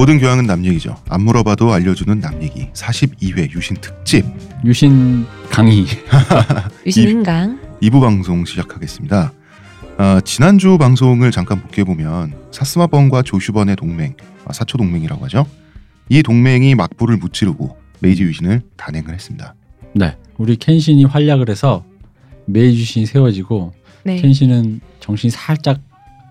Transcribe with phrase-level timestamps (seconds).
[0.00, 0.96] 모든 교양은 남 얘기죠.
[1.10, 4.24] 안 물어봐도 알려주는 남 얘기 42회 유신 특집
[4.64, 5.84] 유신 강의.
[6.86, 7.60] 유신인강.
[7.82, 9.30] 2부 방송 시작하겠습니다.
[9.98, 14.14] 아, 지난주 방송을 잠깐 복귀해 보면 사스마번과 조슈번의 동맹,
[14.46, 15.44] 아, 사초 동맹이라고 하죠.
[16.08, 19.54] 이 동맹이 막부를 무찌르고 메이지 유신을 단행을 했습니다.
[19.94, 20.16] 네.
[20.38, 21.84] 우리 켄신이 활약을 해서
[22.46, 24.18] 메이지 유신이 세워지고 네.
[24.18, 25.78] 켄신은 정신이 살짝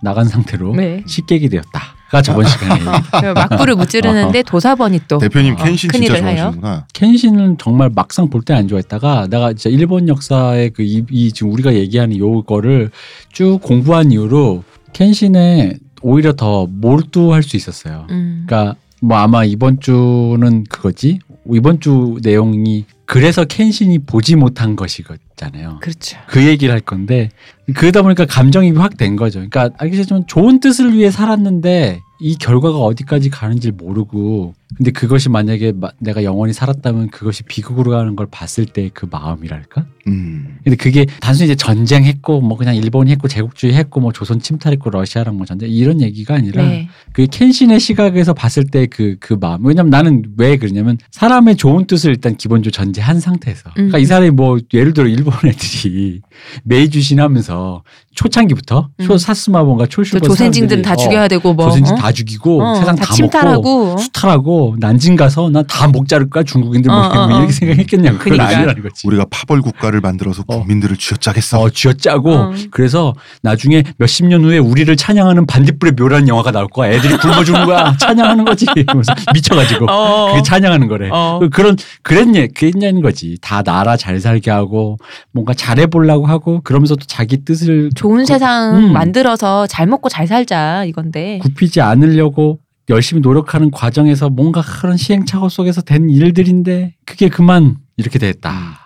[0.02, 1.04] 나간 상태로 네.
[1.06, 2.82] 식객이 되었다 가 저번 시간에
[3.34, 6.18] 막부를 무찌르는데 도사번이 또 대표님 어, 켄신 진짜.
[6.20, 6.86] 좋아하시는구나.
[6.94, 11.74] 켄신은 정말 막상 볼 때 안 좋아했다가 내가 진짜 일본 역사의 그 이 지금 우리가
[11.74, 12.90] 얘기하는 요거를
[13.32, 18.08] 쭉 공부한 이후로 켄신에 오히려 더 몰두할 수 있었어요.
[18.10, 18.46] 음.
[18.48, 21.20] 그러니까 뭐 아마 이번 주는 그거지
[21.52, 25.80] 이번 주 내용이 그래서 켄신이 보지 못한 것이잖아요.
[25.82, 26.18] 그렇죠.
[26.28, 27.30] 그 얘기를 할 건데
[27.76, 29.40] 그러다 보니까 감정이 확 된 거죠.
[29.40, 35.92] 그러니까 알겠지만 좋은 뜻을 위해 살았는데 이 결과가 어디까지 가는지 모르고 근데 그것이 만약에 마-
[36.00, 39.86] 내가 영원히 살았다면 그것이 비극으로 가는 걸 봤을 때 그 마음이랄까?
[40.08, 44.90] 음, 근데 그게 단순히 이제 전쟁했고 뭐 그냥 일본이 했고 제국주의 했고 뭐 조선 침탈했고
[44.90, 46.90] 러시아랑 뭐 전쟁 이런 얘기가 아니라 네.
[47.14, 49.66] 그 켄신의 시각에서 봤을 때 그그 마음.
[49.66, 53.72] 왜냐면 나는 왜 그러냐면 사람의 좋은 뜻을 일단 기본적으로 전제한 상태에서.
[53.74, 54.02] 그러니까 음.
[54.02, 56.22] 이 사람이 뭐 예를 들어 일본 애들이
[56.64, 57.84] 메이주신 하면서
[58.20, 59.06] 초창기부터 음.
[59.06, 61.98] 초 사스마본가 저 초슈버 조센징들은 다 죽여야 되고 뭐 조센징 어?
[61.98, 67.08] 다 죽이고 어, 세상 다, 다, 침탈하고 수탈하고 난징 가서 나다목 자를까 중국인들 뭐 어,
[67.08, 67.38] 어, 어.
[67.38, 68.58] 이렇게 생각했겠냐고 그건 그러니까.
[68.58, 69.08] 아니라는 거지.
[69.08, 70.60] 우리가 파벌 국가를 만들어서 어.
[70.60, 71.62] 국민들을 쥐어짜겠어.
[71.62, 72.52] 어, 쥐어짜고 어.
[72.72, 76.92] 그래서 나중에 몇십 년 후에 우리를 찬양하는 반딧불의 묘라는 영화가 나올 거야.
[76.92, 77.96] 애들이 굶어주는 거야.
[78.02, 78.66] 찬양하는 거지.
[78.66, 80.32] 그러면서 미쳐가지고 어.
[80.34, 81.10] 그게 찬양하는 거래.
[81.10, 81.40] 어.
[81.40, 83.38] 그- 그런 그랬냐 그랬냐는 거지.
[83.42, 84.98] 다 나라 잘 살게 하고
[85.32, 88.92] 뭔가 잘해 보려고 하고 그러면서도 자기 뜻을 좋은 세상 음.
[88.94, 92.60] 만들어서 잘 먹고 잘 살자 이건데 굽히지 않으려고
[92.90, 98.80] 열심히 노력하는 과정에서 뭔가 그런 시행착오 속에서 된 일들인데 그게 그만 이렇게 됐다.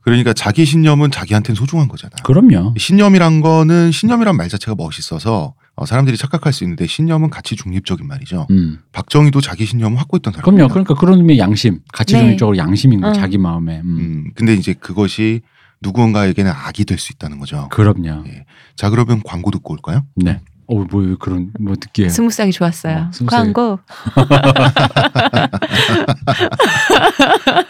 [0.00, 2.12] 그러니까 자기 신념은 자기한테는 소중한 거잖아.
[2.24, 2.74] 그럼요.
[2.76, 8.46] 신념이란 거는 신념이란 말 자체가 멋있어서 어, 사람들이 착각할 수 있는데 신념은 가치 중립적인 말이죠.
[8.50, 8.78] 음.
[8.92, 10.50] 박정희도 자기 신념을 확고 있던 사람입니다.
[10.50, 10.72] 그럼요.
[10.72, 12.20] 그러니까 그런 의미의 양심, 가치 네.
[12.20, 13.12] 중립적으로 양심인 거 어.
[13.12, 13.80] 자기 마음에.
[13.84, 13.98] 음.
[13.98, 15.42] 음, 근데 이제 그것이
[15.82, 17.68] 누구인가에게는 악이 될 수 있다는 거죠.
[17.70, 18.24] 그럼요.
[18.28, 18.44] 예.
[18.76, 20.04] 자 그러면 광고 듣고 올까요?
[20.16, 20.40] 네.
[20.68, 22.96] 어, 뭐 그런 뭐 듣기에 smooth하게 좋았어요.
[22.96, 23.10] 어.
[23.26, 23.78] 광고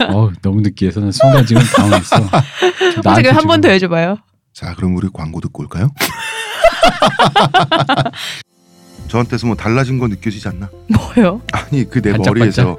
[0.09, 2.17] 어, 너무 느끼해서 난 순간 지금 당황했어.
[3.05, 4.17] 어떻게 한 번 더 해줘봐요.
[4.55, 5.91] 자 그럼 우리 광고 듣고 올까요?
[9.09, 10.71] 저한테서 뭐 달라진 거 느껴지지 않나?
[10.89, 11.43] 뭐요?
[11.53, 12.13] 아니 그 내?
[12.17, 12.77] 머리에서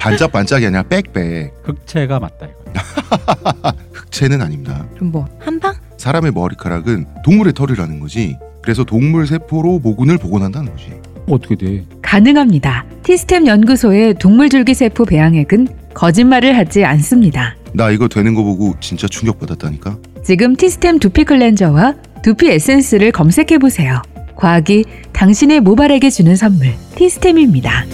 [0.00, 2.63] 반짝반짝이 아니라 빽빽 흑채가 맞다 이거.
[3.92, 4.86] 흑채는 아닙니다.
[4.94, 5.74] 그럼 뭐 한방?
[5.96, 8.36] 사람의 머리카락은 동물의 털이라는 거지.
[8.62, 10.92] 그래서 동물 세포로 모근을 복원한다는 거지.
[11.28, 11.84] 어떻게 돼?
[12.02, 12.84] 가능합니다.
[13.02, 17.56] 티스템 연구소의 동물줄기세포 배양액은 거짓말을 하지 않습니다.
[17.72, 19.98] 나 이거 되는 거 보고 진짜 충격받았다니까.
[20.22, 24.00] 지금 티스템 두피 클렌저와 두피 에센스를 검색해 보세요.
[24.36, 27.84] 과학이 당신의 모발에게 주는 선물 티스템입니다.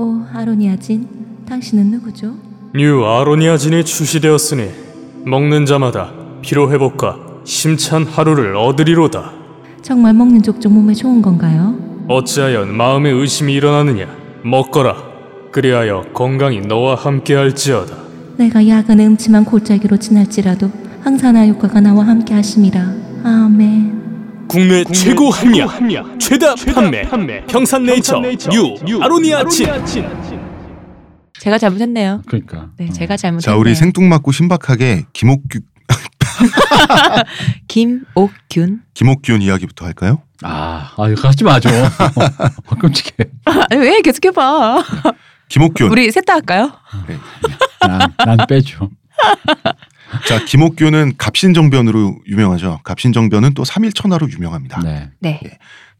[0.00, 1.08] 오 아로니아진
[1.48, 2.32] 당신은 누구죠?
[2.72, 4.70] 뉴 아로니아진이 출시되었으니
[5.26, 9.32] 먹는 자마다 피로 회복과 힘찬 하루를 얻으리로다.
[9.82, 11.74] 정말 먹는 족족 몸에 좋은 건가요?
[12.06, 14.06] 어찌하여 마음에 의심이 일어나느냐?
[14.44, 14.94] 먹거라.
[15.50, 17.96] 그리하여 건강이 너와 함께할지어다.
[18.36, 20.70] 내가 야근 음침한 골짜기로 지날지라도
[21.00, 22.92] 항산화 효과가 나와 함께 하심이라
[23.24, 23.97] 아멘
[24.48, 28.20] 국내, 최고 합리화, 최다, 판매, 평산네이처,
[28.84, 29.68] 뉴, 아로니아진.
[31.38, 32.22] 제가 잘못했네요.
[32.26, 32.70] 그러니까.
[32.78, 32.92] 네, 어.
[32.92, 33.40] 제가 잘못했네요.
[33.40, 35.60] 자 우리 생뚱맞고 신박하게 김옥규
[37.68, 38.82] 김옥균.
[38.94, 40.22] 김옥균 이야기부터 할까요?
[40.42, 41.68] 아, 아 이거 하지 마죠.
[42.66, 43.12] 어, 끔찍해.
[43.44, 44.82] 아니 왜 계속해봐.
[45.48, 45.90] 김옥균.
[45.90, 46.72] 우리 셋 다 할까요?
[47.06, 47.16] 네.
[47.86, 48.88] 난, 난 빼줘.
[50.26, 52.80] 자 김옥균은 갑신정변으로 유명하죠.
[52.84, 54.80] 갑신정변은 또 삼일천하로 유명합니다.
[54.82, 55.10] 네.
[55.20, 55.40] 네.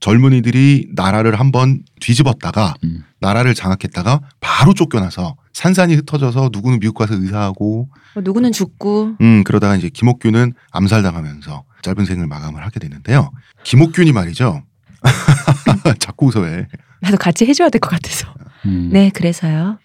[0.01, 3.05] 젊은이들이 나라를 한번 뒤집었다가 음.
[3.21, 9.75] 나라를 장악했다가 바로 쫓겨나서 산산이 흩어져서 누구는 미국 가서 의사하고 뭐 누구는 죽고 음 그러다가
[9.77, 13.31] 이제 김옥균은 암살당하면서 짧은 생을 마감을 하게 되는데요.
[13.65, 14.63] 김옥균이 말이죠.
[15.99, 16.67] 자꾸 웃어 왜?
[17.01, 18.33] 나도 같이 해줘야 될 것 같아서.
[18.67, 18.91] 음.
[18.93, 19.79] 네, 그래서요.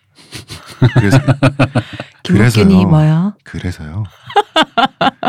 [0.96, 1.18] 그래서
[2.24, 2.88] 김옥균이 그래서요.
[2.88, 3.34] 뭐요?
[3.44, 4.04] 그래서요.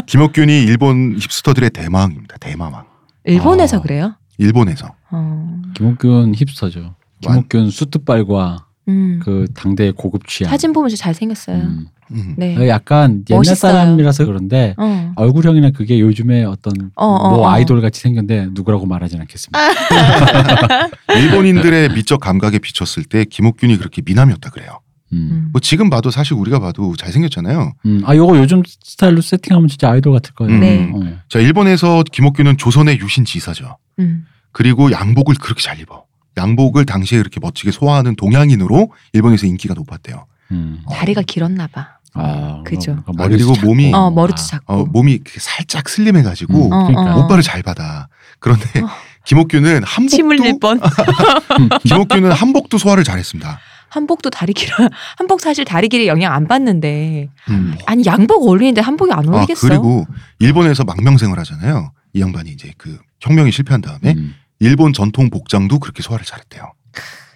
[0.06, 2.36] 김옥균이 일본 힙스터들의 대마왕입니다.
[2.38, 2.84] 대마왕.
[3.24, 3.80] 일본에서 아.
[3.80, 4.14] 그래요?
[4.38, 4.94] 일본에서.
[5.10, 5.62] 어.
[5.74, 6.94] 김옥균 힙스터죠.
[7.20, 9.20] 김옥균 수트빨과 음.
[9.22, 10.50] 그 당대의 고급 취향.
[10.50, 11.56] 사진 보면 진짜 잘생겼어요.
[11.56, 11.86] 음.
[12.12, 12.34] 음.
[12.36, 12.68] 네.
[12.68, 13.72] 약간 옛날 멋있어요.
[13.72, 15.12] 사람이라서 그런데 어.
[15.16, 17.48] 얼굴형이나 그게 요즘에 어떤 어, 어, 뭐 어.
[17.48, 19.58] 아이돌 같이 생겼는데 누구라고 말하진 않겠습니다.
[21.16, 24.80] 일본인들의 미적 감각에 비쳤을 때 김옥균이 그렇게 미남이었다 그래요.
[25.14, 25.28] 음.
[25.31, 25.49] 음.
[25.52, 27.72] 뭐 지금 봐도 사실 우리가 봐도 잘생겼잖아요.
[27.87, 28.02] 음.
[28.05, 30.52] 아 요거 요즘 스타일로 세팅하면 진짜 아이돌 같을 거예요.
[30.55, 30.61] 음.
[30.61, 30.90] 네.
[30.94, 31.19] 어.
[31.28, 33.76] 자 일본에서 김옥균은 조선의 유신 지사죠.
[34.00, 34.26] 음.
[34.52, 36.05] 그리고 양복을 그렇게 잘 입어.
[36.37, 40.26] 양복을 당시에 그렇게 멋지게 소화하는 동양인으로 일본에서 인기가 높았대요.
[40.50, 40.82] 음.
[40.90, 41.88] 다리가 길었나 봐.
[42.16, 43.02] 아, 그죠.
[43.05, 43.69] 그러니까 아, 그리고 작고.
[43.75, 44.44] 몸이- 어, 머리도 아.
[44.44, 44.72] 작고.
[44.72, 46.72] 어, 몸이 이렇게 살짝 슬림해 가지고 음.
[46.72, 47.16] 어, 그러니까.
[47.16, 47.25] 어.
[47.25, 48.08] 오빠를 잘 받아.
[48.38, 48.88] 그런데 어.
[49.25, 50.81] 김옥균은 한복도 침 흘릴 뻔.
[51.84, 53.58] 김옥균은 한복도 소화를 잘했습니다.
[53.94, 54.76] 한복도 다리 길어.
[55.19, 57.29] 한복 사실 다리 길에 영향 안 받는데.
[57.50, 57.75] 음.
[57.87, 59.69] 아니 양복 어울리는데 한복이 안아 어울리겠어.
[59.69, 60.05] 그리고
[60.41, 61.93] 일본에서 망명생을 하잖아요.
[62.12, 64.35] 이 양반이 이제 그 혁명이 실패한 다음에 음.
[64.58, 66.73] 일본 전통 복장도 그렇게 소화를 잘했대요.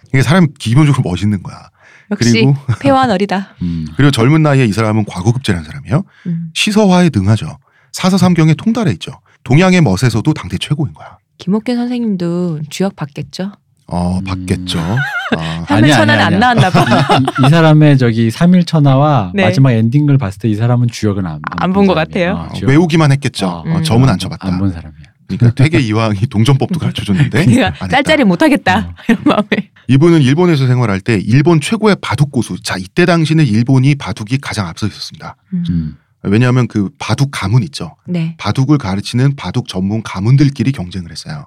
[0.09, 1.69] 이게 사람 기본적으로 멋있는 거야.
[2.11, 3.55] 역시 그리고 폐와 어리다.
[3.61, 3.87] 음.
[3.95, 6.03] 그리고 젊은 나이에 이 사람은 과거급제라는 사람이에요.
[6.27, 6.51] 음.
[6.53, 7.57] 시서화에 능하죠.
[7.93, 9.11] 사서삼경에 통달해 있죠.
[9.45, 11.17] 동양의 멋에서도 당대 최고인 거야.
[11.37, 13.53] 김옥균 선생님도 주역 받겠죠.
[13.91, 14.23] 어 음.
[14.23, 14.79] 받겠죠.
[14.79, 14.95] 아,
[15.37, 16.39] 아니야, 삼일천안 아니야, 안.
[16.39, 16.85] 나왔나 봐.
[17.19, 19.43] 이, 이 사람의 저기 3일 천하와 네.
[19.45, 22.37] 마지막 엔딩을 봤을 때 이 사람은 주역은 안, 안 본것 같아요.
[22.37, 22.59] 아, 어.
[22.63, 23.47] 외우기만 했겠죠.
[23.47, 23.83] 아, 어, 음.
[23.83, 24.47] 점은 안 쳐봤다.
[24.47, 25.09] 안 본 사람이야.
[25.27, 27.87] 그러니까 되게 이왕이 동전법도 가르쳐줬는데 했다.
[27.87, 28.93] 짤짤이 못하겠다 어.
[29.09, 29.69] 이런 마음에.
[29.87, 32.61] 이분은 일본에서 생활할 때 일본 최고의 바둑 고수.
[32.63, 35.35] 자 이때 당시는 일본이 바둑이 가장 앞서 있었습니다.
[35.53, 35.95] 음.
[36.23, 37.95] 왜냐하면 그 바둑 가문 있죠.
[38.05, 38.35] 네.
[38.37, 41.45] 바둑을 가르치는 바둑 전문 가문들끼리 경쟁을 했어요.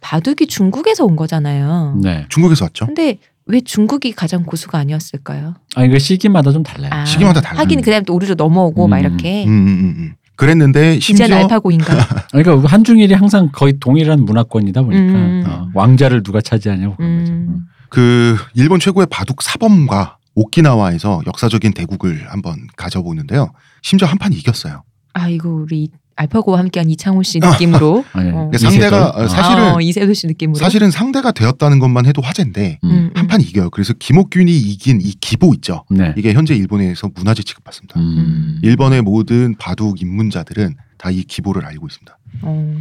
[0.00, 1.98] 바둑이 중국에서 온 거잖아요.
[2.02, 2.26] 네.
[2.28, 2.86] 중국에서 왔죠.
[2.86, 5.54] 근데 왜 중국이 가장 고수가 아니었을까요?
[5.74, 6.90] 아 이거 시기마다 좀 달라요.
[6.92, 7.60] 아, 시기마다 달라요.
[7.60, 9.04] 하긴 그다음에 또 우리로 넘어오고 막 음.
[9.04, 10.14] 이렇게 음, 음, 음, 음.
[10.36, 12.26] 그랬는데 심지어 알파고인가?
[12.32, 15.44] 그러니까 한중일이 항상 거의 동일한 문화권이다 보니까 음.
[15.46, 17.32] 어, 왕자를 누가 차지하냐고 그런 거죠.
[17.32, 17.66] 음.
[17.88, 23.52] 그 일본 최고의 바둑 사범과 오키나와에서 역사적인 대국을 한번 가져보는데요.
[23.82, 24.82] 심지어 한 판 이겼어요.
[25.14, 28.48] 아 이거 우리 알파고와 함께한 이창호 씨 느낌으로 아니, 어.
[28.50, 29.24] 그러니까 상대가 이세돌?
[29.24, 32.90] 어, 사실은 어, 이세돌 씨 느낌으로 사실은 상대가 되었다는 것만 해도 화제인데 음.
[32.90, 33.70] 음, 한판 이겨요.
[33.70, 35.84] 그래서 김옥균이 이긴 이 기보 있죠.
[35.90, 36.14] 네.
[36.16, 37.98] 이게 현재 일본에서 문화재 취급받습니다.
[37.98, 38.60] 음.
[38.62, 42.18] 일본의 모든 바둑 입문자들은 다 이 기보를 알고 있습니다.
[42.42, 42.74] 어.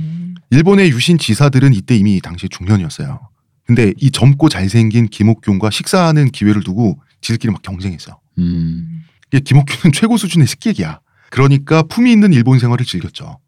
[0.51, 3.19] 일본의 유신 지사들은 이때 이미 당시에 중년이었어요.
[3.65, 8.19] 근데 이 젊고 잘생긴 김옥균과 식사하는 기회를 두고 지들끼리 막 경쟁했어.
[8.39, 9.03] 음.
[9.27, 10.99] 이게 김옥균은 최고 수준의 식객이야.
[11.29, 13.39] 그러니까 품위 있는 일본 생활을 즐겼죠.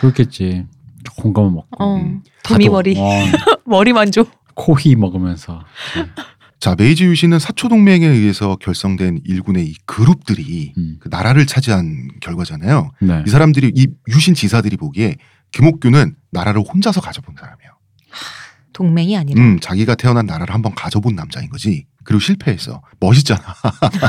[0.00, 0.66] 그렇겠지.
[1.16, 1.84] 공감을 먹고.
[1.84, 1.96] 어.
[1.96, 2.22] 음.
[2.44, 3.10] 도미머리 어,
[3.64, 4.26] 머리만 줘.
[4.54, 5.62] 코히 먹으면서.
[6.60, 10.96] 자 메이지 유신은 사초 동맹에 의해서 결성된 일군의 이 그룹들이 음.
[10.98, 12.90] 그 나라를 차지한 결과잖아요.
[13.00, 13.22] 네.
[13.24, 15.14] 이 사람들이 이 유신 지사들이 보기에
[15.52, 17.70] 김옥균은 나라를 혼자서 가져본 사람이에요.
[18.72, 21.86] 동맹이 아니라 음, 자기가 태어난 나라를 한번 가져본 남자인 거지.
[22.08, 22.80] 그리고 실패했어.
[23.00, 23.42] 멋있잖아.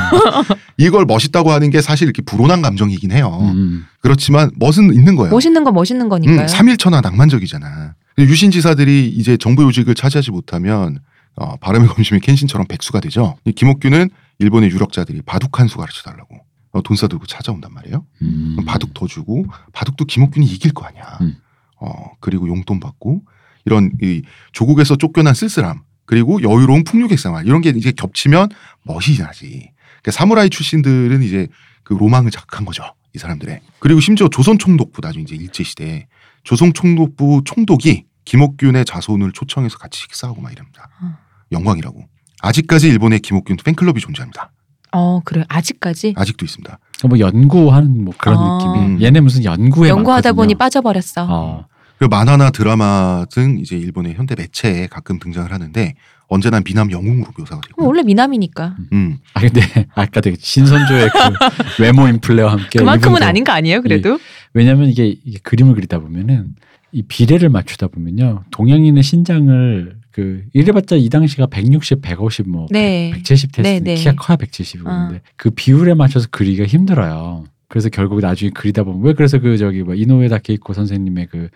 [0.78, 3.38] 이걸 멋있다고 하는 게 사실 이렇게 불온한 감정이긴 해요.
[3.42, 3.84] 음.
[4.00, 5.30] 그렇지만 멋은 있는 거예요.
[5.30, 6.40] 멋있는 건 멋있는 거니까요.
[6.40, 7.94] 음, 삼일천하 낭만적이잖아.
[8.20, 10.98] 유신 지사들이 이제 정부 요직을 차지하지 못하면
[11.36, 13.36] 어, 바람의 검심이 켄신처럼 백수가 되죠.
[13.44, 14.08] 이 김옥균은
[14.38, 16.36] 일본의 유력자들이 바둑 한 수 가르쳐 달라고
[16.72, 18.06] 어, 돈 싸들고 찾아온단 말이에요.
[18.22, 18.56] 음.
[18.66, 19.44] 바둑 더 주고
[19.74, 21.18] 바둑도 김옥균이 이길 거 아니야.
[21.20, 21.36] 음.
[21.82, 23.20] 어 그리고 용돈 받고
[23.66, 28.48] 이런 이 조국에서 쫓겨난 쓸쓸함 그리고 여유로운 풍류객 생활 이런 게 이제 겹치면
[28.82, 29.70] 멋이 나지.
[30.02, 31.46] 그러니까 사무라이 출신들은 이제
[31.84, 32.82] 그 로망을 자극한 거죠.
[33.14, 33.60] 이 사람들의.
[33.78, 36.08] 그리고 심지어 조선 총독부 나중에 이제 일제 시대에
[36.42, 40.88] 조선 총독부 총독이 김옥균의 자손을 초청해서 같이 식사하고 막 이럽니다.
[41.00, 41.16] 어.
[41.52, 42.04] 영광이라고.
[42.42, 44.50] 아직까지 일본에 김옥균 팬클럽이 존재합니다.
[44.90, 46.76] 어 그래 아직까지 아직도 있습니다.
[47.08, 48.58] 뭐 연구하는 뭐 그런 아.
[48.58, 48.86] 느낌이.
[48.96, 49.00] 음.
[49.00, 50.34] 얘네 무슨 연구에 연구하다 많거든요.
[50.34, 51.28] 보니 빠져버렸어.
[51.28, 51.66] 어.
[52.00, 55.94] 그리고 만화나 드라마 등 이제 일본의 현대 매체에 가끔 등장을 하는데
[56.28, 57.86] 언제나 미남 영웅으로 묘사가 되고.
[57.86, 59.18] 원래 미남이니까 음.
[59.34, 59.60] 아 근데
[59.94, 61.18] 아까 되게 신선조의 그
[61.82, 63.82] 외모 인플레와 함께 그만큼은 아닌 거 아니에요?
[63.82, 64.18] 그래도
[64.54, 66.54] 왜냐면 이게, 이게 그림을 그리다 보면은
[66.90, 73.10] 이 비례를 맞추다 보면요 동양인의 신장을 그 이래봤자 이 당시가 160, 150, 뭐 네.
[73.12, 73.94] 170 테스트 네, 네.
[73.96, 75.08] 키가 커야 170이고 어.
[75.08, 77.44] 근데 그 비율에 맞춰서 그리기가 힘들어요.
[77.68, 81.50] 그래서 결국 나중에 그리다 보면 왜 그래서 그 저기 뭐 이노우에 다케이코 선생님의 그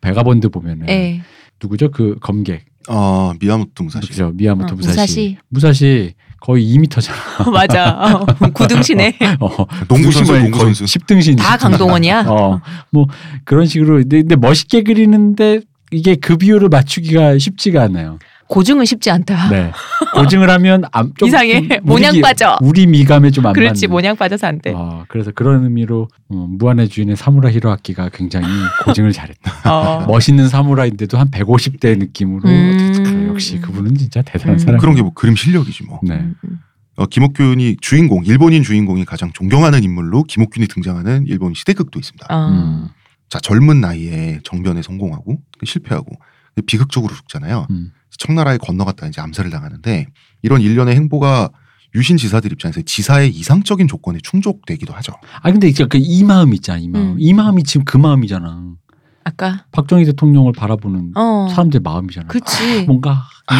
[0.00, 1.22] Vagabond 보면은 예.
[1.62, 4.08] 누구죠 그 검객 어 미야모토 무사시.
[4.08, 4.96] 그죠 미야모토 어, 무사시.
[4.96, 5.38] 무사시.
[5.48, 7.50] 무사시 거의 2미터잖아.
[7.52, 7.90] 맞아.
[7.92, 9.48] 어, 구등신에 어,
[9.88, 10.84] 농구 선수, 농구 거의 선수.
[10.98, 11.36] 10등신.
[11.36, 12.24] 다 강동원이야.
[12.28, 13.06] 어, 뭐
[13.44, 15.60] 그런 식으로 근데, 근데 멋있게 그리는데
[15.92, 18.18] 이게 그 비율을 맞추기가 쉽지가 않아요.
[18.50, 19.48] 고증은 쉽지 않다.
[19.48, 19.70] 네.
[20.14, 21.58] 고증을 하면 안, 좀 이상해.
[21.58, 22.58] 우리 모냥 기- 빠져.
[22.60, 23.54] 우리 미감에 좀 안 맞는.
[23.54, 24.72] 그렇지 모냥 빠져서 안 돼.
[24.74, 28.46] 어, 그래서 그런 의미로 어, 무한의 주인의 사무라 히로아키가 굉장히
[28.84, 29.70] 고증을 잘했다.
[29.72, 30.04] 어.
[30.10, 33.04] 멋있는 사무라이인데도 한 150대 느낌으로 음.
[33.06, 34.58] 아, 역시 그분은 진짜 대단한 음.
[34.58, 34.80] 사람.
[34.80, 36.00] 그런 게 뭐 그림 실력이지 뭐.
[36.02, 36.14] 네.
[36.16, 36.58] 음, 음.
[36.96, 42.26] 어, 김옥균이 주인공 일본인 주인공이 가장 존경하는 인물로 김옥균이 등장하는 일본 시대극도 있습니다.
[42.28, 42.48] 어.
[42.48, 42.88] 음.
[43.28, 46.16] 자 젊은 나이에 정변에 성공하고 실패하고
[46.62, 47.66] 비극적으로 죽잖아요.
[47.70, 47.92] 음.
[48.18, 50.06] 청나라에 건너갔다 이제 암살을 당하는데
[50.42, 51.50] 이런 일련의 행보가
[51.94, 55.12] 유신 지사들 입장에서 지사의 이상적인 조건에 충족되기도 하죠.
[55.42, 57.16] 아 근데 이제 그이 마음 있잖아 이 마음 음.
[57.18, 58.74] 이 마음이 지금 그 마음이잖아
[59.24, 61.48] 아까 박정희 대통령을 바라보는 어.
[61.50, 62.84] 사람들 마음이잖아 그치.
[62.86, 63.54] 뭔가 아,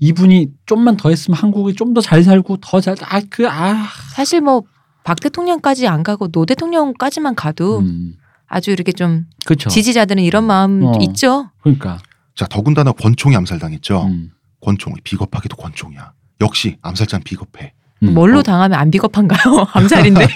[0.00, 4.40] 이분이 좀만 더 했으면 한국이 좀 더 잘 살고 더 잘 아 그 아 사실
[4.40, 4.62] 뭐
[5.04, 8.14] 박 대통령까지 안 가고 노 대통령까지만 가도 음.
[8.46, 10.92] 아주 이렇게 좀 그렇죠 지지자들은 이런 마음 어.
[11.02, 11.50] 있죠.
[11.62, 11.98] 그러니까
[12.34, 14.06] 자 더군다나 권총에 암살당했죠.
[14.06, 14.30] 음.
[14.60, 16.12] 권총 비겁하게도 권총이야.
[16.40, 17.72] 역시 암살자는 비겁해.
[18.02, 18.14] 음.
[18.14, 18.42] 뭘로 어.
[18.42, 19.66] 당하면 안 비겁한가요?
[19.72, 20.26] 암살인데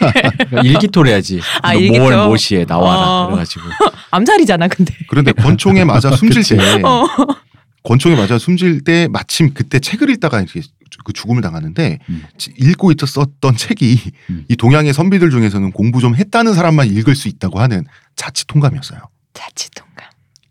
[0.49, 2.05] 그러니까 일기토를 해야지 아, 너 일기토.
[2.05, 3.26] 5월 모시에 나와라 어.
[3.26, 3.62] 그래가지고
[4.12, 4.95] 암살이잖아 근데.
[5.09, 6.43] 그런데 권총에 맞아 숨질.
[6.45, 7.07] 때 어.
[7.83, 10.61] 권총에 맞아 숨질 때 마침 그때 책을 읽다가 이렇게
[11.05, 12.23] 그 죽음을 당하는데 음.
[12.38, 14.00] 지- 읽고 있었던 책이
[14.31, 14.45] 음.
[14.49, 17.85] 이 동양의 선비들 중에서는 공부 좀 했다는 사람만 읽을 수 있다고 하는
[18.17, 19.00] 자치 통감이었어요.
[19.35, 19.88] 자치통감.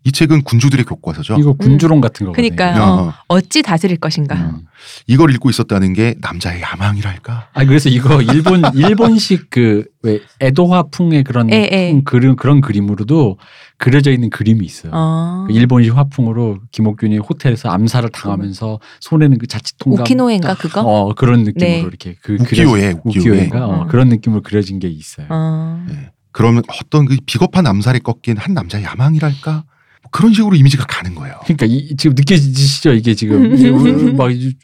[0.04, 1.36] 이 책은 군주들의 교과서죠.
[1.38, 2.54] 이거 군주론 같은 거거든요.
[2.56, 2.82] 그러니까요.
[2.82, 3.08] 어.
[3.08, 3.14] 어.
[3.28, 4.36] 어찌 다스릴 것인가.
[4.36, 4.62] 음.
[5.06, 7.48] 이걸 읽고 있었다는 게 남자의 야망이랄까.
[7.52, 11.90] 아 그래서 이거 일본 일본식 그 왜 에도화풍의 그런 예, 예.
[11.90, 13.38] 풍, 그림 그런 그림으로도
[13.78, 14.92] 그려져 있는 그림이 있어요.
[14.94, 15.44] 어.
[15.48, 20.82] 그 일본식 화풍으로 김옥균이 호텔에서 암살을 당하면서 손에는 그 자치통감 오키노에인가 그거?
[20.82, 21.80] 어 그런 느낌으로 네.
[21.80, 22.94] 이렇게 그 우키요에.
[23.04, 23.86] 우키요에인가 어, 어.
[23.86, 25.26] 그런 느낌으로 그려진 게 있어요.
[25.30, 25.84] 어.
[25.90, 26.10] 예.
[26.30, 29.64] 그러면 어떤 그 비겁한 암살에 꺾인 한 남자의 야망이랄까.
[30.08, 31.36] 뭐 그런 식으로 이미지가 가는 거예요.
[31.44, 34.54] 그러니까 이, 지금 느껴지시죠 이게 지금 막 이-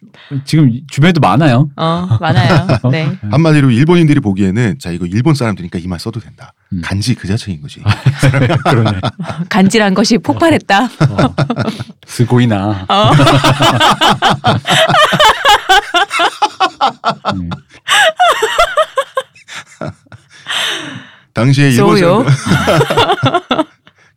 [0.45, 1.69] 지금 주변에도 많아요.
[1.77, 2.67] 어, 많아요.
[2.91, 3.13] 네.
[3.31, 6.53] 한마디로 일본인들이 보기에는 자 이거 일본 사람들이니까 이 말 써도 된다.
[6.73, 6.81] 음.
[6.83, 7.83] 간지 그 자체인 거지.
[8.65, 8.99] 그러네.
[9.51, 10.85] 간질한 것이 폭발했다.
[10.85, 11.35] 어.
[12.07, 12.87] 스고이나.
[12.89, 13.11] 어.
[17.35, 17.51] 음.
[21.33, 21.99] 당시에 일본.
[21.99, 23.44] 사람들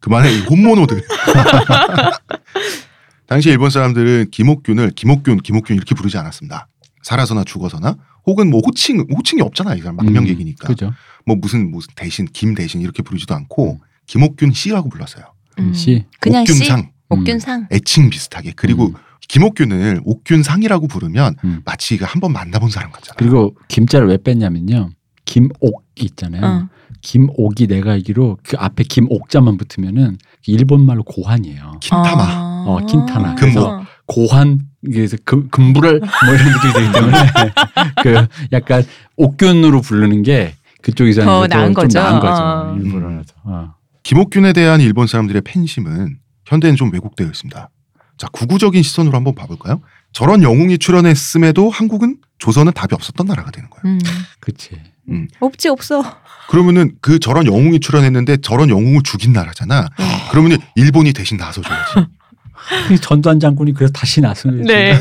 [0.08, 1.04] 그만해 이 혼모노들.
[3.28, 6.70] 당시 일본 사람들은 김옥균을 김옥균 김옥균 이렇게 부르지 않았습니다.
[7.04, 10.66] 살아서나 죽어서나 혹은 뭐 호칭 호칭이 없잖아 이 사람 망명객이니까.
[10.66, 10.94] 음, 그죠.
[11.26, 15.26] 뭐 무슨 무슨 대신 김 대신 이렇게 부르지도 않고 김옥균 씨라고 불렀어요.
[15.60, 15.74] 음.
[15.74, 16.06] 씨.
[16.22, 16.54] 그냥 씨.
[16.54, 17.68] 옥균상 옥균상.
[17.72, 18.94] 애칭 비슷하게 그리고 음.
[19.28, 21.62] 김옥균을 옥균상이라고 부르면 음.
[21.66, 23.16] 마치 그한번 만나본 사람 같잖아.
[23.18, 24.92] 그리고 김자를 왜 뺐냐면요.
[25.26, 26.46] 김옥 있잖아요.
[26.46, 26.70] 어.
[27.02, 31.80] 김옥이 내가 알기로 그 앞에 김옥자만 붙으면은 일본 말로 고환이에요.
[31.82, 32.24] 킨타마.
[32.24, 32.64] 아.
[32.68, 33.36] 어, 킨타마.
[33.36, 33.86] 금옥.
[34.06, 37.18] 고환 그래서 금, 금불을 뭐 이런 느낌이 되기 때문에
[38.04, 38.84] 그 약간
[39.18, 42.00] 옥균으로 부르는 게 그쪽에서는 더좀 나은 거죠.
[42.00, 42.44] 나은 거죠.
[42.44, 42.76] 어.
[42.78, 43.34] 일본어라서.
[43.44, 43.74] 어.
[44.04, 47.70] 김옥균에 대한 일본 사람들의 팬심은 현대는 좀 왜곡되어 있습니다.
[48.18, 49.82] 자, 구구적인 시선으로 한번 봐볼까요?
[50.14, 53.98] 저런 영웅이 출연했음에도 한국은 조선은 답이 없었던 나라가 되는 거예요.
[53.98, 54.00] 음.
[54.40, 54.54] 그
[55.10, 55.28] 치.
[55.40, 56.04] 없지 없어.
[56.50, 59.90] 그러면은 그 저런 영웅이 출연했는데 저런 영웅을 죽인 나라잖아.
[60.32, 62.08] 그러면은 일본이 대신 나서줘야지.
[62.88, 64.98] 그 전두환 장군이 그래서 다시 나서는 네.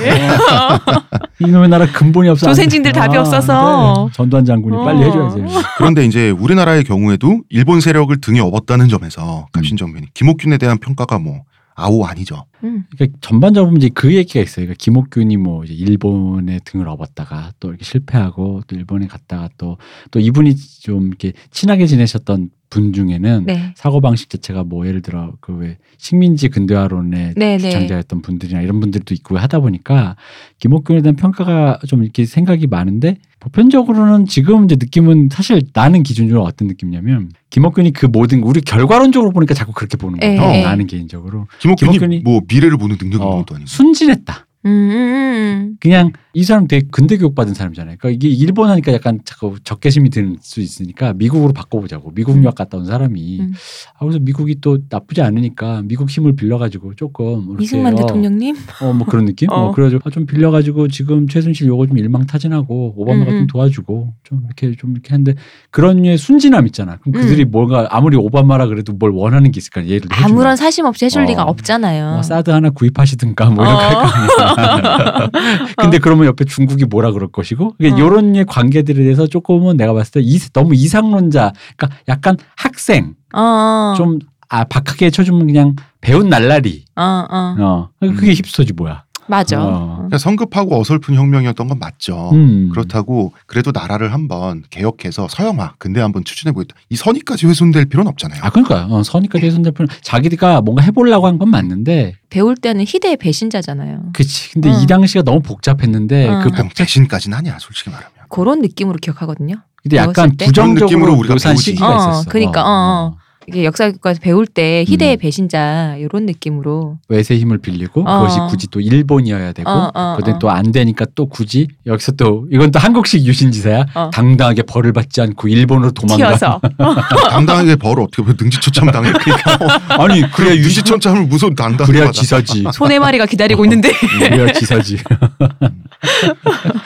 [1.40, 2.46] 이놈의 나라 근본이 없어.
[2.46, 4.08] 조선진들 답이 없어서.
[4.08, 4.12] 네.
[4.14, 4.84] 전두환 장군이 어.
[4.84, 5.42] 빨리 해줘야지.
[5.76, 11.42] 그런데 이제 우리나라의 경우에도 일본 세력을 등에 업었다는 점에서 갑신 정변이 김옥균에 대한 평가가 뭐
[11.76, 12.46] 아오 아니죠.
[12.64, 12.84] 음.
[12.96, 14.64] 그러니까 전반적으로 이제 그 얘기가 있어요.
[14.66, 19.76] 그러니까 김옥균이 뭐 이제 일본에 등을 업었다가 또 이렇게 실패하고 또 일본에 갔다가 또
[20.10, 23.72] 또 이분이 좀 이렇게 친하게 지내셨던 분 중에는 네.
[23.76, 27.58] 사고 방식 자체가 뭐 예를 들어 그 왜 식민지 근대화론의 네, 네.
[27.58, 30.16] 주창자였던 분들이나 이런 분들도 있고 하다 보니까
[30.58, 36.68] 김옥균에 대한 평가가 좀 이렇게 생각이 많은데 보편적으로는 지금 이제 느낌은 사실 나는 기준으로 어떤
[36.68, 40.42] 느낌이냐면 김옥균이 그 모든 우리 결과론적으로 보니까 자꾸 그렇게 보는 거예요.
[40.42, 40.62] 에, 에.
[40.64, 43.68] 나는 개인적으로 김옥균이, 김옥균이- 뭐 미래를 보는 능력이 어, 것도 아니고.
[43.68, 44.45] 순진했다.
[44.66, 45.76] 음, 음, 음.
[45.80, 47.96] 그냥 이 사람 되게 근대 교육 받은 사람이잖아요.
[47.98, 52.12] 그러니까 이게 일본 하니까 약간 자꾸 적개심이 드는 수 있으니까 미국으로 바꿔보자고.
[52.14, 52.42] 미국 음.
[52.42, 53.52] 유학 갔다 온 사람이 음.
[53.94, 58.56] 아 그래서 미국이 또 나쁘지 않으니까 미국 힘을 빌려가지고 조금 이승만 어, 대통령님.
[58.82, 59.50] 어, 뭐 그런 느낌?
[59.50, 59.68] 어.
[59.68, 59.72] 어.
[59.72, 63.38] 그래가지고 아, 좀 빌려가지고 지금 최순실 요거 좀 일망타진하고 오바마가 음, 음.
[63.40, 65.34] 좀 도와주고 좀 이렇게 좀 이렇게 하는데
[65.70, 66.96] 그런 류의 순진함 있잖아.
[66.96, 67.20] 그럼 음.
[67.22, 69.86] 그들이 뭔가 아무리 오바마라 그래도 뭘 원하는 게 있을까?
[69.86, 71.24] 예를 들어 아무런 사심 없이 해줄 어.
[71.24, 72.12] 리가 없잖아요.
[72.12, 73.78] 뭐 사드 하나 구입하시든가 뭐 이런 어.
[73.78, 74.55] 거할 거 아니야.
[75.76, 77.96] 근데 그러면 옆에 중국이 뭐라 그럴 것이고 이게 어.
[77.96, 83.94] 이런 관계들에 대해서 조금은 내가 봤을 때 이, 너무 이상론자 그러니까 약간 학생 어, 어.
[83.96, 87.56] 좀아 박하게 쳐주면 그냥 배운 날라리 어, 어.
[87.58, 89.62] 어 그게 힙스터지 뭐야 맞아.
[89.62, 89.94] 어.
[89.96, 92.30] 그러니까 성급하고 어설픈 혁명이었던 건 맞죠.
[92.32, 92.68] 음.
[92.70, 96.74] 그렇다고 그래도 나라를 한번 개혁해서 서양화 근대 한번 추진해 보겠다.
[96.90, 98.40] 이 선의까지 훼손될 필요는 없잖아요.
[98.42, 103.16] 아 그러니까 어, 선의까지 손댈 필요 자기가 뭔가 해보려고 한 건 맞는데 배울 때는 희대의
[103.18, 104.10] 배신자잖아요.
[104.14, 104.80] 그치 근데 어.
[104.80, 106.40] 이 당시가 너무 복잡했는데 어.
[106.42, 108.10] 그 복잡 배신까지는 아니야, 솔직히 말하면.
[108.28, 109.56] 그런 느낌으로 기억하거든요.
[109.82, 110.34] 근데 약간?
[110.36, 111.62] 그런 느낌으로 부정적으로 우리가 배우지.
[111.62, 112.30] 시기가 어, 있었어.
[112.30, 113.16] 그러니까, 어.
[113.48, 118.20] 이게 역사교과에서 배울 때 희대의 배신자 이런 느낌으로 외세 힘을 빌리고 어.
[118.20, 120.38] 그것이 굳이 또 일본이어야 되고 어, 어, 그때 어.
[120.38, 124.10] 또안 되니까 또 굳이 여기서 또 이건 또 한국식 유신지사야 어.
[124.12, 126.36] 당당하게 벌을 받지 않고 일본으로 도망가
[127.30, 129.12] 당당하게 벌 어떻게 보면 능지처참 당해.
[129.12, 132.12] 그러니까 아니 그래야 유신 능지처참을 무슨 당당히 그래야 받아.
[132.12, 134.98] 지사지 손해 마리가 기다리고 있는데 그래야 지사지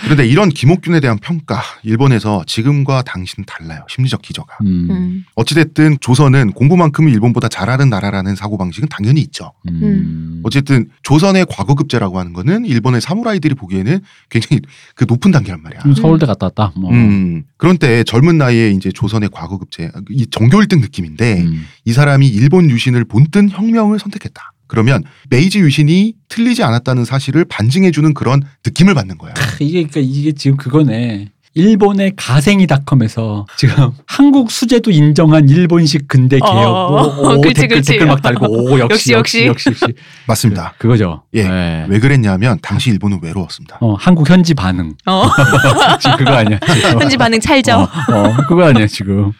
[0.04, 3.84] 그런데 이런 김옥균에 대한 평가 일본에서 지금과 당시는 달라요.
[3.88, 4.58] 심리적 기저가.
[4.62, 4.88] 음.
[4.90, 5.24] 음.
[5.34, 9.52] 어찌됐든 조선은 공부만큼은 일본보다 잘하는 나라라는 사고방식은 당연히 있죠.
[9.68, 10.40] 음.
[10.42, 14.60] 어쨌든 조선의 과거급제라고 하는 거는 일본의 사무라이들이 보기에는 굉장히
[14.94, 15.82] 그 높은 단계란 말이야.
[15.86, 16.90] 음, 서울대 갔다 왔다 뭐.
[16.92, 17.44] 음.
[17.56, 21.64] 그런데 젊은 나이에 이제 조선의 과거급제, 이 정교 1등 느낌인데 음.
[21.84, 24.52] 이 사람이 일본 유신을 본뜬 혁명을 선택했다.
[24.70, 29.34] 그러면 메이지 유신이 틀리지 않았다는 사실을 반증해주는 그런 느낌을 받는 거야.
[29.58, 31.30] 이게 그러니까 이게 지금 그거네.
[31.54, 37.92] 일본의 가생이닷컴에서 지금 한국 수제도 인정한 일본식 근대 개혁 어, 오, 오, 그치, 댓글 그치.
[37.92, 39.94] 댓글 막 달고 오 역시 역시, 역시 역시, 역시.
[40.26, 40.74] 맞습니다.
[40.78, 41.42] 그, 거죠 예.
[41.48, 41.86] 네.
[41.88, 43.78] 왜 그랬냐면 당시 일본은 외로웠습니다.
[43.80, 44.94] 어, 한국 현지 반응.
[45.06, 45.24] 어.
[46.00, 46.58] 지금 그거 아니야.
[46.60, 47.00] 지금.
[47.02, 47.78] 현지 반응 찰져.
[47.80, 49.32] 어, 어, 그거 아니야 지금.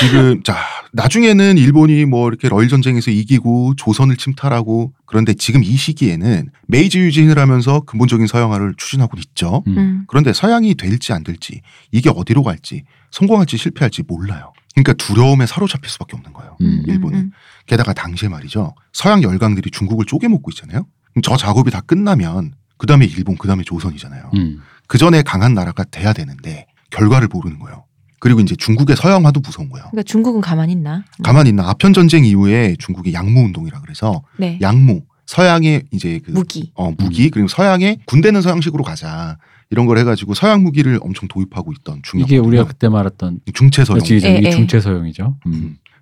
[0.00, 0.56] 지금 자
[0.92, 7.38] 나중에는 일본이 뭐 이렇게 러일 전쟁에서 이기고 조선을 침탈하고 그런데 지금 이 시기에는 메이지 유진을
[7.38, 9.62] 하면서 근본적인 서양화를 추진하고 있죠.
[9.66, 9.78] 음.
[9.78, 10.04] 음.
[10.08, 14.52] 그런데 서양이 될지 안 될지 이게 어디로 갈지 성공할지 실패할지 몰라요.
[14.74, 16.56] 그러니까 두려움에 사로잡힐 수밖에 없는 거예요.
[16.60, 16.82] 음.
[16.86, 17.18] 일본은.
[17.18, 17.30] 음,
[17.66, 18.74] 게다가 당시에 말이죠.
[18.92, 20.86] 서양 열강들이 중국을 쪼개먹고 있잖아요.
[21.22, 24.30] 저 작업이 다 끝나면 그 다음에 일본, 그 다음에 조선이잖아요.
[24.34, 24.60] 음.
[24.86, 27.85] 그 전에 강한 나라가 돼야 되는데 결과를 모르는 거예요.
[28.18, 29.86] 그리고 이제 중국의 서양화도 무서운 거예요.
[29.90, 31.04] 그러니까 중국은 가만히 있나?
[31.18, 31.22] 음.
[31.22, 34.58] 가만히 있나 아편 전쟁 이후에 중국이 양무 운동이라 그래서 네.
[34.62, 36.70] 양무 서양의 이제 그 무기.
[36.74, 39.38] 어, 무기 그리고 서양의 군대는 서양식으로 가자
[39.70, 44.00] 이런 걸 해가지고 서양 무기를 엄청 도입하고 있던 중국 이게 우리가 그때 말했던 중체 서양.
[44.00, 44.50] 이제 예, 이게 예.
[44.50, 45.36] 중체 서용이죠.
[45.46, 45.52] 음.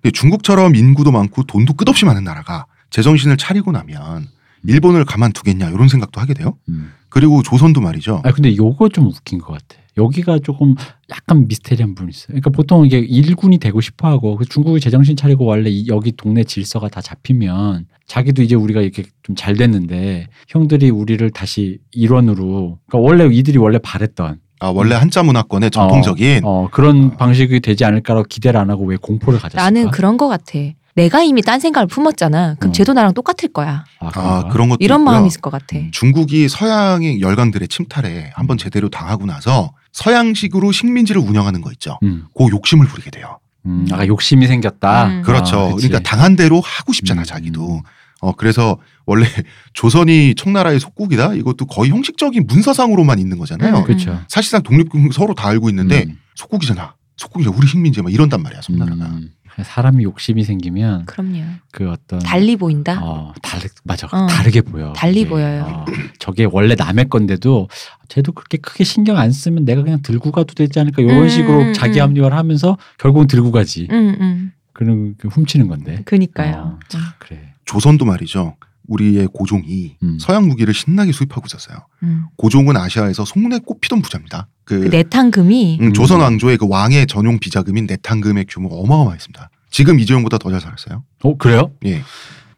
[0.03, 0.11] 음.
[0.11, 4.27] 중국처럼 인구도 많고 돈도 끝없이 많은 나라가 제정신을 차리고 나면
[4.67, 6.57] 일본을 가만두겠냐 이런 생각도 하게 돼요.
[6.69, 6.91] 음.
[7.09, 8.21] 그리고 조선도 말이죠.
[8.23, 9.81] 아 근데 요거 좀 웃긴 것 같아.
[9.97, 10.75] 여기가 조금
[11.09, 12.27] 약간 미스테리한 부분이 있어요.
[12.29, 16.43] 그러니까 보통 이게 일군이 되고 싶어 하고 그 중국이 제정신 차리고 원래 이- 여기 동네
[16.43, 22.97] 질서가 다 잡히면 자기도 이제 우리가 이렇게 좀 잘 됐는데 형들이 우리를 다시 일원으로 그러니까
[23.09, 28.59] 원래 이들이 원래 바랬던 아, 원래 한자 문화권의 전통적인 어, 그런 방식이 되지 않을까라고 기대를
[28.59, 29.61] 안 하고 왜 공포를 가졌을까?
[29.63, 30.59] 나는 그런 거 같아.
[30.95, 32.55] 내가 이미 딴 생각을 품었잖아.
[32.57, 32.71] 그럼 어.
[32.71, 33.83] 쟤도 나랑 똑같을 거야.
[33.99, 34.47] 아, 아?
[34.49, 35.11] 그런 것도 이런 있고요.
[35.11, 35.75] 마음이 있을 것 같아.
[35.77, 35.89] 음.
[35.91, 41.97] 중국이 서양의 열강들의 침탈에 한번 제대로 당하고 나서 서양식으로 식민지를 운영하는 거 있죠.
[42.03, 43.39] 음, 그 욕심을 부리게 돼요.
[43.65, 45.07] 음, 아까 욕심이 생겼다.
[45.07, 45.21] 음.
[45.21, 45.57] 그렇죠.
[45.57, 45.73] 아.
[45.73, 47.81] 그러니까 당한 대로 하고 싶잖아, 음, 자기도.
[48.19, 49.25] 어, 그래서 원래
[49.73, 51.35] 조선이 청나라의 속국이다?
[51.35, 53.77] 이것도 거의 형식적인 문서상으로만 있는 거잖아요.
[53.77, 53.83] 음.
[53.85, 54.19] 그렇죠.
[54.27, 56.19] 사실상 독립 서로 다 알고 있는데 음.
[56.35, 56.95] 속국이잖아.
[57.15, 57.51] 속국이야.
[57.55, 59.05] 우리 식민지 막 이런단 말이야, 섬나라가.
[59.05, 59.31] 음,
[59.63, 61.43] 사람이 욕심이 생기면 그럼요.
[61.71, 62.99] 그 어떤 달리 보인다.
[63.01, 64.07] 어, 다르, 맞아.
[64.11, 64.27] 어.
[64.27, 64.93] 다르게 보여.
[64.93, 65.29] 달리 이게.
[65.29, 65.63] 보여요.
[65.63, 65.85] 어,
[66.19, 67.69] 저게 원래 남의 건데도
[68.09, 71.59] 쟤도 그렇게 크게 신경 안 쓰면 내가 그냥 들고 가도 되지 않을까 이런 음, 식으로
[71.61, 72.03] 음, 자기 음.
[72.03, 73.87] 합리화를 하면서 결국은 들고 가지.
[73.91, 74.51] 음, 음.
[74.73, 76.01] 그런 그 훔치는 건데.
[76.05, 76.53] 그니까요.
[76.75, 77.53] 어, 참, 그래.
[77.63, 78.55] 조선도 말이죠.
[78.87, 80.17] 우리의 고종이 음.
[80.19, 81.77] 서양 무기를 신나게 수입하고 있었어요.
[82.03, 82.25] 음.
[82.37, 84.47] 고종은 아시아에서 손에 꼽히던 부자입니다.
[84.63, 85.93] 그, 그 내탕금이 음, 음.
[85.93, 89.49] 조선 왕조의 그 왕의 전용 비자금인 내탕금의 규모가 어마어마했습니다.
[89.71, 91.03] 지금 이재용보다 더 잘 살았어요.
[91.23, 91.71] 어 그래요?
[91.85, 92.01] 예.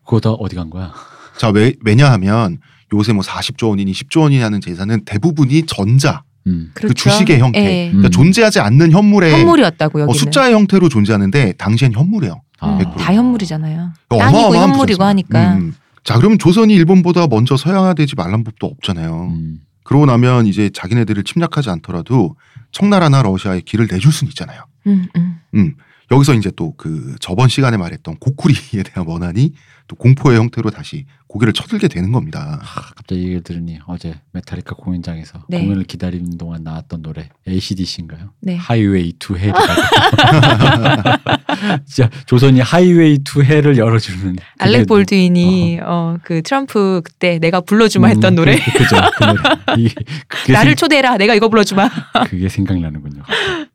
[0.05, 0.93] 그거 다 어디 간 거야?
[1.37, 2.59] 자, 왜, 왜냐하면
[2.93, 6.71] 요새 뭐 40조 원이니 10조 원이니 하는 재산은 대부분이 전자, 음.
[6.73, 7.59] 그 주식의 형태.
[7.59, 7.87] 예.
[7.89, 8.11] 그러니까 음.
[8.11, 10.09] 존재하지 않는 현물의 현물이었다고 여기는.
[10.09, 12.41] 어, 숫자의 형태로 존재하는데 당시엔 현물이에요.
[12.59, 12.77] 아.
[12.79, 12.95] 100%.
[12.97, 13.91] 다 현물이잖아요.
[14.07, 15.03] 그러니까 땅이고 어마어마한 현물이고.
[15.03, 15.53] 하니까.
[15.55, 15.73] 음.
[16.07, 19.27] 자, 그러면 조선이 일본보다 먼저 서양화되지 말란 법도 없잖아요.
[19.29, 19.59] 음.
[19.83, 22.37] 그러고 나면 이제 자기네들을 침략하지 않더라도
[22.71, 24.63] 청나라나 러시아에 길을 내줄 수는 있잖아요.
[24.87, 25.07] 음,
[25.53, 25.75] 음.
[26.09, 29.51] 여기서 이제 또 그 저번 시간에 말했던 고구려에 대한 원한이
[29.89, 32.59] 또 공포의 형태로 다시 고개를 쳐들게 되는 겁니다.
[32.63, 35.59] 아, 갑자기 얘기를 들으니 어제 메탈리카 공연장에서 네.
[35.59, 38.31] 공연을 기다리는 동안 나왔던 노래 ACDC인가요?
[38.41, 38.55] 네.
[38.55, 39.53] Highway to Hell.
[41.85, 44.35] 진짜 조선이 Highway to Hell을 열어주는.
[44.59, 48.57] 알렉 볼드윈이 어 그 트럼프 그때 내가 불러주마 했던 음, 노래.
[48.59, 48.95] 그, 그죠.
[49.17, 49.39] 그 노래.
[49.83, 49.89] 이-
[50.51, 51.17] 나를 생- 초대해라.
[51.17, 51.89] 내가 이거 불러주마.
[52.27, 53.23] 그게 생각나는군요.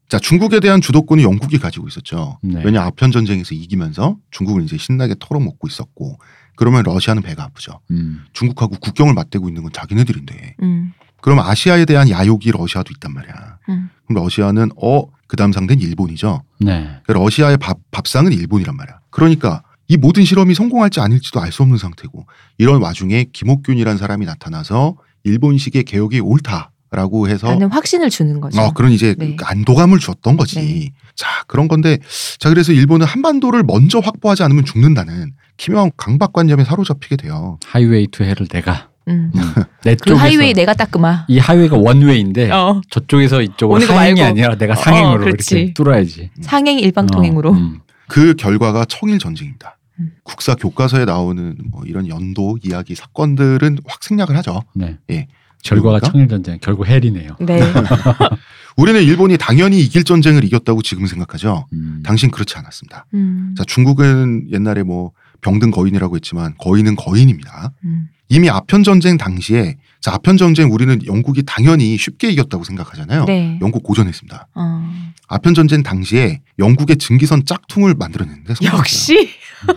[0.08, 2.38] 자 중국에 대한 주도권이 영국이 가지고 있었죠.
[2.42, 2.62] 네.
[2.64, 6.18] 왜냐 아편 전쟁에서 이기면서 중국을 이제 신나게 털어먹고 있었고
[6.62, 7.80] 그러면 러시아는 배가 아프죠.
[7.90, 8.24] 음.
[8.32, 10.92] 중국하고 국경을 맞대고 있는 건 자기네들인데 음.
[11.20, 13.58] 그럼 아시아에 대한 야욕이 러시아도 있단 말이야.
[13.68, 13.90] 음.
[14.06, 16.42] 그럼 러시아는 어 그 다음 상대는 일본이죠.
[16.60, 16.82] 네.
[17.04, 18.98] 그러니까 러시아의 밥, 밥상은 일본이란 말이야.
[19.08, 22.26] 그러니까 이 모든 실험이 성공할지 아닐지도 알 수 없는 상태고
[22.58, 24.94] 이런 와중에 김옥균이라는 사람이 나타나서
[25.24, 28.60] 일본식의 개혁이 옳다라고 해서 라는 확신을 주는 거죠.
[28.60, 29.34] 어 그런 이제 네.
[29.36, 30.56] 그 안도감을 줬던 거지.
[30.56, 30.92] 네.
[31.16, 31.96] 자 그런 건데
[32.38, 37.58] 자 그래서 일본은 한반도를 먼저 확보하지 않으면 죽는다는 기묘한 강박관념에 사로잡히게 돼요.
[37.66, 39.32] Highway to Hell을 내가 음.
[39.34, 39.40] 음.
[39.84, 41.26] 내그 쪽에서 하이웨이 내가 닦으마.
[41.28, 42.80] 이 하이웨이가 one-way인데 어.
[42.90, 44.22] 저쪽에서 이쪽으로 말고.
[44.22, 45.54] 아니라 내가 어, 상행으로 그렇지.
[45.56, 46.30] 이렇게 뚫어야지.
[46.40, 47.50] 상행 일방통행으로.
[47.50, 47.80] 어, 음.
[48.08, 49.78] 그 결과가 청일 전쟁입니다.
[49.98, 50.12] 음.
[50.22, 54.62] 국사 교과서에 나오는 뭐 이런 연도 이야기 사건들은 확 생략을 하죠.
[54.74, 54.98] 네.
[55.10, 55.28] 예.
[55.62, 56.10] 결과가 그러니까?
[56.10, 57.36] 청일 전쟁 결국 헬이네요.
[57.40, 57.60] 네.
[58.76, 61.66] 우리는 일본이 당연히 이길 전쟁을 이겼다고 지금 생각하죠.
[61.72, 62.02] 음.
[62.04, 63.06] 당신 그렇지 않았습니다.
[63.14, 63.54] 음.
[63.56, 67.72] 자, 중국은 옛날에 뭐 병든 거인이라고 했지만 거인은 거인입니다.
[67.84, 68.08] 음.
[68.28, 73.26] 이미 아편 전쟁 당시에 자, 아편 전쟁 우리는 영국이 당연히 쉽게 이겼다고 생각하잖아요.
[73.26, 73.58] 네.
[73.60, 74.48] 영국 고전했습니다.
[74.54, 74.90] 어.
[75.28, 78.78] 아편 전쟁 당시에 영국의 증기선 짝퉁을 만들어냈는데 성공했어요.
[78.78, 79.30] 역시.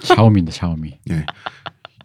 [0.03, 0.93] 샤오미인데 샤오미.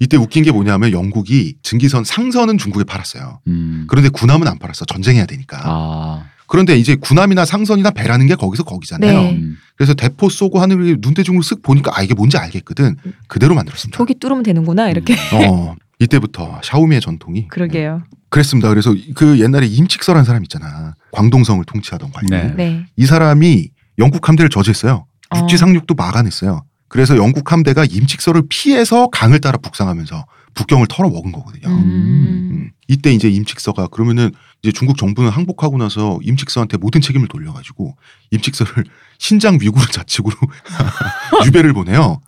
[0.01, 3.41] 이때 웃긴 게 뭐냐면 영국이 증기선 상선은 중국에 팔았어요.
[3.47, 3.87] 음.
[3.89, 4.87] 그런데 군함은 안 팔았어.
[4.87, 5.61] 전쟁해야 되니까.
[5.63, 6.25] 아.
[6.51, 9.23] 그런데 이제 군함이나 상선이나 배라는 게 거기서 거기잖아요.
[9.23, 9.33] 네.
[9.37, 9.57] 음.
[9.77, 12.97] 그래서 대포 쏘고 하늘을 눈대중으로 쓱 보니까 아 이게 뭔지 알겠거든.
[13.29, 13.97] 그대로 만들었습니다.
[13.97, 15.15] 저기 뚫으면 되는구나 이렇게.
[15.33, 18.03] 어 이때부터 샤오미의 전통이 그러게요.
[18.31, 18.69] 그랬습니다.
[18.69, 20.95] 그래서 그 옛날에 임칙서라는 사람 있잖아.
[21.13, 22.29] 광동성을 통치하던 관리.
[22.31, 22.53] 네.
[22.57, 22.87] 네.
[22.97, 25.07] 이 사람이 영국 함대를 저지했어요.
[25.37, 25.59] 육지 어.
[25.59, 26.65] 상륙도 막아냈어요.
[26.89, 31.69] 그래서 영국 함대가 임칙서를 피해서 강을 따라 북상하면서 북경을 털어 먹은 거거든요.
[31.69, 31.81] 음.
[31.85, 32.71] 음.
[32.89, 34.31] 이때 이제 임칙서가 그러면은
[34.63, 37.97] 이제 중국 정부는 항복하고 나서 임칙서한테 모든 책임을 돌려가지고
[38.33, 38.85] 임칙서를
[39.19, 40.37] 신장 위구르 자치구로
[41.47, 42.21] 유배를 보내요.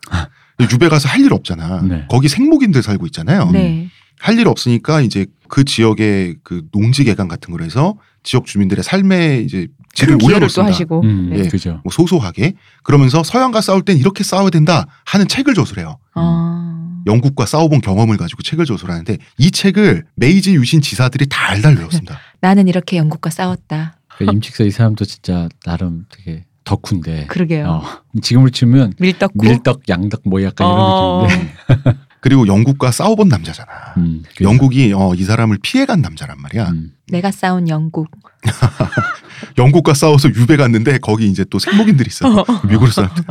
[0.72, 1.82] 유배 가서 할 일 없잖아.
[1.82, 2.04] 네.
[2.08, 3.50] 거기 생목인들 살고 있잖아요.
[3.50, 3.88] 네.
[4.20, 9.66] 할일 없으니까 이제 그 지역의 그 농지 개간 같은 걸 해서 지역 주민들의 삶의 이제
[9.94, 10.72] 질을 올려놓습니다.
[10.72, 11.00] 하시고.
[11.02, 11.30] 음.
[11.30, 11.40] 네.
[11.40, 11.48] 예.
[11.48, 11.80] 그죠.
[11.82, 12.54] 뭐 소소하게
[12.84, 15.98] 그러면서 서양과 싸울 땐 이렇게 싸워야 된다 하는 책을 조술해요.
[16.14, 16.91] 아.
[17.06, 22.18] 영국과 싸워본 경험을 가지고 책을 조술하는데 이 책을 메이지 유신 지사들이 달달 외웠습니다.
[22.40, 23.96] 나는 이렇게 영국과 싸웠다.
[24.18, 27.26] 그 임칙서 이 사람도 진짜 나름 되게 덕후인데.
[27.26, 27.66] 그러게요.
[27.68, 27.82] 어.
[28.20, 29.42] 지금으로 치면 밀떡국.
[29.44, 31.26] 밀떡, 양덕 뭐 약간 어.
[31.28, 31.98] 이런 느낌인데.
[32.20, 33.68] 그리고 영국과 싸워본 남자잖아.
[33.96, 34.22] 음.
[34.36, 36.68] 그래서- 영국이 어, 이 사람을 피해간 남자란 말이야.
[36.70, 36.92] 음.
[37.08, 38.08] 내가 싸운 영국.
[39.58, 42.44] 영국과 싸워서 유배 갔는데 거기 이제 또 생목인들이 있어.
[42.68, 43.24] 미국 사람들.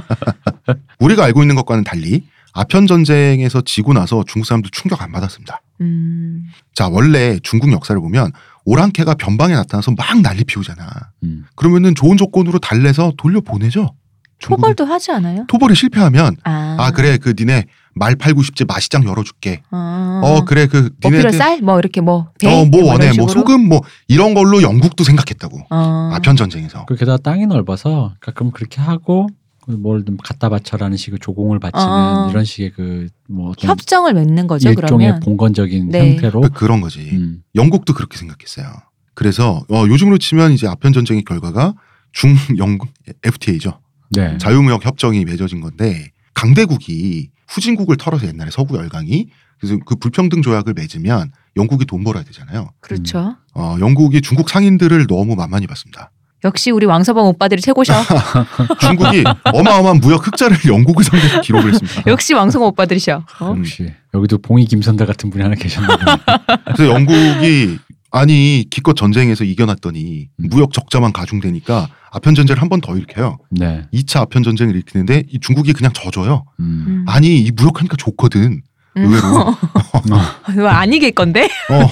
[1.00, 5.62] 우리가 알고 있는 것과는 달리 아편 전쟁에서 지고 나서 중국 사람들 충격 안 받았습니다.
[5.82, 6.46] 음.
[6.74, 8.32] 자 원래 중국 역사를 보면
[8.66, 10.88] 오랑캐가 변방에 나타나서 막 난리 피우잖아.
[11.24, 11.46] 음.
[11.56, 13.96] 그러면은 좋은 조건으로 달래서 돌려 보내죠.
[14.42, 15.46] 토벌도 하지 않아요?
[15.48, 16.76] 토벌이 실패하면 아.
[16.80, 19.62] 아 그래 그 니네 말 팔고 싶지 마시장 열어줄게.
[19.70, 20.22] 아.
[20.24, 21.62] 어 그래 그뭐 필요 니네들 쌀?
[21.62, 22.30] 뭐 이렇게 뭐?
[22.44, 23.28] 어뭐 원해 뭐?
[23.28, 25.68] 소금 뭐 이런 걸로 영국도 생각했다고.
[25.70, 26.10] 어.
[26.14, 26.86] 아편 전쟁에서.
[26.86, 29.28] 그 게다가 땅이 넓어서 가끔 그렇게 하고
[29.68, 32.28] 뭘 좀 갖다 바쳐라는 식의 조공을 바치는 어.
[32.32, 34.70] 이런 식의 그 뭐 협정을 맺는 거죠.
[34.70, 35.20] 일종의 그러면.
[35.22, 36.12] 봉건적인 네.
[36.16, 37.00] 형태로 그- 그런 거지.
[37.14, 37.44] 음.
[37.56, 38.68] 영국도 그렇게 생각했어요.
[39.14, 41.74] 그래서 어, 요즘으로 치면 이제 아편 전쟁의 결과가
[42.12, 42.90] 중 영국
[43.24, 43.80] FTA죠.
[44.12, 44.38] 네.
[44.38, 51.32] 자유무역 협정이 맺어진 건데 강대국이 후진국을 털어서 옛날에 서구 열강이 그래서 그 불평등 조약을 맺으면
[51.56, 52.72] 영국이 돈 벌어야 되잖아요.
[52.82, 53.38] 그렇죠.
[53.54, 56.12] 어, 영국이 중국 상인들을 너무 만만히 봤습니다.
[56.44, 57.94] 역시 우리 왕서방 오빠들이 최고셔.
[58.82, 62.04] 중국이 어마어마한 무역 흑자를 영국을 상대로 기록을 했습니다.
[62.12, 63.24] 역시 왕성호 오빠들이셔.
[63.40, 63.52] 어?
[63.52, 63.60] 음.
[63.60, 66.18] 역시 여기도 봉이 김선달 같은 분이 하나 계셨나 보네.
[66.76, 67.78] 그래서 영국이
[68.12, 70.48] 아니 기껏 전쟁에서 이겨놨더니 음.
[70.50, 73.38] 무역 적자만 가중되니까 아편 전쟁을 한 번 더 일으켜요.
[73.52, 73.84] 네.
[73.94, 76.44] 2차 아편 전쟁을 일으키는데 이 중국이 그냥 져줘요.
[76.60, 76.86] 음.
[76.88, 77.06] 음.
[77.08, 78.62] 아니 이 무역하니까 좋거든.
[78.98, 79.04] 음.
[79.06, 80.68] 의외로.
[80.70, 81.46] 안 이길 건데?
[81.70, 81.88] 어,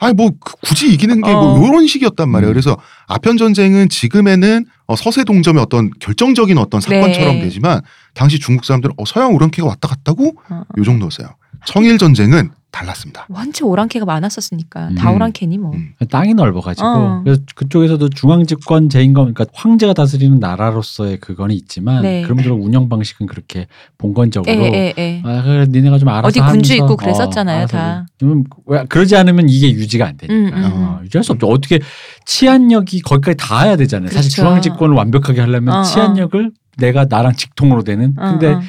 [0.00, 1.66] 아니 뭐 그- 굳이 이기는 게뭐 어.
[1.66, 2.50] 이런 식이었단 말이에요.
[2.50, 2.52] 음.
[2.52, 7.40] 그래서 아편 전쟁은 지금에는 어, 서세 동점의 어떤 결정적인 어떤 사건처럼 네.
[7.42, 7.80] 되지만
[8.14, 10.62] 당시 중국 사람들은 어, 서양 오랑캐가 왔다 갔다고 어.
[10.76, 11.28] 요 정도였어요.
[11.66, 13.26] 청일 전쟁은 달랐습니다.
[13.28, 14.94] 원체 오랑캐가 많았었으니까 음.
[14.94, 15.72] 다 오랑캐니 뭐.
[15.74, 15.92] 음.
[16.10, 17.20] 땅이 넓어가지고 어.
[17.22, 22.22] 그래서 그쪽에서도 중앙 집권 제임금 그러니까 황제가 다스리는 나라로서의 그건 있지만 네.
[22.22, 23.66] 그럼대로 운영 방식은 그렇게
[23.98, 25.22] 봉건적으로 에, 에, 에.
[25.24, 28.06] 아 그래 니네가 좀 알아서 어디 군주 하면서, 있고 그랬었잖아요, 알아서 다.
[28.18, 31.46] 좀 왜- 그러지 않으면 이게 유지가 안 되니까 음, 음, 어, 유지할 수 없죠.
[31.48, 31.78] 어떻게
[32.24, 34.08] 치안력이 거기까지 닿아야 되잖아요.
[34.10, 34.48] 사실 그렇죠.
[34.48, 35.82] 중앙 집권을 완벽하게 하려면 어, 어.
[35.82, 38.60] 치안력을 내가 나랑 직통으로 되는 어, 근데 어.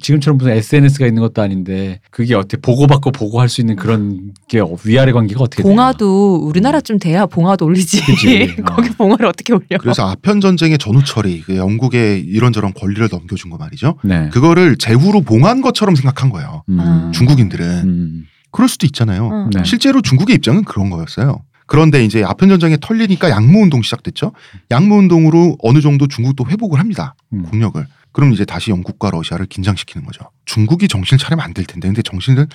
[0.00, 5.12] 지금처럼 무슨 SNS가 있는 것도 아닌데 그게 어떻게 보고받고 보고할 수 있는 그런 게 위아래
[5.12, 5.70] 관계가 어떻게 돼요?
[5.70, 8.04] 봉화도 우리나라쯤 돼야 봉화도 올리지.
[8.04, 8.56] 그치.
[8.64, 8.92] 거기 어.
[8.96, 9.78] 봉화를 어떻게 올려?
[9.80, 13.96] 그래서 아편 전쟁의 전후 처리, 그 영국에 이런저런 권리를 넘겨준 거 말이죠.
[14.04, 14.28] 네.
[14.30, 16.62] 그거를 제후로 봉한 것처럼 생각한 거예요.
[16.68, 16.80] 음.
[16.80, 17.10] 아.
[17.14, 18.24] 중국인들은 음.
[18.50, 19.26] 그럴 수도 있잖아요.
[19.26, 19.50] 어.
[19.54, 19.62] 네.
[19.64, 21.42] 실제로 중국의 입장은 그런 거였어요.
[21.66, 24.32] 그런데 이제 아편 전쟁이 털리니까 양무 운동 시작됐죠.
[24.70, 27.14] 양무 운동으로 어느 정도 중국도 회복을 합니다.
[27.32, 27.42] 음.
[27.42, 27.84] 국력을.
[28.16, 30.30] 그럼 이제 다시 영국과 러시아를 긴장시키는 거죠.
[30.46, 32.46] 중국이 정신을 차리면 안 될 텐데, 근데 정신을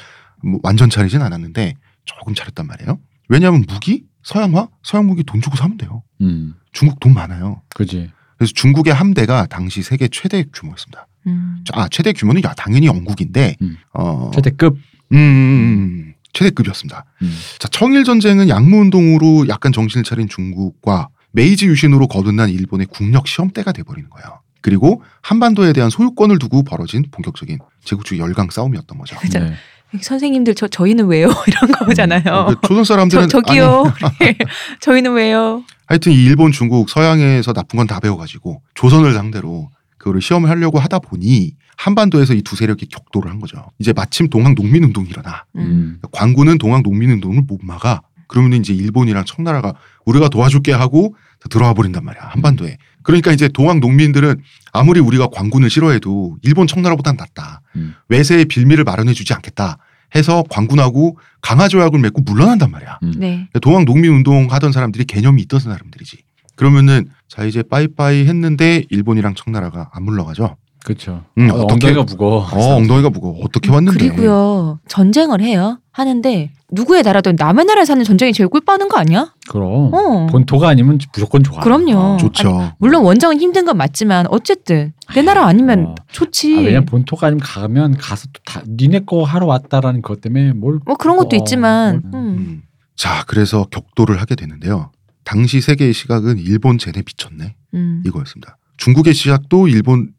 [0.43, 2.97] 뭐 완전 차리진 않았는데 조금 차렸단 말이에요.
[3.30, 6.02] 왜냐하면 무기, 서양화, 서양 무기 돈 주고 사면 돼요.
[6.21, 6.56] 음.
[6.71, 7.62] 중국 돈 많아요.
[7.76, 8.10] 그지.
[8.39, 11.06] 그래서 중국의 함대가 당시 세계 최대 규모였습니다.
[11.28, 11.63] 음.
[11.74, 13.78] 아 최대 규모는 야, 당연히 영국인데, 음.
[13.93, 14.78] 어, 최대급.
[15.13, 17.06] 음, 음, 음, 최대급이었습니다.
[17.21, 17.38] 음.
[17.60, 23.71] 자, 청일 전쟁은 양무 운동으로 약간 정신을 차린 중국과 메이지 유신으로 거듭난 일본의 국력 시험대가
[23.74, 24.41] 돼버리는 거예요.
[24.62, 29.15] 그리고 한반도에 대한 소유권을 두고 벌어진 본격적인 제국주의 열강 싸움이었던 거죠.
[29.17, 29.39] 그죠.
[29.39, 29.54] 네.
[30.00, 31.28] 선생님들 저 저희는 왜요?
[31.47, 32.24] 이런 거잖아요.
[32.34, 33.84] 어, 그 조선 저, 사람들은 저 기요.
[34.19, 34.36] 아니,
[34.80, 35.63] 저희는 왜요?
[35.88, 41.00] 하여튼 이 일본, 중국, 서양에서 나쁜 건 다 배워가지고 조선을 상대로 그거를 시험을 하려고 하다
[41.00, 43.71] 보니 한반도에서 이 두 세력이 격돌을 한 거죠.
[43.80, 45.43] 이제 마침 동학 농민운동이 일어나.
[45.58, 46.00] 음.
[46.12, 48.02] 광군은 동학 농민운동을 못 막아.
[48.28, 49.74] 그러면 이제 일본이랑 청나라가
[50.06, 51.15] 우리가 도와줄게 하고
[51.50, 52.78] 들어와 버린단 말이야 한반도에.
[53.04, 54.42] 그러니까 이제 동학 농민들은
[54.74, 57.62] 아무리 우리가 광군을 싫어해도 일본 청나라보단 낫다.
[57.76, 57.94] 음.
[58.10, 59.78] 외세의 빌미를 마련해주지 않겠다.
[60.16, 63.00] 해서 광군하고 강화 조약을 맺고 물러난단 말이야.
[63.04, 63.14] 음.
[63.18, 63.48] 네.
[63.62, 66.18] 동학 농민 운동 하던 사람들이 개념이 있던 사람들이지.
[66.56, 70.58] 그러면은 자 이제 빠이빠이 했는데 일본이랑 청나라가 안 물러가죠.
[70.84, 71.24] 그렇죠.
[71.38, 72.42] 음, 어, 어떻게- 엉덩이가 무거워.
[72.52, 73.40] 어 엉덩이가 무거워.
[73.44, 74.00] 어떻게 왔는데?
[74.10, 75.80] 그리고요 전쟁을 해요.
[75.91, 79.34] 하는데 누구의 나라든 남의 나라에 사는 전쟁이 제일 꿀 빠는 거 아니야?
[79.49, 80.27] 그럼 어.
[80.27, 81.60] 본토가 아니면 무조건 좋아.
[81.60, 81.91] 그럼요.
[81.97, 82.17] 어.
[82.17, 82.71] 좋죠.
[82.80, 85.95] 물론 원정은 힘든 건 맞지만 어쨌든 내 나라 아니면 어.
[86.12, 86.56] 좋지.
[86.58, 90.80] 아, 왜냐면 본토가 아니면 가면 가서 또 다 니네 거 하러 왔다라는 것 때문에 뭘
[90.86, 92.27] 뭐 그런 것도 어, 있지만 뭘- 음.
[92.38, 92.62] 음.
[92.95, 94.91] 자 그래서 격돌을 하게 되는데요.
[95.23, 98.04] 당시 세계의 시각은 일본 쟤네 미쳤네 음.
[98.06, 98.58] 이거였습니다.
[98.82, 100.10] 중국의 시각도 일본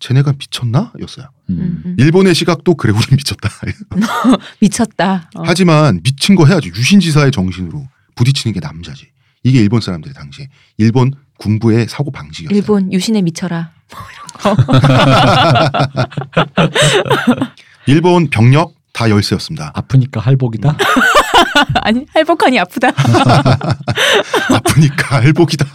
[0.00, 1.28] 쟤네가 미쳤나 였어요.
[1.50, 1.58] 음.
[1.60, 1.94] 음, 음.
[1.98, 3.48] 일본의 시각도 그래 우리 미쳤다.
[4.60, 5.30] 미쳤다.
[5.36, 5.42] 어.
[5.46, 9.06] 하지만 미친 거 해야지 유신지사의 정신으로 부딪히는 게 남자지.
[9.44, 12.58] 이게 일본 사람들 당시에 일본 군부의 사고 방식이었어요.
[12.58, 13.70] 일본 유신에 미쳐라.
[17.86, 19.70] 일본 병력 다 열세였습니다.
[19.76, 20.76] 아프니까 할복이다.
[21.82, 22.88] 아니 할복하니 아프다.
[24.50, 25.70] 아프니까 할복이다.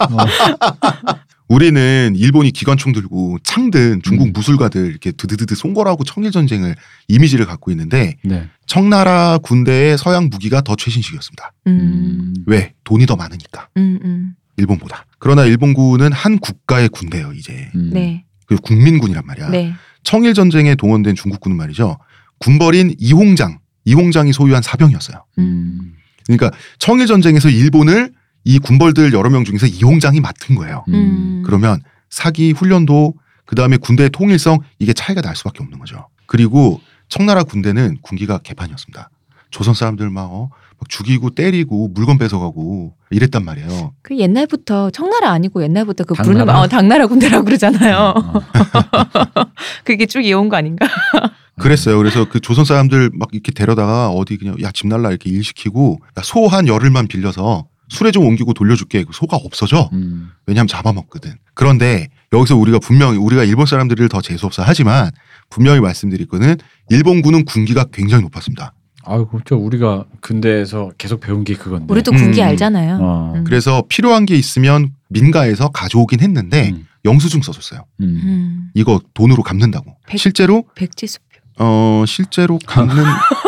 [1.48, 4.32] 우리는 일본이 기관총 들고 창든 중국 음.
[4.32, 6.74] 무술가들 이렇게 드드드드 송골하고 청일 전쟁을
[7.08, 8.48] 이미지를 갖고 있는데 네.
[8.66, 11.52] 청나라 군대의 서양 무기가 더 최신식이었습니다.
[11.66, 11.70] 음.
[11.72, 12.34] 음.
[12.46, 12.72] 왜?
[12.84, 14.34] 돈이 더 많으니까 음, 음.
[14.56, 15.04] 일본보다.
[15.18, 17.70] 그러나 일본군은 한 국가의 군대예요 이제.
[17.74, 17.90] 음.
[17.92, 18.24] 네.
[18.46, 19.50] 그 국민군이란 말이야.
[19.50, 19.74] 네.
[20.02, 21.98] 청일 전쟁에 동원된 중국군은 말이죠.
[22.38, 25.24] 군벌인 이홍장, 이홍장이 소유한 사병이었어요.
[25.38, 25.94] 음.
[26.26, 28.12] 그러니까 청일 전쟁에서 일본을
[28.44, 30.84] 이 군벌들 여러 명 중에서 이홍장이 맡은 거예요.
[30.88, 31.42] 음.
[31.44, 31.80] 그러면
[32.10, 33.14] 사기 훈련도
[33.46, 36.08] 그 다음에 군대의 통일성 이게 차이가 날 수밖에 없는 거죠.
[36.26, 39.10] 그리고 청나라 군대는 군기가 개판이었습니다.
[39.50, 43.92] 조선 사람들 막, 어, 막 죽이고 때리고 물건 뺏어가고 이랬단 말이에요.
[44.02, 46.58] 그 옛날부터 청나라 아니고 옛날부터 그 부르는 당나라?
[46.58, 48.14] 거 어, 당나라 군대라고 그러잖아요.
[48.16, 48.40] 어.
[49.84, 50.86] 그게 쭉 이어온 거 아닌가?
[51.60, 51.96] 그랬어요.
[51.98, 55.98] 그래서 그 조선 사람들 막 이렇게 데려다가 어디 그냥 야 집 날라 이렇게 일 시키고
[56.24, 59.04] 소 한 열흘만 빌려서 술에 좀 옮기고 돌려줄게.
[59.04, 59.88] 그 소가 없어져.
[59.92, 60.30] 음.
[60.46, 61.32] 왜냐하면 잡아먹거든.
[61.54, 65.10] 그런데 여기서 우리가 분명히 우리가 일본 사람들을 더 재수없어 하지만
[65.50, 66.56] 분명히 말씀드릴 거는
[66.90, 68.74] 일본군은 군기가 굉장히 높았습니다.
[69.06, 71.86] 아이고 저 우리가 군대에서 계속 배운 게 그건데.
[71.92, 72.46] 우리도 군기 음.
[72.46, 72.98] 알잖아요.
[73.00, 73.32] 어.
[73.36, 73.44] 음.
[73.44, 76.86] 그래서 필요한 게 있으면 민가에서 가져오긴 했는데 음.
[77.04, 77.84] 영수증 써줬어요.
[78.00, 78.04] 음.
[78.24, 78.70] 음.
[78.74, 79.96] 이거 돈으로 갚는다고.
[80.06, 81.24] 백- 실제로 백지수표.
[81.60, 82.94] 어 실제로 갚는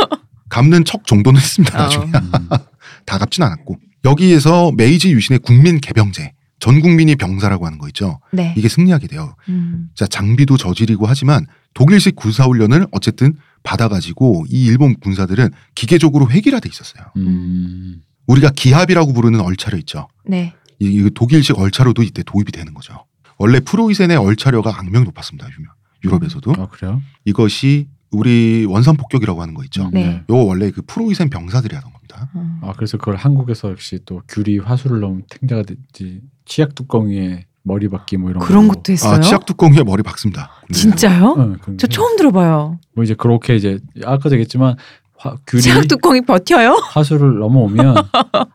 [0.49, 1.77] 갚는 척 정도는 했습니다.
[1.77, 2.31] 나중에 음.
[3.07, 8.21] 다 갚진 않았고 여기에서 메이지 유신의 국민 개병제 전 국민이 병사라고 하는 거 있죠.
[8.33, 8.55] 네.
[8.57, 9.35] 이게 승리하게 돼요.
[9.49, 9.89] 음.
[9.95, 16.69] 자 장비도 저지르고 하지만 독일식 군사 훈련을 어쨌든 받아가지고 이 일본 군사들은 기계적으로 획일화 돼
[16.71, 17.05] 있었어요.
[17.17, 18.03] 음.
[18.27, 20.09] 우리가 기합이라고 부르는 얼차려 있죠.
[20.25, 20.55] 네.
[20.79, 23.05] 이, 이 독일식 얼차려도 이때 도입이 되는 거죠.
[23.39, 25.47] 원래 프로이센의 얼차려가 악명 높았습니다.
[25.59, 25.73] 유명.
[26.05, 27.03] 유럽에서도 아 그래요?
[27.25, 29.91] 이것이 우리 원산 폭격이라고 하는 거 있죠.
[29.93, 30.23] 네.
[30.31, 32.31] 요거 원래 그 프로이센 병사들이 하던 겁니다.
[32.35, 32.59] 음.
[32.63, 37.89] 아 그래서 그걸 한국에서 역시 또 규리 화수를 넣으면 탱자가 됐지 치약 뚜껑 위에 머리
[37.89, 38.75] 박기 뭐 이런 그런 거.
[38.75, 39.15] 것도 했어요.
[39.15, 40.51] 아 치약 뚜껑에 머리 박습니다.
[40.71, 40.79] 네.
[40.79, 41.35] 진짜요?
[41.39, 41.93] 응, 그런 저 게.
[41.93, 42.79] 처음 들어봐요.
[42.95, 44.77] 뭐 이제 그렇게 이제 아까도 얘기했지만
[45.19, 46.75] 화, 귤이 치약 뚜껑이 버텨요?
[46.93, 47.97] 화수를 넘어오면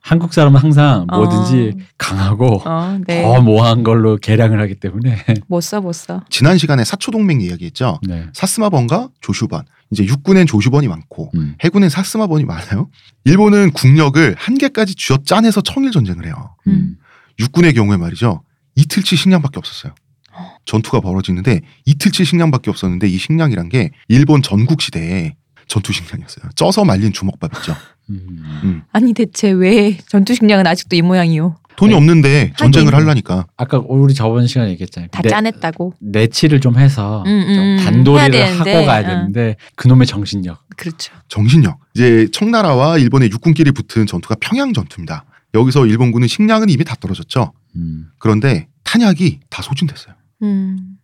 [0.01, 1.17] 한국 사람은 항상 어.
[1.17, 3.23] 뭐든지 강하고 어, 네.
[3.23, 6.23] 더 모호한 걸로 계량을 하기 때문에 못 써, 못 써.
[6.29, 7.99] 지난 시간에 사초 동맹 이야기했죠.
[8.07, 8.27] 네.
[8.33, 9.63] 사스마번과 조슈번.
[9.91, 11.55] 이제 육군엔 조슈번이 많고 음.
[11.63, 12.89] 해군엔 사스마번이 많아요.
[13.25, 16.55] 일본은 국력을 한 개까지 쥐어 짜내서 청일 전쟁을 해요.
[16.67, 16.95] 음.
[17.39, 18.43] 육군의 경우에 말이죠.
[18.75, 19.93] 이틀치 식량밖에 없었어요.
[20.65, 25.35] 전투가 벌어지는데 이틀치 식량밖에 없었는데 이 식량이란 게 일본 전국 시대에
[25.71, 26.49] 전투 식량이었어요.
[26.55, 27.73] 쪄서 말린 주먹밥 있죠.
[28.09, 28.83] 음.
[28.91, 31.55] 아니 대체 왜 전투식량은 아직도 이 모양이요?
[31.77, 31.97] 돈이 네.
[31.97, 33.05] 없는데 전쟁을 하긴.
[33.07, 35.07] 하려니까 아까 우리 저번 시간에 얘기했잖아요.
[35.11, 35.93] 다 내- 짜냈다고.
[36.01, 37.77] 내치를 좀 해서 음, 음, 좀 음.
[37.79, 39.03] 해야 단도리를 하고 가야 어.
[39.03, 40.59] 되는데 그놈의 정신력.
[40.75, 41.13] 그렇죠.
[41.29, 41.79] 정신력.
[41.95, 45.23] 이제 청나라와 일본의 육군끼리 붙은 전투가 평양 전투입니다.
[45.53, 47.53] 여기서 일본군은 식량은 이미 다 떨어졌죠.
[47.77, 48.07] 음.
[48.19, 50.15] 그런데 탄약이 다 소진됐어요.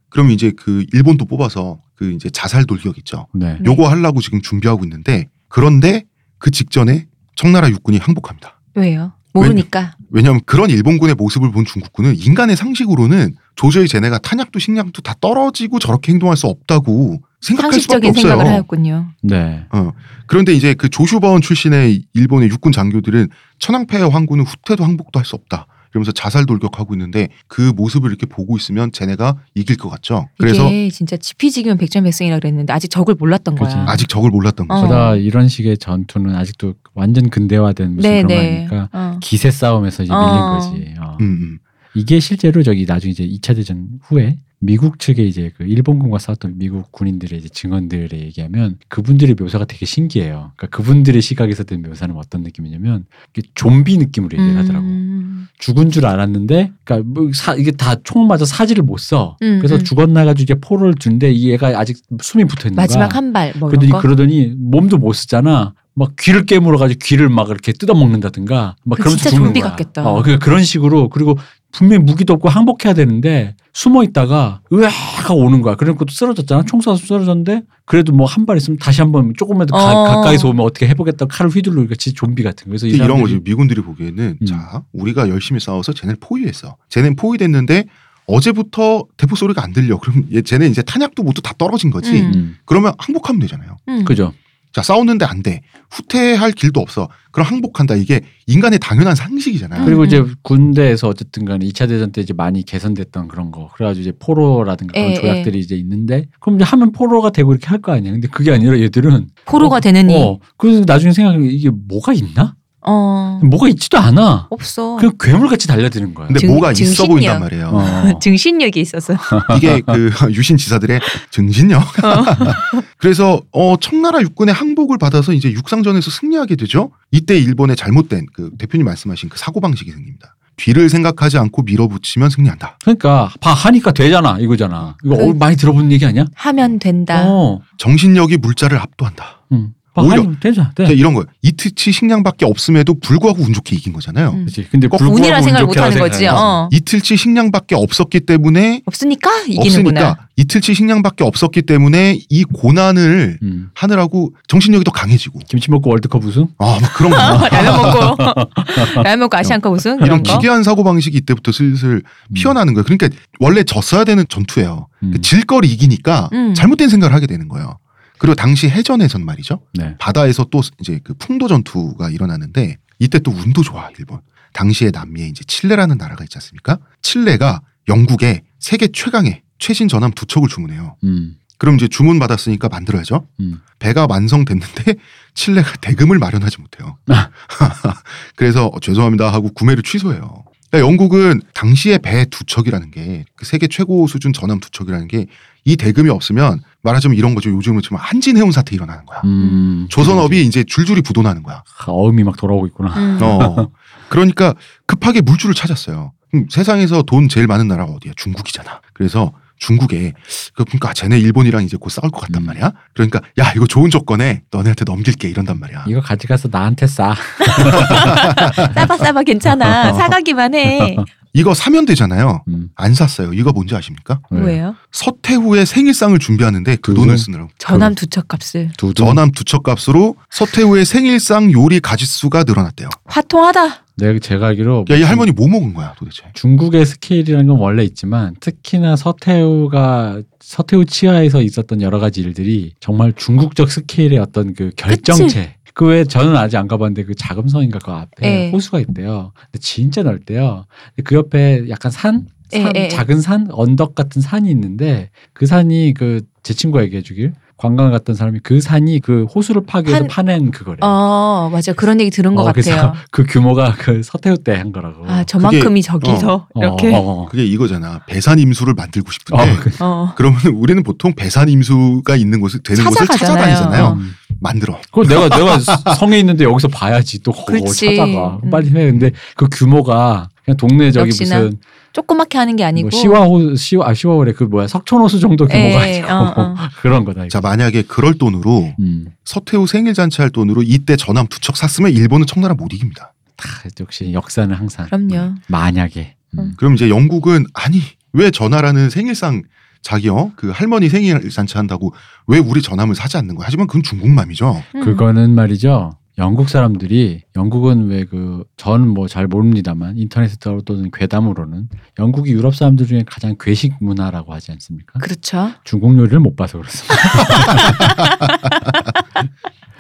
[0.07, 0.09] 음.
[0.09, 3.27] 그럼 이제 그 일본도 뽑아서 그 이제 자살 돌격 있죠.
[3.33, 3.53] 네.
[3.53, 3.59] 네.
[3.65, 6.03] 요거 하려고 지금 준비하고 있는데 그런데
[6.37, 8.59] 그 직전에 청나라 육군이 항복합니다.
[8.75, 9.13] 왜요?
[9.33, 9.95] 모르니까.
[10.09, 16.11] 왜냐하면 그런 일본군의 모습을 본 중국군은 인간의 상식으로는 도저히 쟤네가 탄약도 식량도 다 떨어지고 저렇게
[16.11, 18.21] 행동할 수 없다고 생각할 수밖에 상식적인 없어요.
[18.31, 19.07] 생각을 하였군요.
[19.21, 19.65] 네.
[19.71, 19.91] 어.
[20.25, 25.67] 그런데 이제 그 조슈번 출신의 일본의 육군 장교들은 천황폐의 황군은 후퇴도 항복도 할 수 없다.
[25.97, 30.29] 이러면서 자살 돌격하고 있는데 그 모습을 이렇게 보고 있으면 쟤네가 이길 것 같죠.
[30.37, 33.55] 그래서 이게 진짜 지피지기면 백전백승이라 그랬는데 아직 적을 몰랐던.
[33.55, 33.85] 거야.
[33.87, 34.85] 아직 적을 몰랐던 거죠.
[34.85, 34.87] 어.
[34.87, 38.67] 보다 이런 식의 전투는 아직도 완전 근대화된 무슨 네, 그런 네.
[38.67, 39.19] 거니까 어.
[39.21, 40.57] 기세 싸움에서 이제 밀린 어.
[40.57, 40.93] 거지.
[40.99, 41.17] 어.
[41.21, 41.59] 음, 음.
[41.97, 46.91] 이게 실제로 저기 나중에 이제 2차 대전 후에 미국 측에 이제 그 일본군과 싸웠던 미국
[46.91, 50.51] 군인들의 이제 증언들에 얘기하면 그분들의 묘사가 되게 신기해요.
[50.55, 53.05] 그러니까 그분들의 시각에서 든 묘사는 어떤 느낌이냐면
[53.53, 54.85] 좀비 느낌으로 얘기를 하더라고.
[54.85, 55.47] 음.
[55.59, 59.37] 죽은 줄 알았는데, 그러니까 뭐 사, 이게 다 총 맞아 사지를 못 써.
[59.41, 59.83] 음, 그래서 음.
[59.83, 62.83] 죽었나가지고 이제 포를 준데 이 얘가 아직 숨이 붙어 있는 거야.
[62.83, 64.01] 마지막 한 발 뭐 그러더니 거.
[64.01, 65.73] 그러더니 몸도 못 쓰잖아.
[65.93, 68.75] 막 귀를 깨물어가지고 귀를 막 이렇게 뜯어먹는다든가.
[68.85, 69.71] 막그 그러면서 진짜 죽는 좀비 거야.
[69.71, 70.07] 같겠다.
[70.07, 71.37] 어, 그 그런 식으로 그리고
[71.71, 74.91] 분명히 무기도 없고 항복해야 되는데 숨어 있다가 으악
[75.29, 75.75] 하고 오는 거야.
[75.75, 76.63] 그래놓고 또 쓰러졌잖아.
[76.63, 80.03] 총 쏴서 쓰러졌는데 그래도 뭐 한 발 있으면 다시 한 번 조금만 더 가, 어.
[80.05, 82.69] 가까이서 오면 어떻게 해보겠다 칼을 휘두르니까 진짜 좀비 같은 거.
[82.69, 83.39] 그래서 이 이런 거죠.
[83.43, 84.45] 미군들이 보기에는 음.
[84.45, 86.77] 자 우리가 열심히 싸워서 쟤네를 포위했어.
[86.89, 87.85] 쟤네는 포위됐는데
[88.25, 89.97] 어제부터 대포 소리가 안 들려.
[89.99, 92.19] 그럼 얘 쟤네 이제 탄약도 모두 다 떨어진 거지.
[92.19, 92.31] 음.
[92.35, 93.77] 음, 그러면 항복하면 되잖아요.
[93.89, 94.03] 음.
[94.05, 94.33] 그죠.
[94.77, 95.61] 자 싸웠는데 안 돼.
[95.89, 97.09] 후퇴할 길도 없어.
[97.31, 97.95] 그럼 항복한다.
[97.95, 99.83] 이게 인간의 당연한 상식이잖아요.
[99.85, 100.05] 그리고 음.
[100.05, 103.69] 이제 군대에서 어쨌든 간에 2차 대전 때 이제 많이 개선됐던 그런 거.
[103.73, 107.79] 그래가지고 이제 포로라든가 그런 예, 조약들이 이제 있는데 그럼 이제 하면 포로가 되고 이렇게 할
[107.81, 108.11] 거 아니야.
[108.11, 112.53] 근데 그게 아니라 얘들은 포로가 어, 되느니 어, 그래서 나중에 생각하면 이게 뭐가 있나?
[112.87, 113.39] 어.
[113.43, 114.47] 뭐가 있지도 않아.
[114.49, 114.95] 없어.
[114.95, 116.27] 그냥 괴물같이 달려드는 거야.
[116.27, 117.09] 근데 증- 뭐가 있어 증신력.
[117.11, 117.69] 보인단 말이에요.
[117.73, 118.19] 어.
[118.19, 119.13] 증신력이 있어서.
[119.57, 120.99] 이게 그 유신 지사들의
[121.31, 121.83] 정신력.
[122.97, 126.91] 그래서 어 청나라 육군의 항복을 받아서 이제 육상전에서 승리하게 되죠.
[127.11, 130.35] 이때 일본의 잘못된 그 대표님 말씀하신 그 사고 방식이 생깁니다.
[130.57, 132.79] 뒤를 생각하지 않고 밀어붙이면 승리한다.
[132.81, 134.95] 그러니까 봐 하니까 되잖아 이거잖아.
[135.05, 136.25] 이거 그- 어, 많이 들어본 얘기 아니야?
[136.33, 137.25] 하면 된다.
[137.27, 139.41] 어, 정신력이 물자를 압도한다.
[139.51, 139.73] 응.
[140.01, 140.63] 봐, 오히려- 하니 되자.
[140.69, 140.83] 돼.
[140.83, 141.25] 그러니까 이런 거예요.
[141.41, 144.29] 이틀치 식량밖에 없음에도 불구하고 운 좋게 이긴 거잖아요.
[144.31, 144.45] 음.
[144.45, 144.67] 그렇지.
[144.71, 146.27] 근데 꼭 불구하고 운이라 생각을 운 좋게라 못하는 거지.
[146.27, 146.69] 어.
[146.71, 150.01] 이틀치 식량밖에 없었기 때문에 없으니까 이기는구나.
[150.09, 153.69] 없으니까 이틀치 식량밖에 없었기 때문에 이 고난을 음.
[153.73, 156.47] 하느라고 정신력이 더 강해지고 김치 먹고 월드컵 우승?
[156.59, 157.17] 아 막 그런 거
[157.49, 158.17] 라면 먹고
[159.03, 160.21] 라면 먹고 아시안컵 우승 이런.
[160.23, 162.01] 기괴한 사고 방식이 이때부터 슬슬
[162.33, 162.83] 피어나는 거예요.
[162.83, 164.87] 그러니까 원래 졌어야 되는 전투예요.
[165.03, 165.11] 음.
[165.11, 166.53] 그질걸 이기니까 음.
[166.53, 167.77] 잘못된 생각을 하게 되는 거예요.
[168.17, 169.61] 그리고 당시 해전에선 말이죠.
[169.73, 169.95] 네.
[169.99, 174.19] 바다에서 또 이제 그 풍도 전투가 일어나는데 이때 또 운도 좋아 일본.
[174.53, 176.79] 당시에 남미에 이제 칠레라는 나라가 있지 않습니까?
[177.01, 180.95] 칠레가 영국에 세계 최강의 최신 전함 두 척을 주문해요.
[181.03, 181.35] 음.
[181.59, 183.27] 그럼 이제 주문 받았으니까 만들어야죠.
[183.39, 183.61] 음.
[183.79, 184.95] 배가 완성됐는데
[185.35, 186.97] 칠레가 대금을 마련하지 못해요.
[188.35, 190.43] 그래서 어, 죄송합니다 하고 구매를 취소해요.
[190.69, 195.27] 그러니까 영국은 당시에 배 두 척이라는 게 그 세계 최고 수준 전함 두 척이라는 게
[195.67, 197.49] 이 대금이 없으면 말하자면 이런 거죠.
[197.49, 199.19] 요즘은 지금 한진 해운 사태 일어나는 거야.
[199.25, 199.85] 음.
[199.89, 201.61] 조선업이 이제 줄줄이 부도나는 거야.
[201.79, 202.93] 아, 어음이 막 돌아오고 있구나.
[202.95, 203.19] 음.
[203.21, 203.67] 어.
[204.07, 206.13] 그러니까 급하게 물줄을 찾았어요.
[206.49, 208.13] 세상에서 돈 제일 많은 나라가 어디야?
[208.15, 208.79] 중국이잖아.
[208.93, 210.13] 그래서 중국에
[210.55, 212.45] 그 그러니까 쟤네 일본이랑 이제 곧 싸울 것 같단 음.
[212.45, 212.71] 말이야.
[212.93, 215.83] 그러니까 야 이거 좋은 조건에 너네한테 넘길게 이런단 말이야.
[215.89, 217.13] 이거 가져가서 나한테 싸.
[218.73, 219.91] 싸바 싸바 괜찮아.
[219.97, 220.95] 사가기만 해.
[221.37, 222.43] 이거 사면 되잖아요.
[222.47, 222.69] 음.
[222.75, 223.31] 안 샀어요.
[223.33, 224.19] 이거 뭔지 아십니까?
[224.31, 224.39] 네.
[224.39, 224.75] 뭐예요?
[224.91, 226.93] 서태후의 생일상을 준비하는데 그?
[226.95, 227.49] 돈을 쓰느라고.
[227.59, 228.93] 전함 두척 값을 두두.
[229.05, 232.89] 전함 두척 값으로 서태후의 생일상 요리 가짓수가 늘어났대요.
[233.05, 233.83] 화통하다.
[233.97, 236.23] 내가 제가 알기로 야 이 할머니 뭐 먹은 거야 도대체?
[236.35, 243.71] 중국의 스케일이라는 건 원래 있지만 특히나 서태후가 서태후 치하에서 있었던 여러 가지 일들이 정말 중국적
[243.71, 248.51] 스케일의 어떤 그 결정체 그 외에 저는 아직 안 가봤는데 그 자금성인가 그 앞에 예.
[248.51, 249.31] 호수가 있대요.
[249.35, 250.65] 근데 진짜 넓대요.
[251.03, 252.87] 그 옆에 약간 산, 예, 산 예.
[252.89, 258.15] 작은 산 언덕 같은 산이 있는데 그 산이 그 제 친구가 얘기해 주길 관광 갔던
[258.15, 260.77] 사람이 그 산이 그 호수를 파괴해서 한- 파낸 그거래.
[260.81, 262.63] 어 맞아 그런 얘기 들은 것 어, 같아요.
[262.63, 265.05] 그래서 그 규모가 그 서태후 때 한 거라고.
[265.07, 267.25] 아 저만큼이 저기서 어, 이렇게 어, 어.
[267.29, 268.01] 그게 이거잖아.
[268.07, 270.13] 배산 임수를 만들고 싶은데 어, 그- 어.
[270.15, 273.35] 그러면 우리는 보통 배산 임수가 있는 곳을 되는 곳을 찾아가잖아요.
[273.55, 273.97] 찾아다니잖아요.
[273.99, 274.11] 음.
[274.39, 274.77] 만들어.
[274.91, 275.57] 그거 내가 내가
[275.95, 277.65] 성에 있는데 여기서 봐야지 또 그거.
[277.71, 278.49] 찾아가 음.
[278.51, 278.91] 빨리 해.
[278.91, 281.59] 근데 그 규모가 그냥 동네 저기 역시나 무슨
[281.91, 286.01] 조그맣게 하는 게 아니고 뭐 시와호 시와 아 시와호래 그 뭐야 석촌호수 정도 규모가 예,
[286.01, 286.55] 아니고 어, 어.
[286.81, 287.21] 그런 거다.
[287.21, 287.27] 이거.
[287.29, 289.07] 자 만약에 그럴 돈으로 음.
[289.25, 293.13] 서태후 생일 잔치 할 돈으로 이때 전함 두 척 샀으면 일본은 청나라 못 이깁니다.
[293.35, 293.47] 다
[293.81, 295.35] 역시 역사는 항상 그럼요.
[295.47, 296.39] 만약에 음.
[296.39, 296.53] 음.
[296.57, 297.81] 그럼 이제 영국은 아니
[298.13, 299.43] 왜 전하라는 생일상
[299.81, 301.93] 자기 어그 할머니 생일 잔치 한다고
[302.25, 303.45] 왜 우리 전함을 사지 않는 거야?
[303.47, 304.63] 하지만 그건 중국 맘이죠.
[304.75, 304.81] 음.
[304.81, 305.91] 그거는 말이죠.
[306.19, 314.33] 영국 사람들이 영국은 왜그전뭐잘 모릅니다만 인터넷에 떠도는 괴담으로는 영국이 유럽 사람들 중에 가장 괴식 문화라고
[314.33, 314.97] 하지 않습니까?
[314.99, 315.51] 그렇죠.
[315.63, 316.95] 중국 요리를 못 봐서 그렇습니다.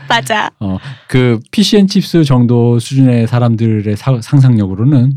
[0.07, 0.51] 맞아.
[1.07, 5.13] 그 피시앤칩스 정도 수준의 사람들의 사- 상상력으로는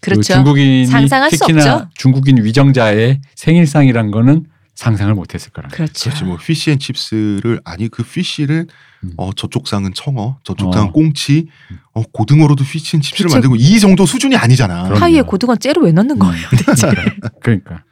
[0.00, 0.32] 그 그렇죠.
[0.34, 1.90] 중국인이 상상할 수 특히나.
[1.94, 5.68] 중국인 위정자의 생일상이란 거는 상상을 못했을 거라.
[5.68, 6.10] 그렇죠.
[6.10, 8.66] 그렇지 뭐 피시앤칩스를 아니 그 피시를
[9.04, 9.12] 음.
[9.16, 10.72] 어 저쪽 상은 청어, 저쪽 어.
[10.72, 11.48] 상은 꽁치,
[11.92, 13.34] 어 고등어로도 피시앤칩스를 그치.
[13.34, 14.90] 만들고 이 정도 수준이 아니잖아.
[14.94, 16.88] 파이에 고등어 째로 왜 넣는 거예요, 대체?
[17.42, 17.84] 그러니까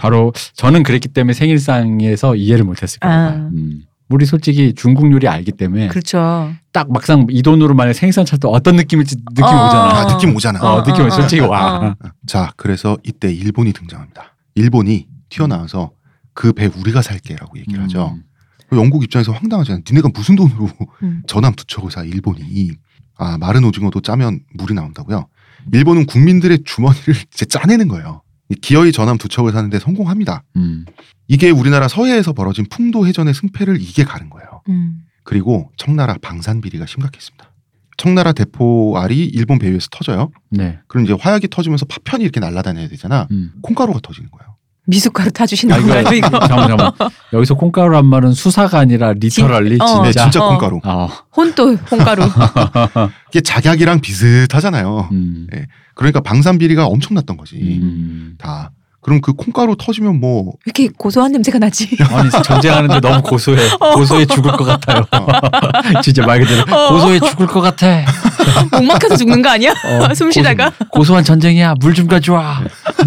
[0.00, 3.16] 바로 저는 그랬기 때문에 생일상에서 이해를 못했을 거예요.
[3.16, 3.30] 아.
[3.52, 3.82] 음.
[4.08, 6.52] 우리 솔직히 중국 요리 알기 때문에 그렇죠.
[6.72, 9.66] 딱 막상 이 돈으로 만약 생일상 찰때 어떤 느낌일지 느낌 어.
[9.66, 10.00] 오잖아.
[10.00, 10.60] 아 느낌 오잖아.
[10.60, 11.96] 어, 어, 느낌 어, 오 솔직히 어, 와.
[12.02, 12.08] 어.
[12.26, 14.34] 자 그래서 이때 일본이 등장합니다.
[14.56, 15.92] 일본이 튀어나와서
[16.40, 18.14] 그 배 우리가 살게라고 얘기를 하죠.
[18.16, 18.24] 음.
[18.72, 19.82] 영국 입장에서 황당하잖아요.
[19.86, 20.70] 니네가 무슨 돈으로
[21.02, 21.22] 음.
[21.28, 22.70] 전함 두 척을 사 일본이
[23.18, 25.26] 아 마른 오징어도 짜면 물이 나온다고요.
[25.74, 28.22] 일본은 국민들의 주머니를 이제 짜내는 거예요.
[28.48, 30.44] 이 기어이 전함 두 척을 사는데 성공합니다.
[30.56, 30.86] 음.
[31.28, 34.62] 이게 우리나라 서해에서 벌어진 풍도 해전의 승패를 이게 가른 거예요.
[34.70, 35.02] 음.
[35.24, 37.52] 그리고 청나라 방산 비리가 심각했습니다.
[37.98, 40.30] 청나라 대포알이 일본 배후에서 터져요.
[40.48, 40.78] 네.
[40.88, 43.28] 그럼 이제 화약이 터지면서 파편이 이렇게 날아다녀야 되잖아.
[43.30, 43.52] 음.
[43.60, 44.56] 콩가루가 터지는 거예요.
[44.86, 46.28] 미숫가루 타주시는 아, 이거 이거.
[46.30, 46.92] 잠깐만 잠깐만.
[47.32, 50.02] 여기서 콩가루란 말은 수사가 아니라 리터럴리 진- 어.
[50.02, 50.24] 네, 진짜.
[50.24, 50.48] 진짜 어.
[50.50, 50.80] 콩가루.
[50.84, 51.08] 어.
[51.36, 52.24] 혼또 홍가루.
[53.30, 55.08] 이게 작약이랑 비슷하잖아요.
[55.12, 55.46] 음.
[55.94, 57.56] 그러니까 방산 비리가 엄청났던 거지.
[57.56, 58.34] 음.
[58.38, 58.70] 다.
[59.02, 61.96] 그럼 그 콩가루 터지면 뭐왜 이렇게 고소한 냄새가 나지?
[62.10, 63.58] 아니 전쟁하는데 너무 고소해.
[63.94, 65.04] 고소해 죽을 것 같아요.
[66.02, 66.92] 진짜 말 그대로 어.
[66.92, 68.04] 고소해 죽을 것 같아.
[68.72, 69.70] 목 막혀서 죽는 거 아니야?
[69.72, 70.70] 어, 숨 쉬다가.
[70.70, 71.74] 고소, 고소 한 전쟁이야.
[71.80, 72.60] 물 좀 가져와.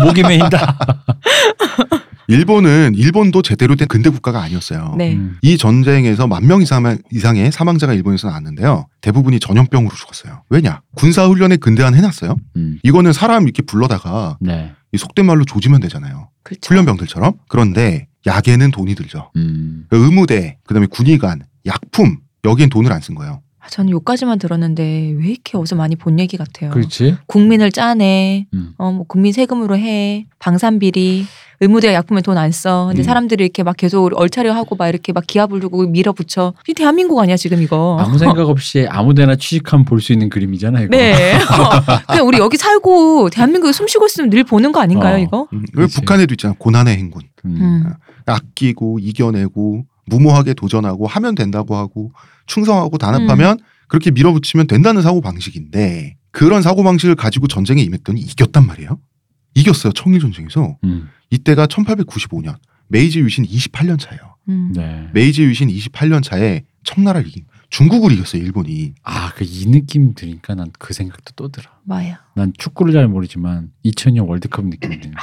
[0.03, 0.77] 목이 메인다.
[2.27, 4.95] 일본은 일본도 제대로 된 근대 국가가 아니었어요.
[4.97, 5.13] 네.
[5.13, 5.37] 음.
[5.41, 8.87] 이 전쟁에서 만명 이상, 이상의 사망자가 일본에서 나왔는데요.
[9.01, 10.43] 대부분이 전염병으로 죽었어요.
[10.49, 10.81] 왜냐?
[10.95, 12.35] 군사 훈련에 근대한 해놨어요.
[12.55, 12.79] 음.
[12.83, 14.71] 이거는 사람 이렇게 불러다가 네.
[14.93, 16.29] 이 속된 말로 조지면 되잖아요.
[16.43, 16.67] 그렇죠.
[16.69, 17.33] 훈련병들처럼.
[17.49, 19.31] 그런데 약에는 돈이 들죠.
[19.35, 19.87] 음.
[19.91, 23.41] 의무대, 그다음에 군의관, 약품 여기엔 돈을 안 쓴 거예요.
[23.63, 26.69] 아, 저는 요까지만 들었는데 왜 이렇게 어디서 많이 본 얘기 같아요.
[26.71, 27.15] 그렇지.
[27.27, 28.47] 국민을 짜내.
[28.53, 28.73] 음.
[28.77, 30.25] 어, 뭐 국민 세금으로 해.
[30.39, 31.25] 방산비리.
[31.61, 32.87] 의무대 약품에 돈 안 써.
[32.87, 33.03] 근데 음.
[33.03, 36.53] 사람들이 이렇게 막 계속 얼차려 하고 막 이렇게 막 기합을 두고 밀어붙여.
[36.67, 37.95] 이 대한민국 아니야 지금 이거.
[38.01, 40.85] 아무 생각 없이 아무데나 취직하면 볼 수 있는 그림이잖아요.
[40.87, 40.97] 이거.
[40.97, 41.35] 네.
[41.35, 41.39] 어,
[42.09, 45.19] 그냥 우리 여기 살고 대한민국에 숨 쉬고 있으면 늘 보는 거 아닌가요 어.
[45.19, 45.47] 이거?
[45.53, 45.87] 음, 왜.
[45.87, 46.53] 북한에도 있잖아.
[46.57, 47.21] 고난의 행군.
[47.45, 47.57] 음.
[47.61, 47.93] 음.
[48.25, 52.11] 아끼고 이겨내고 무모하게 도전하고 하면 된다고 하고
[52.45, 58.99] 충성하고 단합하면 그렇게 밀어붙이면 된다는 사고 방식인데 그런 사고 방식을 가지고 전쟁에 임했더니 이겼단 말이에요.
[59.55, 59.93] 이겼어요.
[59.93, 60.77] 청일 전쟁에서.
[60.83, 61.09] 음.
[61.29, 62.55] 이때가 1895년
[62.87, 64.35] 메이지 유신 28년 차예요.
[64.49, 64.71] 음.
[64.75, 65.07] 네.
[65.13, 68.41] 메이지 유신 28년 차에 청나라를 이긴 중국을 이겼어요.
[68.43, 68.93] 일본이.
[69.03, 71.71] 아, 그 이 느낌 들으니까 난 그 생각도 또 들어.
[71.85, 72.19] 뭐야?
[72.35, 75.13] 난 축구를 잘 모르지만 2000년 월드컵 느낌이 드네.
[75.17, 75.21] 아.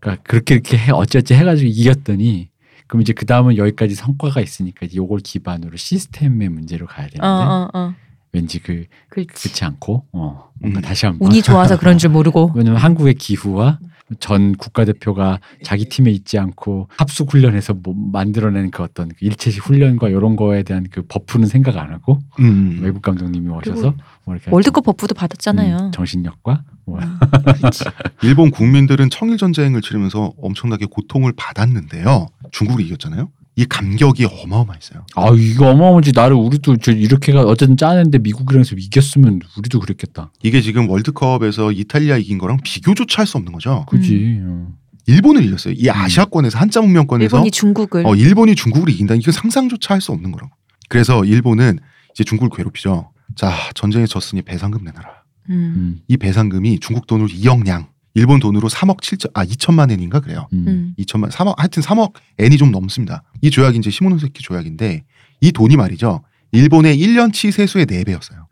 [0.00, 2.50] 그러니까 그렇게 이렇게 해 어찌어찌 해가지고 이겼더니
[2.86, 7.68] 그럼 이제 그 다음은 여기까지 성과가 있으니까 이제 요걸 기반으로 시스템의 문제로 가야 되는데 어,
[7.72, 7.94] 어, 어.
[8.32, 9.32] 왠지 그 그렇지.
[9.32, 10.82] 그렇지 않고 어 뭔가 음.
[10.82, 12.52] 다시 한번 운이 좋아서 그런 줄 모르고.
[12.54, 13.78] 왜냐면 한국의 기후와
[14.20, 20.08] 전 국가대표가 자기 팀에 있지 않고 합숙 훈련에서 뭐 만들어내는 그 어떤 그 일체식 훈련과
[20.08, 22.78] 이런 거에 대한 그 buff는 생각 안 하고 음.
[22.82, 23.94] 외국 감독님이 오셔서
[24.24, 25.76] 뭐 이렇게 월드컵 buff도 받았잖아요.
[25.76, 27.18] 음, 정신력과 뭐 음.
[28.22, 32.28] 일본 국민들은 청일 전쟁을 치르면서 엄청나게 고통을 받았는데요.
[32.52, 33.28] 중국을 이겼잖아요.
[33.58, 35.06] 이 감격이 어마어마했어요.
[35.16, 40.30] 아 이거 어마어마지 나를 우리도 저 이렇게가 어쨌든 짜는데 미국이랑 해서 이겼으면 우리도 그랬겠다.
[40.42, 43.86] 이게 지금 월드컵에서 이탈리아 이긴 거랑 비교조차 할 수 없는 거죠.
[43.88, 44.40] 그지.
[44.42, 44.68] 어.
[45.06, 45.74] 일본을 이겼어요.
[45.76, 49.14] 이 아시아권에서 한자 문명권에서 일본이 중국을 어, 일본이 중국을 이긴다.
[49.14, 50.52] 이거 상상조차 할 수 없는 거라고.
[50.88, 51.78] 그래서 일본은
[52.12, 53.10] 이제 중국을 괴롭히죠.
[53.36, 55.08] 자 전쟁에 졌으니 배상금 내놔라.
[55.48, 55.54] 음.
[55.54, 56.00] 음.
[56.08, 57.86] 이 배상금이 중국 돈으로 2억량,
[58.16, 60.48] 일본 돈으로 3억 7천 아 2천만 엔인가 그래요.
[60.54, 60.64] 음.
[60.66, 60.94] 음.
[60.98, 63.22] 2천만 3억 하여튼 3억 엔이 좀 넘습니다.
[63.42, 65.04] 이 조약이 이제 시모노세키 조약인데
[65.42, 66.22] 이 돈이 말이죠.
[66.52, 68.46] 일본의 1년치 세수의 4배였어요.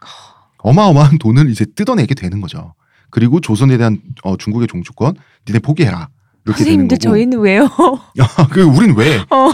[0.59, 2.75] 어마어마한 돈을 이제 뜯어내게 되는 거죠.
[3.09, 5.15] 그리고 조선에 대한 어, 중국의 종주권
[5.49, 6.09] 니네 포기해라.
[6.47, 7.11] 이렇게 되는 선생님들 거고.
[7.15, 7.71] 저희는 왜요?
[8.53, 9.17] 그 우린 왜?
[9.31, 9.51] 어.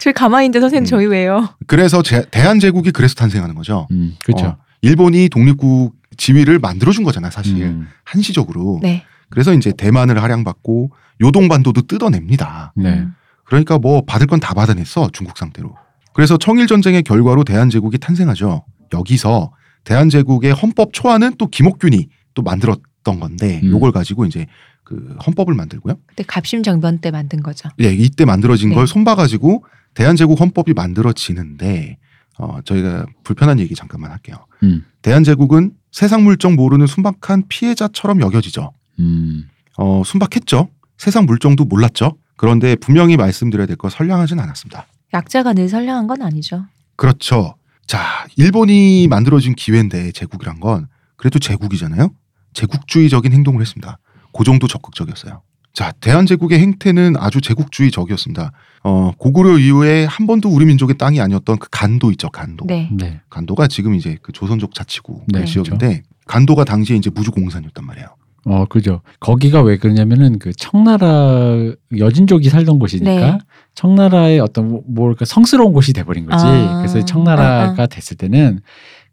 [0.00, 0.86] 저희 가만히 있는데 선생님 음.
[0.86, 1.48] 저희 왜요?
[1.68, 3.86] 그래서 제- 대한제국이 그래서 탄생하는 거죠.
[3.92, 4.16] 음.
[4.24, 4.46] 그렇죠.
[4.46, 4.56] 어,
[4.88, 7.88] 일본이 독립국 지위를 만들어준 거잖아 사실 음.
[8.04, 8.80] 한시적으로.
[8.82, 9.02] 네.
[9.30, 12.72] 그래서 이제 대만을 할양받고 요동반도도 뜯어냅니다.
[12.76, 12.90] 네.
[13.00, 13.14] 음.
[13.44, 15.74] 그러니까 뭐 받을 건 다 받아냈어 중국 상대로.
[16.12, 18.64] 그래서 청일 전쟁의 결과로 대한제국이 탄생하죠.
[18.92, 19.52] 여기서
[19.84, 23.70] 대한제국의 헌법 초안은 또 김옥균이 또 만들었던 건데 음.
[23.70, 24.46] 요걸 가지고 이제
[24.84, 25.94] 그 헌법을 만들고요.
[26.06, 27.70] 그때 갑심정변 때 만든 거죠.
[27.80, 28.74] 예, 이때 만들어진 네.
[28.74, 29.64] 걸 손봐가지고
[29.94, 31.96] 대한제국 헌법이 만들어지는데
[32.38, 34.36] 어, 저희가 불편한 얘기 잠깐만 할게요.
[34.64, 34.84] 음.
[35.02, 38.72] 대한제국은 세상 물정 모르는 순박한 피해자처럼 여겨지죠.
[38.98, 39.48] 음.
[39.76, 40.68] 어, 순박했죠.
[40.98, 42.16] 세상 물정도 몰랐죠.
[42.36, 44.86] 그런데 분명히 말씀드려야 될 거 선량하진 않았습니다.
[45.12, 46.64] 약자가 늘 선량한 건 아니죠.
[46.96, 47.54] 그렇죠.
[47.86, 52.10] 자, 일본이 만들어진 기회인데 제국이란 건 그래도 제국이잖아요.
[52.54, 53.98] 제국주의적인 행동을 했습니다.
[54.36, 55.42] 그 정도 적극적이었어요.
[55.74, 58.52] 자, 대한제국의 행태는 아주 제국주의적이었습니다.
[58.84, 62.64] 어, 고구려 이후에 한 번도 우리 민족의 땅이 아니었던 그 간도 있죠, 간도.
[62.66, 62.88] 네.
[62.92, 63.20] 네.
[63.28, 68.06] 간도가 지금 이제 그 조선족 자치구 네, 지역인데 간도가 당시에 이제 무주공산이었단 말이에요.
[68.46, 69.00] 어, 그죠.
[69.20, 71.56] 거기가 왜 그러냐면은 그 청나라
[71.98, 73.38] 여진족이 살던 곳이니까 네.
[73.74, 76.44] 청나라의 어떤 뭐- 뭐랄까 성스러운 곳이 돼버린 거지.
[76.46, 76.76] 아.
[76.78, 78.60] 그래서 청나라가 아, 됐을 때는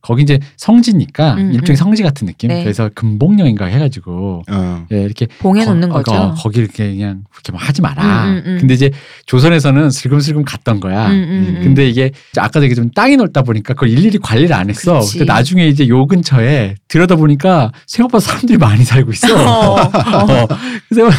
[0.01, 1.75] 거기 이제 성지니까 음, 일종의 음.
[1.75, 2.49] 성지 같은 느낌.
[2.49, 2.63] 네.
[2.63, 6.17] 그래서 금봉령인가 해가지고 어, 예, 이렇게 봉해 놓는 거, 거죠.
[6.17, 8.25] 어, 거기 이렇게 그냥 그렇게 막 하지 마라.
[8.25, 8.57] 음, 음, 음.
[8.59, 8.91] 근데 이제
[9.27, 11.07] 조선에서는 슬금슬금 갔던 거야.
[11.09, 11.59] 음, 음, 음.
[11.61, 14.99] 근데 이게 아까도 얘기했지만 땅이 넓다 보니까 그걸 일일이 관리를 안 했어.
[14.99, 15.19] 그치.
[15.19, 19.35] 근데 나중에 이제 요 근처에 들여다 보니까 생각보다 사람들이 많이 살고 있어.
[19.35, 20.47] 어, 어,
[20.89, 21.11] 그래서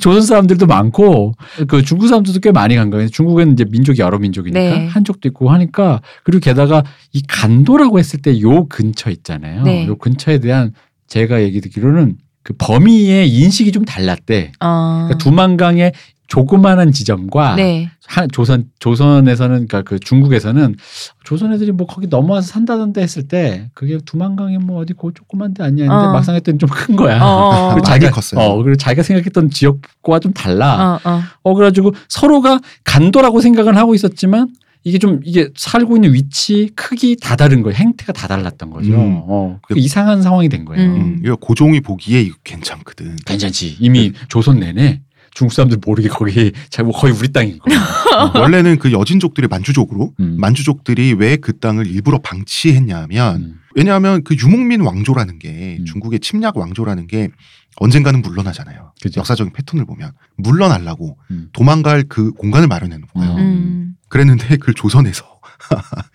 [0.00, 1.34] 조선 사람들도 많고
[1.66, 3.08] 그 중국 사람들도 꽤 많이 간 거예요.
[3.08, 4.86] 중국은 이제 민족이 여러 민족이니까 네.
[4.86, 9.62] 한족도 있고 하니까 그리고 게다가 이 간도라고 했을 때요 근처 있잖아요.
[9.62, 9.86] 네.
[9.86, 10.72] 요 근처에 대한
[11.06, 14.52] 제가 얘기 듣기로는 그 범위의 인식이 좀 달랐대.
[14.60, 15.06] 어.
[15.06, 15.92] 그러니까 두만강의
[16.28, 17.90] 조그마한 지점과 네.
[18.06, 20.76] 한 조선 조선에서는 그러니까 그 중국에서는
[21.24, 25.62] 조선 애들이 뭐 거기 넘어와서 산다던데 했을 때 그게 두만강이 뭐 어디 그 조그만 데
[25.64, 26.12] 아니야 했는데 어.
[26.12, 27.18] 막상 했더니 좀 큰 거야.
[27.22, 27.70] 어.
[27.72, 28.40] 그리고 많이 자기가 컸어요.
[28.40, 30.98] 어, 그리고 자기가 생각했던 지역과 좀 달라.
[31.02, 31.22] 어, 어.
[31.44, 34.48] 어, 그래가지고 서로가 간도라고 생각은 하고 있었지만
[34.88, 37.76] 이게 좀 이게 살고 있는 위치, 크기 다 다른 거예요.
[37.76, 38.92] 행태가 다 달랐던 거죠.
[38.94, 39.20] 음.
[39.26, 40.84] 어, 그 이상한 상황이 된 거예요.
[40.90, 40.96] 음.
[41.00, 43.16] 음, 이거 고종이 보기에 이거 괜찮거든.
[43.26, 43.76] 괜찮지.
[43.80, 45.02] 이미 조선 내내
[45.34, 47.78] 중국 사람들 모르게 거기 자뭐 거의 우리 땅인 거야.
[48.40, 50.36] 원래는 그 여진족들이 만주족으로 음.
[50.40, 53.54] 만주족들이 왜 그 땅을 일부러 방치했냐면 음.
[53.76, 55.84] 왜냐하면 그 유목민 왕조라는 게 음.
[55.84, 57.28] 중국의 침략 왕조라는 게
[57.76, 58.92] 언젠가는 물러나잖아요.
[59.00, 59.20] 그죠.
[59.20, 61.48] 역사적인 패턴을 보면 물러나려고 음.
[61.52, 63.36] 도망갈 그 공간을 마련해 놓은 거예요.
[64.08, 64.10] 어.
[64.10, 64.10] 음.
[64.10, 65.24] 그랬는데 그 조선에서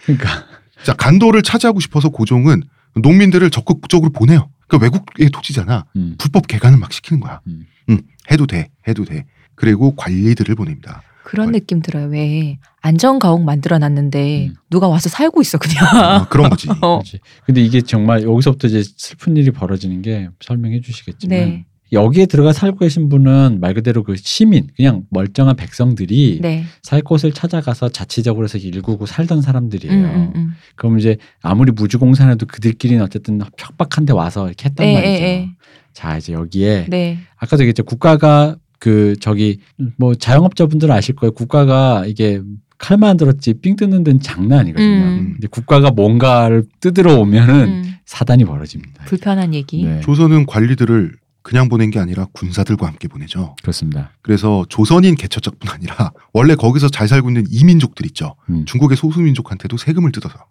[0.05, 0.45] 그러니까
[0.83, 2.63] 자 간도를 차지하고 싶어서 고종은
[2.95, 4.49] 농민들을 적극적으로 보내요.
[4.67, 5.85] 그 외국의 토지잖아.
[5.95, 6.15] 음.
[6.17, 7.41] 불법 개간을 막 시키는 거야.
[7.47, 7.65] 음.
[7.89, 9.25] 응, 해도 돼, 해도 돼.
[9.55, 11.01] 그리고 관리들을 보냅니다.
[11.23, 12.07] 그런 말- 느낌 들어요.
[12.07, 14.55] 왜 안전가옥 만들어 놨는데 음.
[14.69, 15.85] 누가 와서 살고 있어 그냥.
[16.21, 16.67] 어, 그런 거지.
[16.81, 16.99] 어.
[16.99, 17.19] 그렇지.
[17.45, 21.65] 근데 이게 정말 여기서부터 이제 슬픈 일이 벌어지는 게 설명해 주시겠지만 네.
[21.93, 26.63] 여기에 들어가 살고 계신 분은 말 그대로 그 시민 그냥 멀쩡한 백성들이 네.
[26.81, 29.93] 살 곳을 찾아가서 자치적으로 해서 일구고 살던 사람들이에요.
[29.93, 30.51] 음, 음, 음.
[30.75, 35.11] 그럼 이제 아무리 무주공산해도 그들끼리는 어쨌든 척박한 데 와서 이렇게 했단 네, 말이죠.
[35.11, 35.49] 네, 네.
[35.93, 37.19] 자 이제 여기에 네.
[37.37, 37.83] 아까도 얘기했죠.
[37.83, 39.59] 국가가 그 저기
[39.97, 41.31] 뭐 자영업자분들 은 아실 거예요.
[41.31, 42.41] 국가가 이게
[42.77, 44.87] 칼만 들었지 삥 뜯는 데는 장난 아니거든요.
[44.87, 45.31] 음.
[45.35, 47.93] 근데 국가가 뭔가를 뜯으러 오면은 음.
[48.05, 49.05] 사단이 벌어집니다.
[49.05, 49.85] 불편한 얘기.
[49.85, 51.13] 네, 조선은 관리들을
[51.43, 53.55] 그냥 보낸 게 아니라 군사들과 함께 보내죠.
[53.61, 54.11] 그렇습니다.
[54.21, 58.35] 그래서 조선인 개척자뿐 아니라 원래 거기서 잘 살고 있는 이민족들 있죠.
[58.49, 58.63] 음.
[58.65, 60.45] 중국의 소수민족한테도 세금을 뜯어서.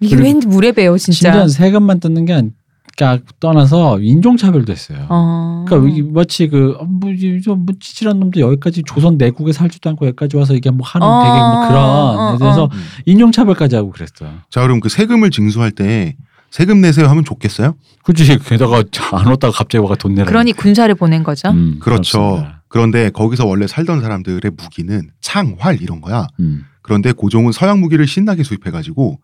[0.00, 1.32] 이게 왠지 무례배요 진짜.
[1.32, 5.06] 심지어 세금만 뜯는 게 아니라 떠나서 인종차별도 했어요.
[5.08, 5.64] 어.
[5.66, 9.88] 그러니까 이 마치 그, 어, 뭐, 이, 저, 뭐, 찌질한 놈도 여기까지 조선 내국에 살지도
[9.90, 11.84] 않고 여기까지 와서 이게 뭐 하는 어, 되게 뭐 그런,
[12.18, 12.70] 어, 그래서 어.
[12.70, 12.78] 음.
[13.06, 14.30] 인종차별까지 하고 그랬어요.
[14.50, 16.16] 자, 그럼 그 세금을 징수할 때
[16.54, 17.74] 세금 내세요 하면 좋겠어요?
[18.04, 18.38] 그치.
[18.38, 20.28] 게다가 안 왔다가 갑자기 와가 돈 내라.
[20.28, 21.50] 그러니 군사를 보낸 거죠.
[21.50, 22.20] 음, 그렇죠.
[22.20, 22.62] 그렇습니다.
[22.68, 26.28] 그런데 거기서 원래 살던 사람들의 무기는 창, 활 이런 거야.
[26.38, 26.64] 음.
[26.80, 29.20] 그런데 고종은 서양 무기를 신나게 수입해가지고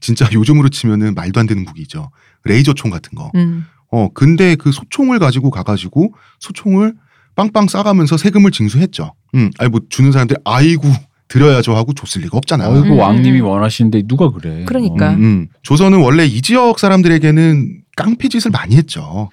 [0.00, 2.10] 진짜 요즘으로 치면은 말도 안 되는 무기죠.
[2.44, 3.30] 레이저 총 같은 거.
[3.36, 3.64] 음.
[3.90, 6.92] 어, 근데 그 소총을 가지고 가가지고 소총을
[7.36, 9.14] 빵빵 싸가면서 세금을 징수했죠.
[9.34, 10.90] 음, 아니 뭐 주는 사람들 아이고
[11.28, 12.68] 드려야죠 하고 줬을 리가 없잖아.
[12.68, 13.46] 어이구 음, 왕님이 음.
[13.46, 14.64] 원하시는데 누가 그래?
[14.66, 15.10] 그러니까.
[15.14, 15.48] 음, 음.
[15.62, 19.30] 조선은 원래 이 지역 사람들에게는 깡패 짓을 많이 했죠.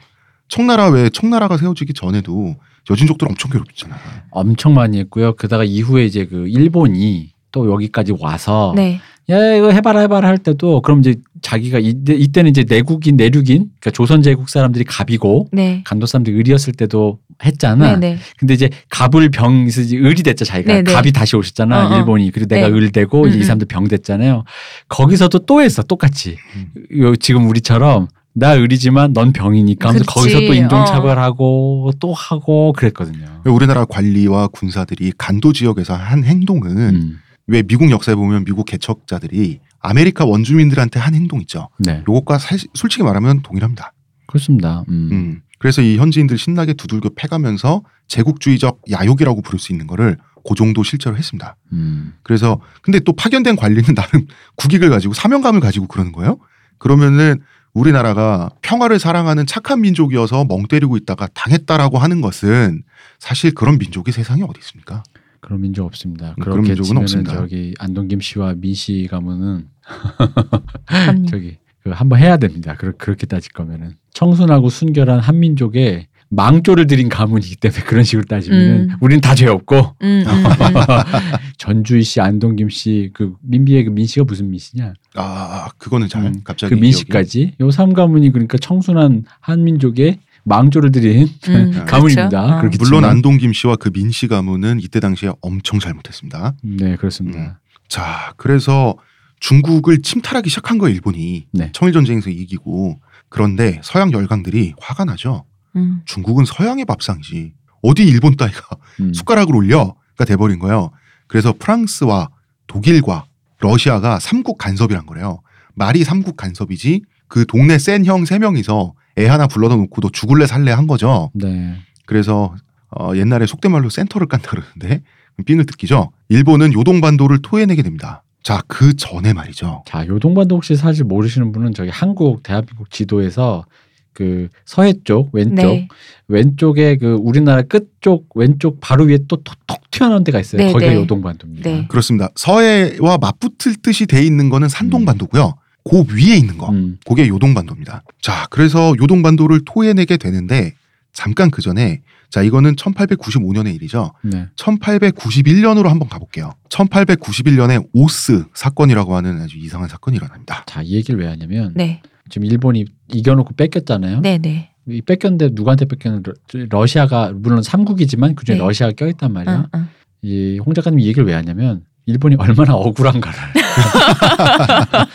[0.47, 2.55] 청나라 왜 청나라가 세워지기 전에도
[2.89, 3.95] 여진족들 엄청 괴롭혔잖아.
[4.31, 5.35] 엄청 많이 했고요.
[5.35, 8.99] 그다가 이후에 이제 그 일본이 또 여기까지 와서 네.
[9.29, 13.91] 야 이거 해봐라 해봐라 할 때도 그럼 이제 자기가 이때, 이때는 이제 내국인 내륙인 그러니까
[13.91, 15.81] 조선 제국 사람들이 갑이고 네.
[15.85, 17.95] 간도 사람들이 을이었을 때도 했잖아.
[17.95, 18.19] 네, 네.
[18.37, 20.91] 근데 이제 갑을 병 이제 을이 됐죠 자기가 네, 네.
[20.91, 21.97] 갑이 다시 오셨잖아 어, 어.
[21.97, 22.75] 일본이 그리고 내가 네.
[22.75, 23.43] 을 되고 음, 이 음.
[23.43, 24.43] 사람들 병 됐잖아요.
[24.89, 26.37] 거기서도 또 했어 똑같이.
[26.55, 26.73] 음.
[26.99, 30.19] 요 지금 우리처럼 나 을이지만 넌 병이니까 하면서 그치.
[30.19, 30.55] 거기서 또 어.
[30.55, 33.41] 인종차별하고 또 하고 그랬거든요.
[33.45, 37.19] 우리나라 관리와 군사들이 간도 지역에서 한 행동은 음.
[37.47, 41.69] 왜 미국 역사에 보면 미국 개척자들이 아메리카 원주민들한테 한 행동 있죠.
[41.77, 43.93] 네 요것과 사실 솔직히 말하면 동일합니다.
[44.27, 44.83] 그렇습니다.
[44.89, 45.09] 음.
[45.11, 45.41] 음.
[45.59, 50.17] 그래서 이 현지인들 신나게 두들겨 패가면서 제국주의적 야욕이라고 부를 수 있는 거를
[50.47, 51.55] 그 정도 실제로 했습니다.
[51.71, 52.13] 음.
[52.23, 56.37] 그래서 근데 또 파견된 관리는 나름 국익을 가지고 사명감을 가지고 그러는 거예요.
[56.77, 57.41] 그러면은
[57.73, 62.83] 우리나라가 평화를 사랑하는 착한 민족이어서 멍 때리고 있다가 당했다라고 하는 것은
[63.19, 65.03] 사실 그런 민족이 세상에 어디 있습니까?
[65.43, 66.35] 그런 민족 없습니다.
[66.37, 67.33] 음, 그런 민족은 없습니다.
[67.35, 69.61] 저기 안동김 씨와 민씨 그럼요.
[71.29, 72.75] 저기 그 한번 해야 됩니다.
[72.77, 78.95] 그렇, 그렇게 따질 거면은 청순하고 순결한 한민족에 망조를 들인 가문이기 때문에 그런 식으로 따지면은 음.
[79.01, 80.43] 우리는 다 죄 없고 음, 음, 음.
[81.57, 84.93] 전주희 씨, 안동김 씨, 그 민비의 그 민 씨가 무슨 민 씨냐?
[85.15, 90.91] 아 그거는 잘 음, 갑자기 그민 기억이- 씨까지 요 삼 가문이 그러니까 청순한 한민족에 망조를
[90.91, 92.59] 들인 음, 가문입니다.
[92.61, 92.75] 그렇죠.
[92.75, 92.79] 어.
[92.79, 93.03] 물론 치면.
[93.05, 96.53] 안동 김 씨와 그 민 씨 가문은 이때 당시에 엄청 잘못했습니다.
[96.63, 97.39] 네 그렇습니다.
[97.39, 97.53] 음.
[97.87, 98.95] 자, 그래서
[99.39, 101.47] 중국을 침탈하기 시작한 거예요, 일본이.
[101.51, 101.69] 네.
[101.73, 102.99] 청일 전쟁에서 이기고.
[103.29, 105.45] 그런데 서양 열강들이 화가 나죠.
[105.75, 106.01] 음.
[106.05, 107.53] 중국은 서양의 밥상이지.
[107.81, 108.61] 어디 일본 따위가
[109.01, 109.13] 음.
[109.13, 110.91] 숟가락을 올려가 돼버린 거예요.
[111.27, 112.29] 그래서 프랑스와
[112.67, 113.25] 독일과
[113.59, 115.41] 러시아가 삼국 간섭이란 거래요.
[115.75, 120.45] 말이 삼국 간섭이지 그 동네 센 형 세 명이서 애 하나 불러다 놓고 너 죽을래
[120.47, 121.29] 살래 한 거죠.
[121.33, 121.75] 네.
[122.05, 122.55] 그래서
[122.89, 125.01] 어, 옛날에 속된 말로 센터를 깐다 그러는데
[125.45, 126.11] 삥을 뜯기죠.
[126.29, 128.23] 일본은 요동반도를 토해내게 됩니다.
[128.43, 129.83] 자, 그 전에 말이죠.
[129.87, 133.65] 자, 요동반도 혹시 사실 모르시는 분은 저기 한국 대한민국 지도에서
[134.11, 135.87] 그 서해 쪽 왼쪽 네.
[136.27, 139.55] 왼쪽에 그 우리나라 끝쪽 왼쪽 바로 위에 또 톡
[139.93, 140.61] 튀어나온 데가 있어요.
[140.61, 140.97] 네, 거기가 네.
[140.97, 141.69] 요동반도입니다.
[141.69, 141.87] 네.
[141.87, 142.29] 그렇습니다.
[142.35, 145.53] 서해와 맞붙을 듯이 돼 있는 거는 산동반도고요.
[145.83, 146.97] 그 위에 있는 거, 음.
[147.05, 148.03] 그게 요동반도입니다.
[148.21, 150.73] 자, 그래서 요동반도를 토해내게 되는데
[151.11, 154.11] 잠깐 그 전에 자 이거는 1895년의 일이죠.
[154.23, 154.47] 네.
[154.55, 156.53] 1891년으로 한번 가볼게요.
[156.69, 160.63] 1891년에 오스 사건이라고 하는 아주 이상한 사건이 일어납니다.
[160.65, 162.01] 자, 이 얘기를 왜 하냐면 네.
[162.29, 164.21] 지금 일본이 이겨놓고 뺏겼잖아요.
[164.21, 164.71] 네, 네.
[164.89, 166.23] 이 뺏겼는데 누구한테 뺏겼는
[166.69, 168.63] 러시아가 물론 삼국이지만 그중에 네.
[168.63, 169.69] 러시아가 껴있단 말이야.
[169.71, 169.87] 어, 어.
[170.23, 173.39] 이홍 작가님 이 얘기를 왜 하냐면 일본이 얼마나 억울한가를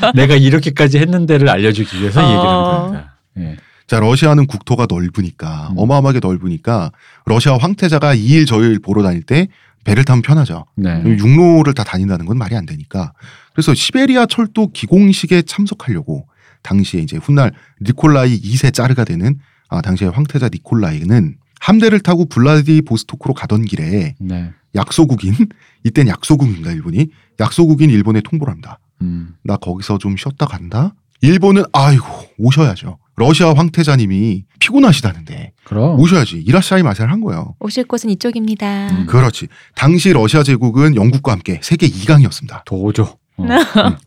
[0.15, 2.81] 내가 이렇게까지 했는데를 알려주기 위해서 이 얘기를 하는 어.
[2.83, 3.19] 겁니다.
[3.39, 3.57] 예.
[3.87, 5.79] 자 러시아는 국토가 넓으니까 음.
[5.79, 6.93] 어마어마하게 넓으니까
[7.25, 9.49] 러시아 황태자가 이 일저일 보러 다닐 때
[9.85, 10.67] 배를 타면 편하죠.
[10.77, 11.03] 네.
[11.05, 13.13] 육로를 다 다닌다는 건 말이 안 되니까.
[13.55, 16.27] 그래서 시베리아 철도 기공식에 참석하려고
[16.63, 23.65] 당시에 이제 훗날 니콜라이 2세 짜르가 되는 아 당시에 황태자 니콜라이는 함대를 타고 블라디보스토크로 가던
[23.65, 24.51] 길에 네.
[24.75, 25.35] 약소국인
[25.85, 27.09] 이땐 약소국인가 일본이
[27.41, 28.79] 약소국인 일본에 통보를 합니다.
[29.03, 29.35] 음.
[29.45, 30.95] 나 거기서 좀 쉬었다 간다.
[31.21, 32.07] 일본은 아이고
[32.39, 32.99] 오셔야죠.
[33.17, 36.37] 러시아 황태자님이 피곤하시다는데 그럼 오셔야지.
[36.39, 37.57] 이라샤이 마세를 한 거예요.
[37.59, 38.89] 오실 곳은 이쪽입니다.
[38.91, 39.07] 음.
[39.07, 39.49] 그렇지.
[39.75, 42.65] 당시 러시아 제국은 영국과 함께 세계 2강이었습니다.
[42.65, 43.19] 도조.
[43.37, 43.45] 어.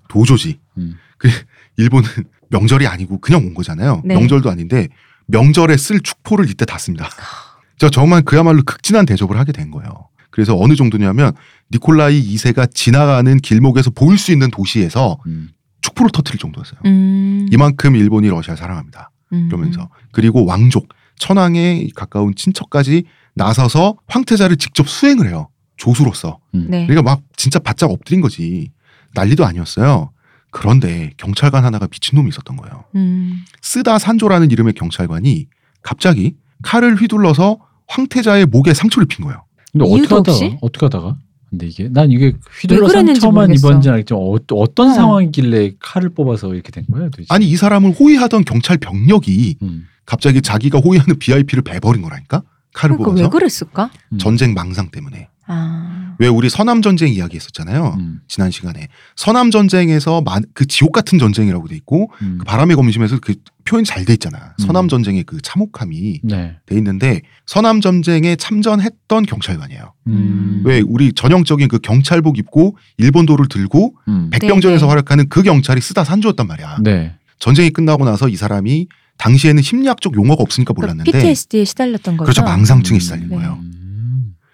[0.07, 0.59] 도조지.
[0.77, 0.95] 음.
[1.17, 1.29] 그
[1.77, 2.07] 일본은
[2.49, 4.01] 명절이 아니고 그냥 온 거잖아요.
[4.05, 4.15] 네.
[4.15, 4.87] 명절도 아닌데
[5.31, 7.09] 명절에 쓸 축포를 이때 다 씁니다.
[7.77, 10.09] 저 정말 그야말로 극진한 대접을 하게 된 거예요.
[10.29, 11.33] 그래서 어느 정도냐면
[11.71, 15.49] 니콜라이 2세가 지나가는 길목에서 보일 수 있는 도시에서 음.
[15.81, 16.79] 축포를 터트릴 정도였어요.
[16.85, 17.47] 음.
[17.51, 19.11] 이만큼 일본이 러시아 사랑합니다.
[19.33, 19.47] 음.
[19.49, 23.03] 그러면서 그리고 왕족 천황에 가까운 친척까지
[23.33, 25.49] 나서서 황태자를 직접 수행을 해요.
[25.77, 26.39] 조수로서.
[26.53, 26.67] 음.
[26.69, 26.85] 네.
[26.85, 28.71] 그러니까 막 진짜 바짝 엎드린 거지.
[29.13, 30.11] 난리도 아니었어요.
[30.51, 32.83] 그런데 경찰관 하나가 미친놈이 있었던 거예요.
[32.95, 33.43] 음.
[33.61, 35.47] 쓰다 산조라는 이름의 경찰관이
[35.81, 39.43] 갑자기 칼을 휘둘러서 황태자의 목에 상처를 핀 거예요.
[39.71, 40.57] 근데 어떻게 하다가 없이?
[40.61, 41.17] 어떻게 하다가?
[41.49, 43.53] 근데 이게 난 이게 휘둘러 상처만.
[43.53, 44.93] 입었는지 알겠지만 어, 어떤 어.
[44.93, 47.27] 상황이길래 칼을 뽑아서 이렇게 된 거야 도대체?
[47.29, 49.85] 아니 이 사람을 호위하던 경찰 병력이 음.
[50.05, 52.43] 갑자기 자기가 호위하는 VIP를 베버린 거라니까?
[52.73, 53.89] 칼을 그러니까 뽑아서 왜 그랬을까?
[54.13, 54.17] 음.
[54.17, 55.27] 전쟁 망상 때문에.
[55.47, 56.15] 아.
[56.19, 57.95] 왜 우리 서남 전쟁 이야기 했었잖아요.
[57.99, 58.19] 음.
[58.27, 62.37] 지난 시간에 서남 전쟁에서 만- 그 지옥 같은 전쟁이라고 돼 있고 음.
[62.39, 63.33] 그 바람의 검심에서 그
[63.65, 64.37] 표현이 잘돼 있잖아.
[64.59, 64.65] 음.
[64.65, 66.57] 서남 전쟁의 그 참혹함이 네.
[66.65, 69.93] 돼 있는데 서남 전쟁에 참전했던 경찰관이에요.
[70.07, 70.61] 음.
[70.65, 74.29] 왜 우리 전형적인 그 경찰복 입고 일본도를 들고 음.
[74.31, 74.89] 백병전에서 네, 네.
[74.89, 76.77] 활약하는 그 경찰이 쓰다 산조였단 말이야.
[76.83, 77.15] 네.
[77.39, 78.87] 전쟁이 끝나고 나서 이 사람이
[79.17, 82.25] 당시에는 심리학적 용어가 없으니까 몰랐는데 PTSD에 시달렸던 거죠.
[82.25, 82.99] 그렇죠 망상증에 음.
[82.99, 83.35] 시달린 네.
[83.35, 83.59] 거예요.
[83.61, 83.71] 음.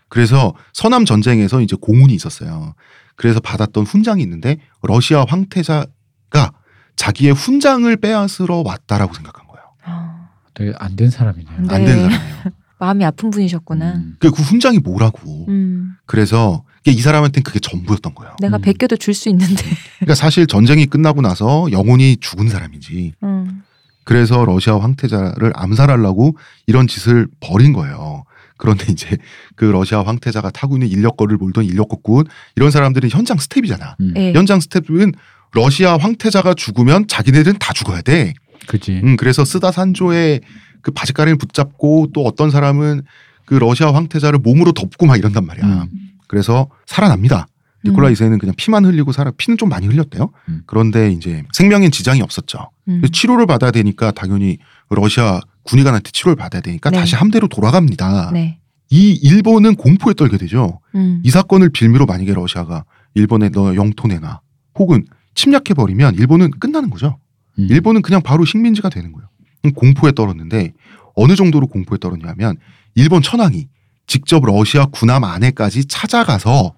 [0.09, 2.73] 그래서 서남 전쟁에서 이제 고문이 있었어요.
[3.15, 6.51] 그래서 받았던 훈장이 있는데 러시아 황태자가
[6.95, 9.63] 자기의 훈장을 빼앗으러 왔다라고 생각한 거예요.
[9.83, 11.61] 아, 되게 안 된 사람이네요.
[11.61, 11.73] 네.
[11.75, 12.43] 안된 사람이에요.
[12.79, 13.93] 마음이 아픈 분이셨구나.
[13.95, 14.15] 음.
[14.19, 15.47] 그, 그 훈장이 뭐라고.
[15.49, 18.35] 음, 그래서 이 사람한테는 그게 전부였던 거예요.
[18.39, 18.61] 내가 음.
[18.61, 19.63] 베껴도 줄 수 있는데.
[19.97, 23.13] 그러니까 사실 전쟁이 끝나고 나서 영혼이 죽은 사람이지.
[23.23, 23.63] 음.
[24.03, 26.37] 그래서 러시아 황태자를 암살하려고
[26.67, 28.23] 이런 짓을 벌인 거예요.
[28.57, 29.17] 그런데 이제
[29.55, 33.95] 그 러시아 황태자가 타고 있는 인력거를 몰던 인력거꾼 이런 사람들은 현장 스텝이잖아.
[34.01, 34.13] 음.
[34.17, 34.33] 예.
[34.33, 35.13] 현장 스텝은
[35.53, 38.33] 러시아 황태자가 죽으면 자기네들은 다 죽어야 돼.
[38.67, 39.01] 그지.
[39.03, 40.41] 음, 그래서 쓰다 산조의
[40.81, 43.03] 그 바지가리를 붙잡고 또 어떤 사람은
[43.45, 45.65] 그 러시아 황태자를 몸으로 덮고 막 이런단 말이야.
[45.65, 45.87] 음.
[46.27, 47.47] 그래서 살아납니다.
[47.85, 50.31] 니콜라 2세는 그냥 피만 흘리고 살아 피는 좀 많이 흘렸대요.
[50.49, 50.61] 음.
[50.65, 52.69] 그런데 이제 생명엔 지장이 없었죠.
[52.89, 53.01] 음.
[53.11, 54.57] 치료를 받아야 되니까 당연히
[54.89, 56.97] 러시아 군의관한테 치료를 받아야 되니까 네.
[56.97, 58.31] 다시 함대로 돌아갑니다.
[58.33, 58.59] 네.
[58.89, 60.79] 이 일본은 공포에 떨게 되죠.
[60.95, 61.21] 음.
[61.23, 64.39] 이 사건을 빌미로 만약에 러시아가 일본에 너 영토 내놔
[64.79, 65.05] 혹은
[65.35, 67.19] 침략해 버리면 일본은 끝나는 거죠.
[67.59, 67.67] 음.
[67.69, 69.27] 일본은 그냥 바로 식민지가 되는 거예요.
[69.75, 70.73] 공포에 떨었는데
[71.15, 72.55] 어느 정도로 공포에 떨었냐면
[72.95, 73.67] 일본 천황이
[74.05, 76.73] 직접 러시아 군함 안에까지 찾아가서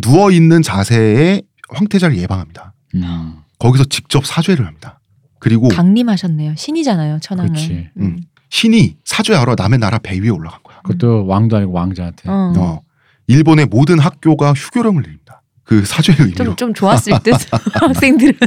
[0.00, 2.74] 누워 있는 자세에 황태자를 예방합니다.
[2.94, 3.38] 음.
[3.58, 4.97] 거기서 직접 사죄를 합니다.
[5.40, 6.54] 그리고 강림하셨네요.
[6.56, 7.52] 신이잖아요, 천황은.
[7.52, 7.90] 그렇지.
[7.98, 8.20] 음.
[8.50, 10.80] 신이 사죄하러 남의 나라 배 위에 올라간 거야.
[10.82, 12.28] 그것도 왕도 아니고 왕자한테.
[12.28, 12.52] 어.
[12.56, 12.80] 어.
[13.26, 15.42] 일본의 모든 학교가 휴교령을 내립니다.
[15.64, 16.44] 그 사죄의 의미로.
[16.44, 17.34] 좀, 좀 좋았을 듯,
[17.74, 18.38] 학생들은.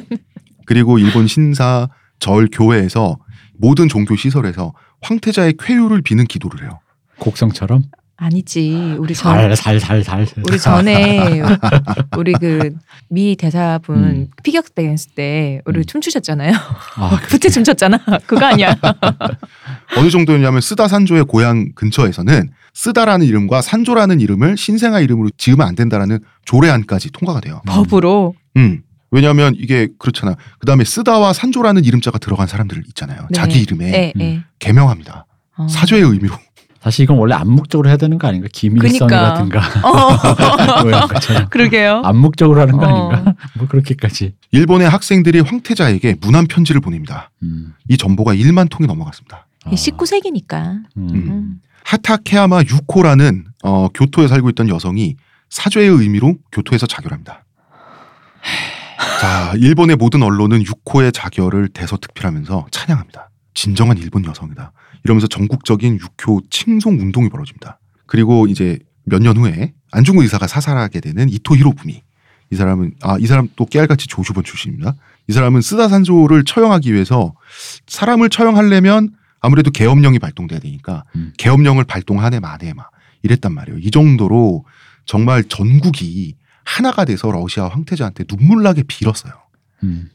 [0.65, 1.87] 그리고 일본 신사
[2.19, 3.19] 절 교회에서
[3.57, 6.79] 모든 종교 시설에서 황태자의 쾌유를 비는 기도를 해요.
[7.19, 7.83] 곡성처럼
[8.26, 8.95] 아니지.
[8.99, 10.28] 우리 전, 살살살살.
[10.47, 11.41] 우리 전에
[12.17, 12.72] 우리 그
[13.11, 14.28] 미 대사분 음.
[14.41, 15.84] 피겨 댄스 때 우리 음.
[15.86, 16.53] 춤추셨잖아요.
[16.95, 17.99] 아, 부채 춤췄잖아.
[18.26, 18.74] 그거 아니야.
[19.97, 26.19] 어느 정도였냐면 쓰다 산조의 고향 근처에서는 쓰다라는 이름과 산조라는 이름을 신생아 이름으로 지으면 안 된다라는
[26.45, 27.61] 조례안까지 통과가 돼요.
[27.67, 28.34] 법으로.
[28.55, 28.82] 음.
[29.11, 30.38] 왜냐하면 이게 그렇잖아.
[30.59, 33.19] 그 다음에 쓰다와 산조라는 이름자가 들어간 사람들 있잖아요.
[33.30, 33.34] 네.
[33.34, 34.41] 자기 이름에 네, 네.
[34.59, 35.26] 개명합니다.
[35.57, 35.67] 어.
[35.67, 36.34] 사죄의 의미로.
[36.82, 38.47] 사실 이건 원래 암묵적으로 해야 되는 거 아닌가?
[38.51, 40.82] 기밀성이라든가 어.
[40.84, 42.01] 뭐 그러게요.
[42.03, 43.11] 암묵적으로 하는 거 어.
[43.11, 43.36] 아닌가?
[43.55, 44.34] 뭐 그렇게까지.
[44.51, 47.29] 일본의 학생들이 황태자에게 문안 편지를 보냅니다.
[47.43, 47.75] 음.
[47.88, 49.45] 이 정보가 1만 통이 넘어갔습니다.
[49.63, 49.69] 아.
[49.69, 50.79] 19세기니까.
[50.97, 51.09] 음.
[51.13, 51.61] 음.
[51.84, 55.17] 하타케야마 유코라는 어, 교토에 살고 있던 여성이
[55.49, 57.43] 사죄의 의미로 교토에서 자결합니다.
[59.19, 63.30] 자, 일본의 모든 언론은 유코의 자결을 대서특필하면서 찬양합니다.
[63.53, 64.71] 진정한 일본 여성이다.
[65.03, 67.79] 이러면서 전국적인 유교 칭송 운동이 벌어집니다.
[68.05, 72.03] 그리고 이제 몇 년 후에 안중근 의사가 사살하게 되는 이토 히로부미.
[72.51, 74.95] 이 사람은 아 이 사람 또 깨알같이 조슈본 출신입니다.
[75.27, 77.33] 이 사람은 쓰다 산조를 처형하기 위해서
[77.87, 81.33] 사람을 처형하려면 아무래도 계엄령이 발동돼야 되니까 음.
[81.37, 82.91] 계엄령을 발동하네 마네 막
[83.23, 83.79] 이랬단 말이에요.
[83.79, 84.65] 이 정도로
[85.05, 89.33] 정말 전국이 하나가 돼서 러시아 황태자한테 눈물 나게 빌었어요.
[89.83, 90.09] 음.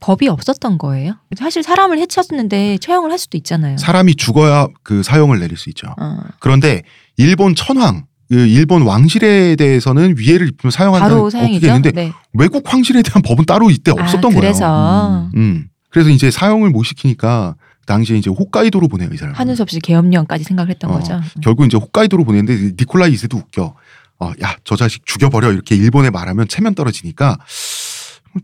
[0.00, 1.14] 법이 없었던 거예요.
[1.36, 3.76] 사실 사람을 해쳤는데 처형을 할 수도 있잖아요.
[3.78, 5.88] 사람이 죽어야 그 사형을 내릴 수 있죠.
[6.00, 6.18] 어.
[6.40, 6.82] 그런데
[7.16, 11.66] 일본 천황, 그 일본 왕실에 대해서는 위해를 입히면 사형한다는 바로 법이.
[11.68, 12.12] 있는데 네.
[12.32, 14.40] 외국 황실에 대한 법은 따로 이때 없었던 아, 거예요.
[14.40, 15.68] 그래서 음.
[15.90, 17.54] 그래서 이제 사형을 못 시키니까
[17.86, 19.34] 당시에 이제 홋카이도로 보내요 이 사람.
[19.34, 21.20] 하는 수 없이 계엄령까지 생각했던 어, 거죠.
[21.42, 23.74] 결국 이제 홋카이도로 보냈는데 니콜라이 2세도 웃겨.
[24.20, 25.52] 어, 야, 저 자식 죽여버려.
[25.52, 27.36] 이렇게 일본에 말하면 체면 떨어지니까 뭐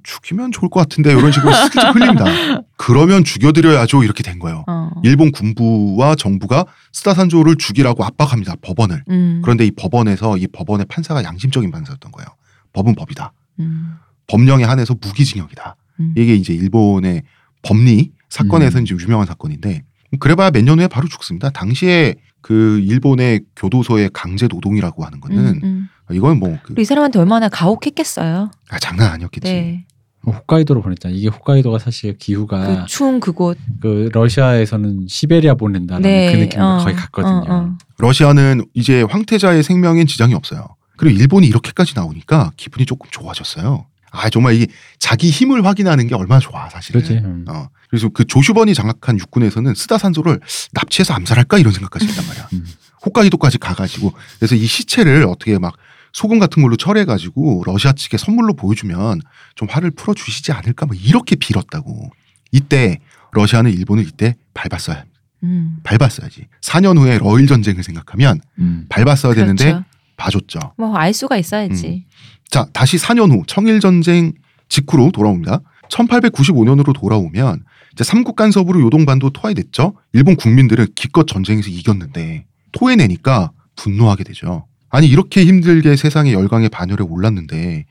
[0.02, 2.24] 죽이면 좋을 것 같은데 이런 식으로 슬쩍 흘립니다.
[2.76, 4.04] 그러면 죽여드려야죠.
[4.04, 4.64] 이렇게 된 거예요.
[4.66, 4.90] 어.
[5.02, 8.56] 일본 군부와 정부가 스다산조를 죽이라고 압박합니다.
[8.60, 9.04] 법원을.
[9.08, 9.40] 음.
[9.42, 12.28] 그런데 이 법원에서 이 법원의 판사가 양심적인 판사였던 거예요.
[12.72, 13.32] 법은 법이다.
[13.60, 13.94] 음.
[14.26, 15.76] 법령에 한해서 무기징역이다.
[16.00, 16.14] 음.
[16.16, 17.22] 이게 이제 일본의
[17.62, 18.84] 법리 사건에서 음.
[18.84, 19.82] 이제 유명한 사건인데
[20.18, 21.50] 그래봐야 몇 년 후에 바로 죽습니다.
[21.50, 25.88] 당시에 그 일본의 교도소의 강제 노동이라고 하는 거는 음, 음.
[26.12, 28.50] 이건 뭐 그, 사람한테 얼마나 가혹했겠어요.
[28.70, 29.52] 아, 장난 아니었겠지.
[29.52, 29.84] 네.
[30.22, 31.14] 뭐 홋카이도로 보냈잖아.
[31.14, 33.58] 이게 홋카이도가 사실 기후가 그 추운 그곳.
[33.80, 36.32] 그 러시아에서는 시베리아 보낸다는 네.
[36.32, 37.44] 그 느낌으로 어, 거의 갔거든요.
[37.48, 37.78] 어, 어.
[37.98, 40.66] 러시아는 이제 황태자의 생명엔 지장이 없어요.
[40.96, 43.86] 그리고 일본이 이렇게까지 나오니까 기분이 조금 좋아졌어요.
[44.10, 44.66] 아 정말 이게
[44.98, 47.00] 자기 힘을 확인하는 게 얼마나 좋아 사실은.
[47.02, 47.24] 그렇지.
[47.24, 47.44] 음.
[47.48, 50.40] 어, 그래서 그 조슈번이 장악한 육군에서는 스다산소를
[50.72, 52.48] 납치해서 암살할까 이런 생각까지 했단 말이야.
[52.54, 52.66] 음.
[53.04, 55.74] 홋카이도까지 가가지고 그래서 이 시체를 어떻게 막
[56.12, 59.20] 소금 같은 걸로 처리해가지고 러시아 측에 선물로 보여주면
[59.54, 62.10] 좀 화를 풀어주시지 않을까 뭐 이렇게 빌었다고.
[62.50, 62.98] 이때
[63.32, 65.04] 러시아는 일본을 이때 밟았어야.
[65.44, 65.76] 음.
[65.84, 66.48] 밟았어야지.
[66.62, 68.86] 4년 후에 러일 전쟁을 생각하면 음.
[68.88, 69.84] 밟았어야 되는데 그렇죠.
[70.18, 70.58] 봐줬죠.
[70.76, 72.04] 뭐 알 수가 있어야지.
[72.50, 74.32] 자, 다시 4년 후 청일 전쟁
[74.68, 75.60] 직후로 돌아옵니다.
[75.88, 79.94] 1895년으로 돌아오면 이제 삼국 간섭으로 요동반도 토하이됐죠.
[80.12, 84.66] 일본 국민들은 기껏 전쟁에서 이겼는데 토해내니까 분노하게 되죠.
[84.90, 87.84] 아니 이렇게 힘들게 세상의 열강의 반열에 올랐는데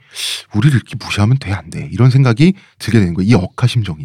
[0.55, 1.89] 우리를 이렇게 무시하면 돼 안 돼.
[1.91, 3.29] 이런 생각이 들게 되는 거예요.
[3.29, 4.03] 이 억하 심정이.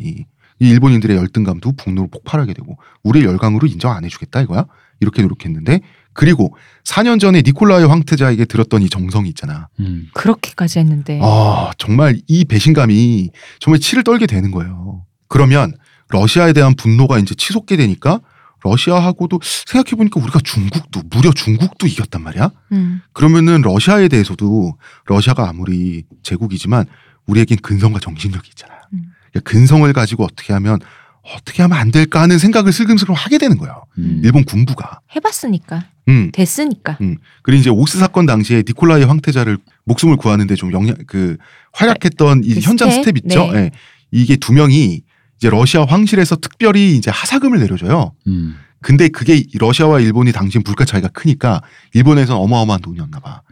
[0.61, 4.67] 이 일본인들의 열등감도 분노로 폭발하게 되고 우리를 열강으로 인정 안 해주겠다 이거야.
[5.01, 5.81] 이렇게 노력했는데
[6.15, 6.55] 그리고
[6.85, 9.69] 4년 전에 니콜라이 황태자에게 들었던 이 정성이 있잖아.
[9.81, 10.09] 음.
[10.15, 11.21] 그렇게까지 했는데.
[11.23, 15.05] 아, 정말 이 배신감이 정말 치를 떨게 되는 거예요.
[15.29, 15.73] 그러면
[16.09, 18.21] 러시아에 대한 분노가 이제 치솟게 되니까
[18.63, 22.51] 러시아하고도 생각해보니까 우리가 중국도, 무려 중국도 이겼단 말이야?
[22.73, 23.01] 음.
[23.13, 26.87] 그러면은 러시아에 대해서도 러시아가 아무리 제국이지만
[27.27, 28.75] 우리에겐 근성과 정신력이 있잖아.
[28.93, 29.13] 음.
[29.31, 30.79] 그러니까 근성을 가지고 어떻게 하면
[31.23, 33.85] 어떻게 하면 안 될까 하는 생각을 슬금슬금 하게 되는 거예요.
[33.99, 34.21] 음.
[34.25, 35.01] 일본 군부가.
[35.15, 36.31] 해봤으니까 음.
[36.33, 36.99] 됐으니까.
[37.43, 41.37] 그리고 이제 오쓰 사건 당시에 니콜라이 황태자를 목숨을 구하는데 좀 영향 그
[41.73, 43.05] 활약했던 이그 현장 스텝?
[43.05, 43.53] 스텝 있죠.
[43.53, 43.59] 네.
[43.59, 43.71] 예.
[44.11, 45.03] 이게 두 명이
[45.37, 48.13] 이제 러시아 황실에서 특별히 이제 하사금을 내려줘요.
[48.27, 48.57] 음.
[48.81, 51.63] 근데 그게 러시아와 일본이 당시 물가 차이가 크니까
[51.95, 53.43] 일본에선 어마어마한 돈이었나 봐.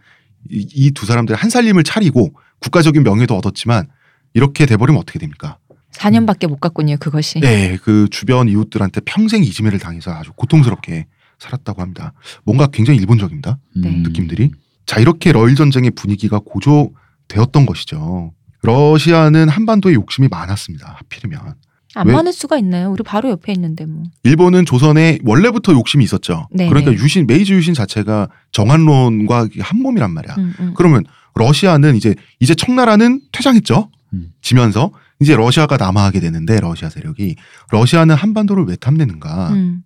[0.50, 3.86] 이 두 사람들 한 살림을 차리고 국가적인 명예도 얻었지만
[4.34, 5.58] 이렇게 돼버리면 어떻게 됩니까?
[6.00, 6.96] 4년밖에 못 갔군요.
[6.98, 7.40] 그것이.
[7.40, 11.06] 네, 그 주변 이웃들한테 평생 이지매를 당해서 아주 고통스럽게
[11.38, 12.12] 살았다고 합니다.
[12.44, 13.58] 뭔가 굉장히 일본적입니다.
[13.76, 13.82] 음.
[13.82, 13.90] 네.
[13.90, 14.50] 느낌들이.
[14.86, 18.32] 자, 이렇게 러일 전쟁의 분위기가 고조되었던 것이죠.
[18.62, 20.96] 러시아는 한반도에 욕심이 많았습니다.
[20.98, 21.54] 하필이면.
[21.94, 22.12] 안 왜?
[22.12, 22.90] 많을 수가 있나요?
[22.90, 24.04] 우리 바로 옆에 있는데 뭐.
[24.22, 26.46] 일본은 조선에 원래부터 욕심이 있었죠.
[26.52, 26.96] 네, 그러니까 네.
[26.98, 30.34] 유신, 메이지 유신 자체가 정한론과 한 몸이란 말이야.
[30.38, 30.74] 음, 음.
[30.76, 33.90] 그러면 러시아는 이제 이제 청나라는 퇴장했죠.
[34.12, 34.32] 음.
[34.40, 37.36] 지면서 이제 러시아가 남아하게 되는데 러시아 세력이
[37.70, 39.50] 러시아는 한반도를 왜 탐내는가?
[39.50, 39.82] 음.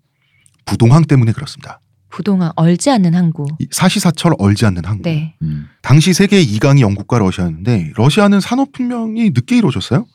[0.65, 1.81] 부동항 때문에 그렇습니다.
[2.09, 3.47] 부동안 얼지 않는 항구.
[3.59, 5.03] 이 사시사철 얼지 않는 항구.
[5.03, 5.35] 네.
[5.43, 5.67] 음.
[5.83, 10.07] 당시 세계 2강이 영국과 러시아였는데 러시아는 산업혁명이 늦게 이루어졌어요.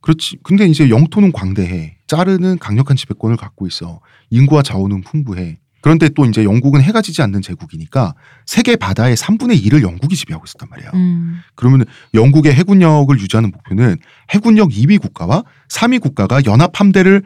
[0.00, 0.38] 그렇지.
[0.44, 1.96] 근데 이제 영토는 광대해.
[2.06, 4.00] 짜르는 강력한 지배권을 갖고 있어.
[4.30, 5.58] 인구와 자원은 풍부해.
[5.86, 8.14] 그런데 또 이제 영국은 해가 지지 않는 제국이니까
[8.44, 10.90] 세계 바다의 3분의 1을 영국이 지배하고 있었단 말이에요.
[10.94, 11.38] 음.
[11.54, 13.96] 그러면 영국의 해군력을 유지하는 목표는
[14.30, 17.22] 해군력 2위 국가와 3위 국가가 연합 함대를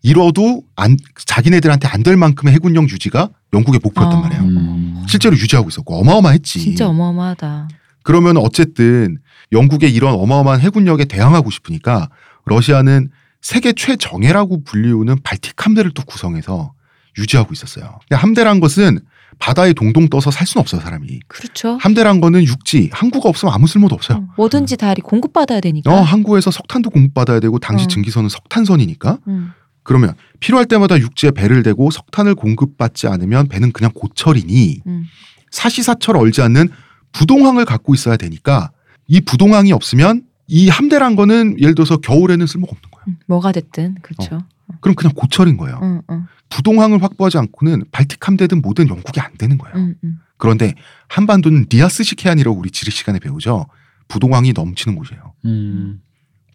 [0.00, 0.96] 이뤄도 안,
[1.26, 4.22] 자기네들한테 안 될 만큼의 해군력 유지가 영국의 목표였단 아.
[4.22, 4.42] 말이에요.
[4.42, 5.04] 음.
[5.06, 6.60] 실제로 유지하고 있었고 어마어마했지.
[6.60, 7.68] 진짜 어마어마하다.
[8.04, 9.18] 그러면 어쨌든
[9.52, 12.08] 영국의 이런 어마어마한 해군력에 대항하고 싶으니까
[12.46, 13.10] 러시아는
[13.42, 16.72] 세계 최정예라고 불리우는 발틱 함대를 또 구성해서
[17.18, 17.98] 유지하고 있었어요.
[18.08, 19.00] 근데 함대란 것은
[19.38, 21.20] 바다에 동동 떠서 살 수는 없어요, 사람이.
[21.28, 21.78] 그렇죠.
[21.80, 24.18] 함대란 거는 육지, 항구가 없으면 아무 쓸모도 없어요.
[24.18, 25.92] 어, 뭐든지 다 공급받아야 되니까.
[25.92, 27.88] 어, 항구에서 석탄도 공급받아야 되고 당시 어.
[27.88, 29.52] 증기선은 석탄선이니까 음.
[29.82, 35.04] 그러면 필요할 때마다 육지에 배를 대고 석탄을 공급받지 않으면 배는 그냥 고철이니 음.
[35.50, 36.68] 사시사철 얼지 않는
[37.12, 38.70] 부동항을 갖고 있어야 되니까
[39.06, 42.82] 이 부동항이 없으면 이 함대란 거는 예를 들어서 겨울에는 쓸모가 없는.
[42.84, 42.87] 음.
[43.26, 44.40] 뭐가 됐든 그렇죠.
[44.80, 45.80] 그럼 그냥 고철인 거예요.
[45.82, 49.76] 응, 응, 부동항을 확보하지 않고는 발틱 함대든 뭐든 영국이 안 되는 거예요.
[49.76, 50.18] 응, 응.
[50.36, 50.74] 그런데
[51.08, 53.66] 한반도는 리아스식 해안이라고 우리 지리 시간에 배우죠.
[54.08, 55.34] 부동항이 넘치는 곳이에요.
[55.44, 56.00] 음.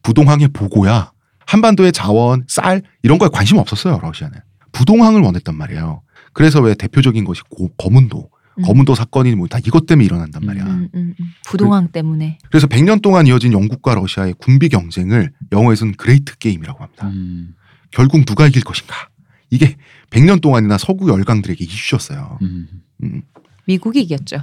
[0.01, 1.11] 부동항의 보고야
[1.45, 3.99] 한반도의 자원, 쌀 이런 거에 관심 없었어요.
[4.01, 4.39] 러시아는
[4.71, 6.01] 부동항을 원했단 말이에요.
[6.33, 8.63] 그래서 왜 대표적인 것이 고, 거문도, 음.
[8.63, 10.63] 거문도 사건이 뭐 다 이것 때문에 일어난단 말이야.
[10.63, 11.25] 음, 음, 음.
[11.45, 12.37] 부동항 때문에.
[12.49, 17.07] 그래서 100년 동안 이어진 영국과 러시아의 군비 경쟁을 영어에서는 Great Game이라고 합니다.
[17.07, 17.55] 음.
[17.91, 18.95] 결국 누가 이길 것인가?
[19.49, 19.75] 이게
[20.09, 22.39] 100년 동안이나 서구 열강들에게 이슈였어요.
[22.41, 22.67] 음.
[23.03, 23.21] 음.
[23.65, 24.37] 미국이 이겼죠.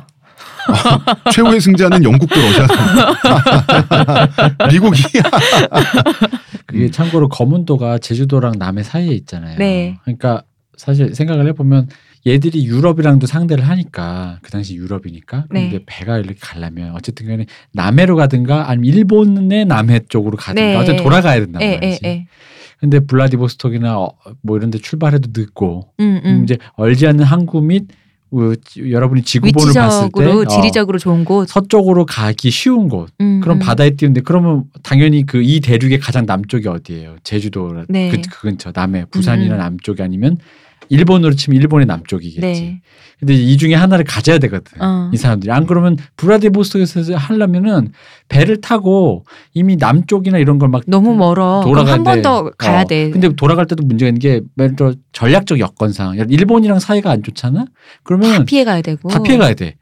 [1.33, 2.75] 최후의 승자는 영국도 러시아도
[4.71, 5.03] 미국이
[6.67, 6.91] 그게 음.
[6.91, 9.59] 참고로 거문도가 제주도랑 남해 사이에 있잖아요.
[9.59, 9.99] 네.
[10.03, 10.43] 그러니까
[10.77, 11.89] 사실 생각을 해보면
[12.27, 15.71] 얘들이 유럽이랑도 상대를 하니까 그 당시 유럽이니까 네.
[15.71, 20.77] 근데 배가 이렇게 가려면 어쨌든 간에 남해로 가든가 아니면 일본의 남해 쪽으로 가든가 네.
[20.77, 22.01] 어쨌든 돌아가야 된단 예, 말이지.
[22.05, 22.27] 예, 예.
[22.79, 26.31] 근데 블라디보스톡이나 어, 뭐 이런 데 출발해도 늦고 음, 음.
[26.31, 26.45] 음.
[26.45, 27.89] 이제 얼지 않는 항구 및
[28.33, 31.49] 어, 지- 여러분이 지구본을 봤을 때 어, 지리적으로 좋은 곳.
[31.49, 33.61] 서쪽으로 가기 쉬운 곳 음, 그럼 음.
[33.61, 37.17] 바다에 띄우는데 그러면 당연히 그 이 대륙의 가장 남쪽이 어디예요?
[37.25, 38.09] 제주도 네.
[38.11, 39.59] 그, 그 근처 남해 부산이나 음, 음.
[39.59, 40.37] 남쪽이 아니면
[40.91, 42.41] 일본으로 치면 일본의 남쪽이겠지.
[42.41, 42.83] 네.
[43.21, 44.83] 근데 이 중에 하나를 가져야 되거든.
[44.83, 45.11] 어.
[45.13, 47.93] 이 사람들이 안 그러면 브라디보스톡에서 하려면은
[48.29, 49.25] 배를 타고
[49.55, 51.63] 이미 남쪽이나 이런 걸 막 너무 멀어.
[51.65, 52.23] 돌아가야 한번 돼.
[52.23, 52.85] 더 가야 어.
[52.85, 53.11] 돼.
[53.11, 57.65] 근데 돌아갈 때도 문제가 있는 게 예를 들어 전략적 여건상 일본이랑 사이가 안 좋잖아.
[57.65, 57.71] 다
[58.05, 59.09] 그러면 피해 가야 되고.
[59.09, 59.77] 다 피해 가야 돼.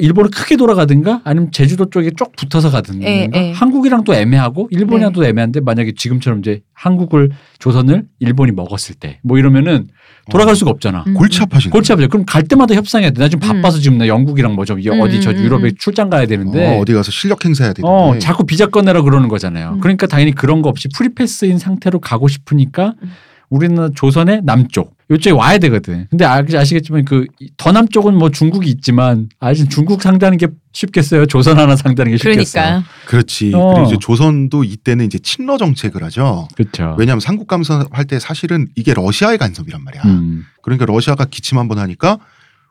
[0.00, 3.52] 일본을 크게 돌아가든가 아니면 제주도 쪽에 쭉 붙어서 가든가 예, 예.
[3.52, 5.14] 한국이랑 또 애매하고 일본이랑 네.
[5.14, 7.30] 또 애매한데 만약에 지금처럼 이제 한국을
[7.60, 9.86] 조선을 일본이 먹었을 때 뭐 이러면은
[10.30, 11.04] 돌아갈 수가 없잖아.
[11.06, 11.14] 음.
[11.14, 12.08] 골치 아파진 골치 아프죠.
[12.08, 13.20] 그럼 갈 때마다 협상해야 돼.
[13.20, 13.60] 나 지금 음.
[13.60, 15.70] 바빠서 지금 나 영국이랑 뭐 저 음, 어디 저 음, 유럽에 음.
[15.78, 17.92] 출장 가야 되는데 어, 어디 가서 실력 행사해야 되는데.
[17.92, 19.72] 어, 자꾸 비자 꺼내라 그러는 거잖아요.
[19.74, 19.80] 음.
[19.80, 23.12] 그러니까 당연히 그런 거 없이 free pass인 상태로 가고 싶으니까 음.
[23.50, 26.06] 우리는 조선의 남쪽 요쪽에 와야 되거든.
[26.10, 31.26] 근데 아- 아시겠지만 그 더 남쪽은 뭐 중국이 있지만 아직 중국 상대하는 게 쉽겠어요.
[31.26, 32.62] 조선 하나 상대하는 게 쉽겠어요.
[32.64, 33.52] 그러니까 그렇지.
[33.54, 33.74] 어.
[33.74, 36.48] 그리고 이제 조선도 이때는 이제 친러 정책을 하죠.
[36.56, 36.96] 그렇죠.
[36.98, 40.02] 왜냐하면 삼국 간섭할 때 사실은 이게 러시아의 간섭이란 말이야.
[40.04, 42.18] 음, 그러니까 러시아가 기침 한 번 하니까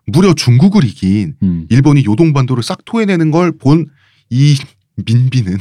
[0.07, 1.65] 무려 중국을 이긴 음.
[1.69, 3.85] 일본이 요동반도를 싹 토해내는 걸 본
[4.29, 4.55] 이
[5.05, 5.57] 민비는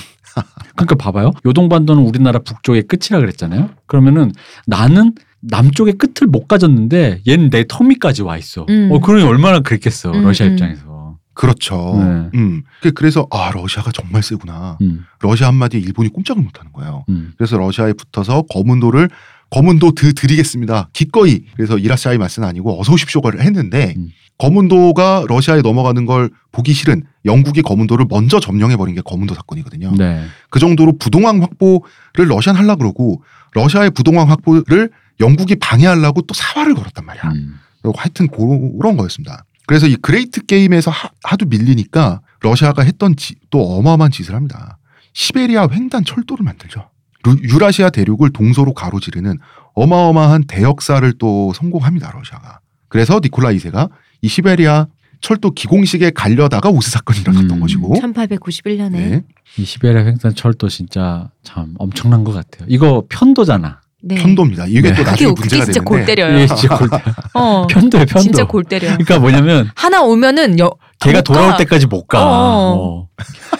[0.76, 1.32] 그러니까 봐봐요.
[1.44, 3.70] 요동반도는 우리나라 북쪽의 끝이라 그랬잖아요.
[3.86, 4.32] 그러면은
[4.66, 5.12] 나는
[5.42, 8.66] 남쪽의 끝을 못 가졌는데 얘는 내 터미까지 와 있어.
[8.68, 8.90] 음.
[8.92, 10.12] 어, 그러니 얼마나 그랬겠어.
[10.12, 10.52] 음, 러시아 음.
[10.52, 11.16] 입장에서.
[11.34, 11.94] 그렇죠.
[12.32, 12.38] 네.
[12.38, 12.62] 음.
[12.82, 14.76] 그- 그래서 아 러시아가 정말 세구나.
[14.82, 17.04] 음, 러시아 한마디에 일본이 꼼짝을 못하는 거예요.
[17.08, 17.32] 음.
[17.38, 19.08] 그래서 러시아에 붙어서 검은도를
[19.48, 20.90] 거문도 드 드리겠습니다.
[20.92, 24.08] 기꺼이 그래서 이라샤이 마스는 아니고 어서 오십쇼가를 했는데 음.
[24.38, 29.92] 거문도가 러시아에 넘어가는 걸 보기 싫은 영국이 거문도를 먼저 점령해 버린 게 거문도 사건이거든요.
[29.96, 30.22] 네.
[30.50, 33.22] 그 정도로 부동항 확보를 러시아는 하려 그러고
[33.52, 37.22] 러시아의 부동항 확보를 영국이 방해하려고 또 사활을 걸었단 말이야.
[37.34, 37.60] 음.
[37.96, 39.44] 하여튼 그런 거였습니다.
[39.66, 44.78] 그래서 이 Great Game에서 하, 하도 밀리니까 러시아가 했던 지- 또 어마어마한 짓을 합니다.
[45.12, 46.88] 시베리아 횡단 철도를 만들죠.
[47.22, 49.38] 루- 유라시아 대륙을 동서로 가로지르는
[49.74, 52.10] 어마어마한 대역사를 또 성공합니다.
[52.12, 52.60] 러시아가.
[52.88, 53.90] 그래서 니콜라 2세가
[54.22, 54.86] 이 시베리아
[55.20, 57.60] 철도 기공식에 갈려다가 오스 사건이 일어났던 음.
[57.60, 57.94] 것이고.
[58.00, 59.24] 1891년에 네.
[59.58, 62.66] 이 시베리아 횡단 철도 진짜 참 엄청난 것 같아요.
[62.70, 63.79] 이거 편도잖아.
[64.02, 64.14] 네.
[64.16, 64.66] 편도입니다.
[64.66, 64.88] 이게 네.
[64.90, 66.36] 또 그게 나중에 그게 문제가 진짜 골 되는데 때려요.
[66.44, 67.02] 이게 진짜 골 때-
[67.34, 67.66] 어.
[67.66, 68.22] 편도예요, 편도.
[68.22, 68.88] 진짜 골 때려.
[68.88, 70.70] 그러니까 뭐냐면 하나 오면은 여,
[71.00, 71.56] 걔가 못 돌아올 가.
[71.58, 72.24] 때까지 못 가.
[72.24, 72.76] 어.
[72.76, 73.08] 어.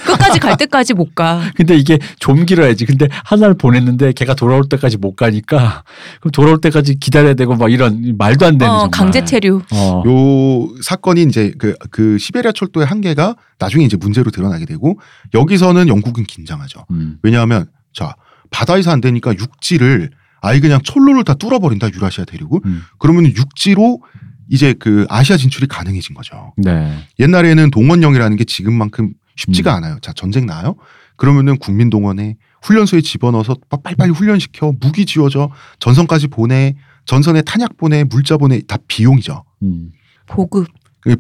[0.07, 1.43] 끝까지 갈 때까지 못 가.
[1.57, 2.87] 근데 이게 좀 길어야지.
[2.87, 5.85] 근데 하나를 보냈는데 걔가 돌아올 때까지 못 가니까
[6.21, 8.91] 그럼 돌아올 때까지 기다려야 되고 막 이런 말도 안 되는 어, 정말.
[8.91, 9.61] 강제 체류.
[9.73, 10.03] 어.
[10.07, 14.99] 요 사건이 이제 그, 그 시베리아 철도의 한계가 나중에 이제 문제로 드러나게 되고
[15.35, 16.87] 여기서는 영국은 긴장하죠.
[16.93, 17.19] 음.
[17.23, 18.15] 왜냐하면 자
[18.51, 20.11] 바다에서 안 되니까 육지를
[20.41, 22.83] 아예 그냥 철로를 다 뚫어버린다 유라시아 대륙을 음.
[22.99, 24.01] 그러면 육지로
[24.49, 26.53] 이제 그 아시아 진출이 가능해진 거죠.
[26.57, 26.99] 네.
[27.19, 29.77] 옛날에는 동원령이라는 게 지금만큼 쉽지가 음.
[29.77, 29.99] 않아요.
[30.01, 30.75] 자 전쟁 나요?
[31.17, 36.75] 그러면은 국민 동원에 훈련소에 집어넣어서 빠- 빨리빨리 훈련시켜 무기 지워줘 전선까지 보내
[37.07, 39.45] 전선에 탄약 보내 물자 보내 다 비용이죠.
[39.63, 39.91] 음.
[40.27, 40.67] 보급.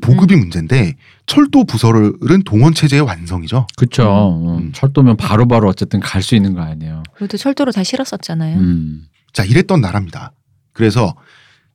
[0.02, 0.94] 보급이 문제인데
[1.30, 3.68] 철도 부설은 동원 체제의 완성이죠.
[3.76, 4.02] 그쵸.
[4.04, 4.72] 어, 음.
[4.72, 7.04] 철도면 바로 바로 어쨌든 갈 수 있는 거 아니에요.
[7.14, 8.58] 그것도 철도로 다 실었었잖아요.
[8.58, 9.04] 음.
[9.32, 10.32] 자 이랬던 나라입니다.
[10.72, 11.14] 그래서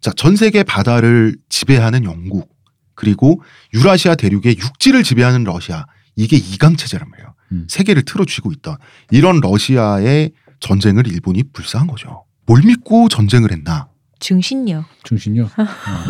[0.02, 2.50] 자 전 세계 바다를 지배하는 영국
[2.96, 3.42] 그리고
[3.74, 5.86] 유라시아 대륙의 육지를 지배하는 러시아
[6.18, 7.34] 이게 이강 체제란 말이에요.
[7.54, 7.66] 음.
[7.70, 8.76] 세계를 틀어쥐고 있던
[9.12, 12.26] 이런 러시아의 전쟁을 일본이 불사한 거죠.
[12.46, 13.88] 뭘 믿고 전쟁을 했나?
[14.20, 14.86] 증신력.
[15.04, 15.50] 중심요.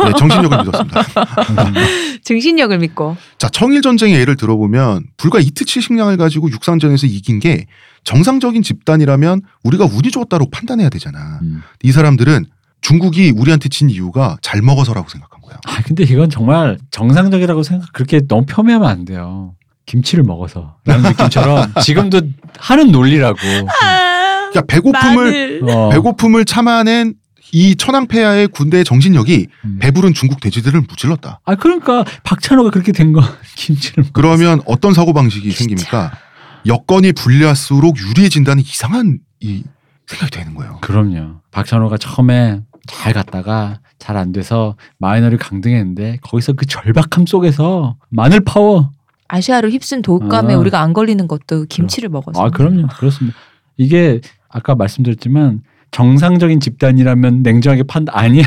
[0.03, 1.03] 네, 정신력을 믿었습니다.
[2.23, 3.17] 증신력을 믿고.
[3.37, 7.65] 자, 청일 전쟁의 예를 들어보면 불과 이틀치 식량을 가지고 육상전에서 이긴 게
[8.03, 11.39] 정상적인 집단이라면 우리가 운이 좋았다고 판단해야 되잖아.
[11.41, 11.63] 음.
[11.83, 12.45] 이 사람들은
[12.81, 15.57] 중국이 우리한테 진 이유가 잘 먹어서라고 생각한 거야.
[15.65, 19.55] 아 근데 이건 정말 정상적이라고 생각 그렇게 너무 폄훼하면 안 돼요.
[19.87, 22.21] 김치를 먹어서 라는 느낌처럼 지금도
[22.59, 23.37] 하는 논리라고.
[23.39, 25.89] 그러니까 배고픔을 어.
[25.89, 27.15] 배고픔을 참아낸
[27.51, 29.77] 이 천황폐하의 군대의 정신력이 음.
[29.79, 31.39] 배부른 중국 돼지들을 무찔렀다.
[31.45, 33.21] 아 그러니까 박찬호가 그렇게 된 거
[33.55, 36.11] 김치를 그러면 어떤 사고 방식이 생깁니까?
[36.65, 39.63] 여건이 불리할수록 유리해진다는 이상한 이
[40.07, 40.79] 생각이 되는 거예요.
[40.81, 41.41] 그럼요.
[41.51, 48.91] 박찬호가 처음에 잘 갔다가 잘 안 돼서 마이너를 강등했는데 거기서 그 절박함 속에서 마늘 파워.
[49.27, 50.57] 아시아를 휩쓴 독감에 아.
[50.57, 52.43] 우리가 안 걸리는 것도 김치를 먹어서.
[52.43, 52.87] 아 그럼요.
[52.87, 53.35] 그렇습니다.
[53.77, 55.61] 이게 아까 말씀드렸지만
[55.95, 58.43] 정상적인 집단이라면 냉정하게 판단 아니야.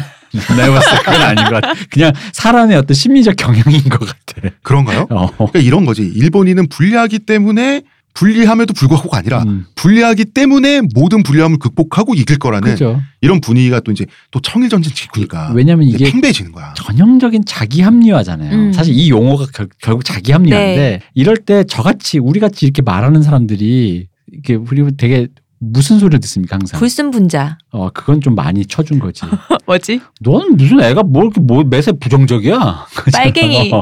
[0.54, 1.74] 내가 봤을 때 그건 아닌 것 같아.
[1.90, 4.54] 그냥 사람의 어떤 심리적 경향인 것 같아.
[4.62, 5.06] 그런가요?
[5.08, 5.34] 어.
[5.34, 6.02] 그러니까 이런 거지.
[6.02, 13.00] 일본인은 불리하기 때문에 불리함에도 불구하고가 아니라 음, 불리하기 때문에 모든 불리함을 극복하고 이길 거라는 그죠.
[13.22, 16.74] 이런 분위기가 또 이제 또 청일 전쟁 직후니까 왜냐면 이게 팽배해지는 거야.
[16.76, 18.54] 전형적인 자기 합리화잖아요.
[18.54, 18.72] 음.
[18.74, 21.00] 사실 이 용어가 결, 결국 자기 합리화인데 네.
[21.14, 25.28] 이럴 때 저같이 우리 같이 이렇게 말하는 사람들이 이게 우리 되게
[25.60, 26.78] 무슨 소리를 듣습니까 항상?
[26.78, 27.58] 불순분자.
[27.72, 29.22] 어 그건 좀 많이 쳐준 거지.
[29.66, 30.00] 뭐지?
[30.20, 32.86] 넌 무슨 애가 뭘 이렇게 뭐 매세 부정적이야?
[33.12, 33.72] 빨갱이.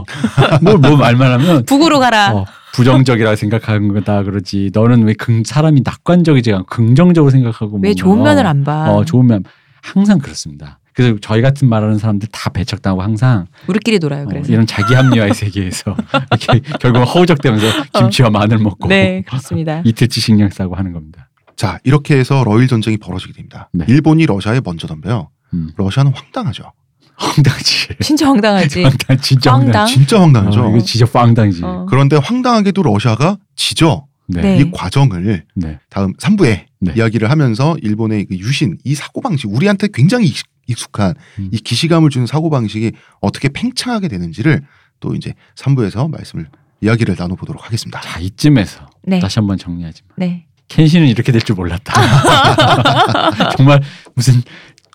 [0.63, 2.33] 뭘뭐 말만 하면 북으로 가라.
[2.35, 4.71] 어, 부정적이라고 생각하는 거다 그러지.
[4.73, 8.91] 너는 왜 긍, 사람이 낙관적이지 않고 긍정적으로 생각하고 왜 뭔가, 좋은 면을 안 봐?
[8.93, 9.45] 어 좋은 면
[9.83, 10.79] 항상 그렇습니다.
[10.93, 14.23] 그래서 저희 같은 말하는 사람들 다 배척당하고 항상 우리끼리 놀아요.
[14.23, 14.51] 어, 그래서.
[14.51, 15.95] 이런 자기 합리화의 세계에서
[16.49, 19.83] 이렇게 결국 허우적대면서 김치와 마늘 먹고 네, 그렇습니다.
[19.85, 21.26] 이틀치 식량 싸고 하는 겁니다.
[21.57, 23.71] 자 이렇게 해서 러일 전쟁이 벌어지게 됩니다.
[23.73, 23.85] 네.
[23.89, 25.31] 일본이 러시아에 먼저 덤벼요.
[25.55, 25.71] 음.
[25.77, 26.73] 러시아는 황당하죠.
[27.17, 27.89] 황당지.
[28.03, 28.83] 진짜 황당하지.
[28.83, 29.67] 황당 진짜 황당.
[29.69, 29.87] 황당.
[29.87, 30.65] 진짜 황당하죠.
[30.65, 31.65] 어, 이거 진짜 황당이지.
[31.65, 31.87] 어.
[31.89, 34.07] 그런데 황당하게도 러시아가 지죠.
[34.29, 34.43] 네.
[34.43, 34.59] 네.
[34.61, 35.79] 이 과정을 네.
[35.89, 36.93] 다음 3부에 네.
[36.97, 41.49] 이야기를 하면서 일본의 그 유신 이 사고 방식 우리한테 굉장히 익- 익숙한 음.
[41.53, 42.91] 이 기시감을 주는 사고 방식이
[43.21, 44.63] 어떻게 팽창하게 되는지를
[45.01, 46.49] 또 이제 3부에서 말씀을
[46.83, 48.01] 이야기를 나눠보도록 하겠습니다.
[48.01, 49.21] 자 이쯤에서 네.
[49.21, 50.46] 다시 한번 정리하지만 네.
[50.69, 51.93] 켄시는 이렇게 될 줄 몰랐다.
[53.57, 53.81] 정말
[54.15, 54.43] 무슨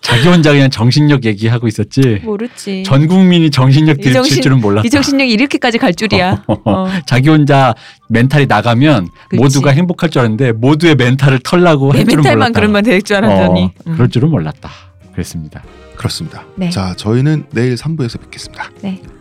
[0.02, 2.20] 자기 혼자 그냥 정신력 얘기하고 있었지.
[2.24, 2.82] 모르지.
[2.84, 4.84] 전 국민이 정신력 들칠 이정신- 줄은 몰랐다.
[4.86, 6.42] 이 정신력이 이렇게까지 갈 줄이야.
[6.64, 6.86] 어.
[7.06, 7.72] 자기 혼자
[8.08, 9.40] 멘탈이 나가면 그치.
[9.40, 12.60] 모두가 행복할 줄 알았는데 모두의 멘탈을 털라고 내할 줄은 멘탈만 몰랐다.
[12.60, 13.62] 그러면 될줄 알았더니.
[13.62, 13.92] 어, 음.
[13.94, 14.70] 그럴 줄은 몰랐다.
[15.12, 15.62] 그랬습니다.
[15.96, 16.42] 그렇습니다.
[16.56, 16.68] 네.
[16.70, 18.70] 자, 저희는 내일 3부에서 뵙겠습니다.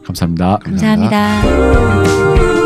[0.03, 0.57] 감사합니다.
[0.63, 2.60] 감사합니다.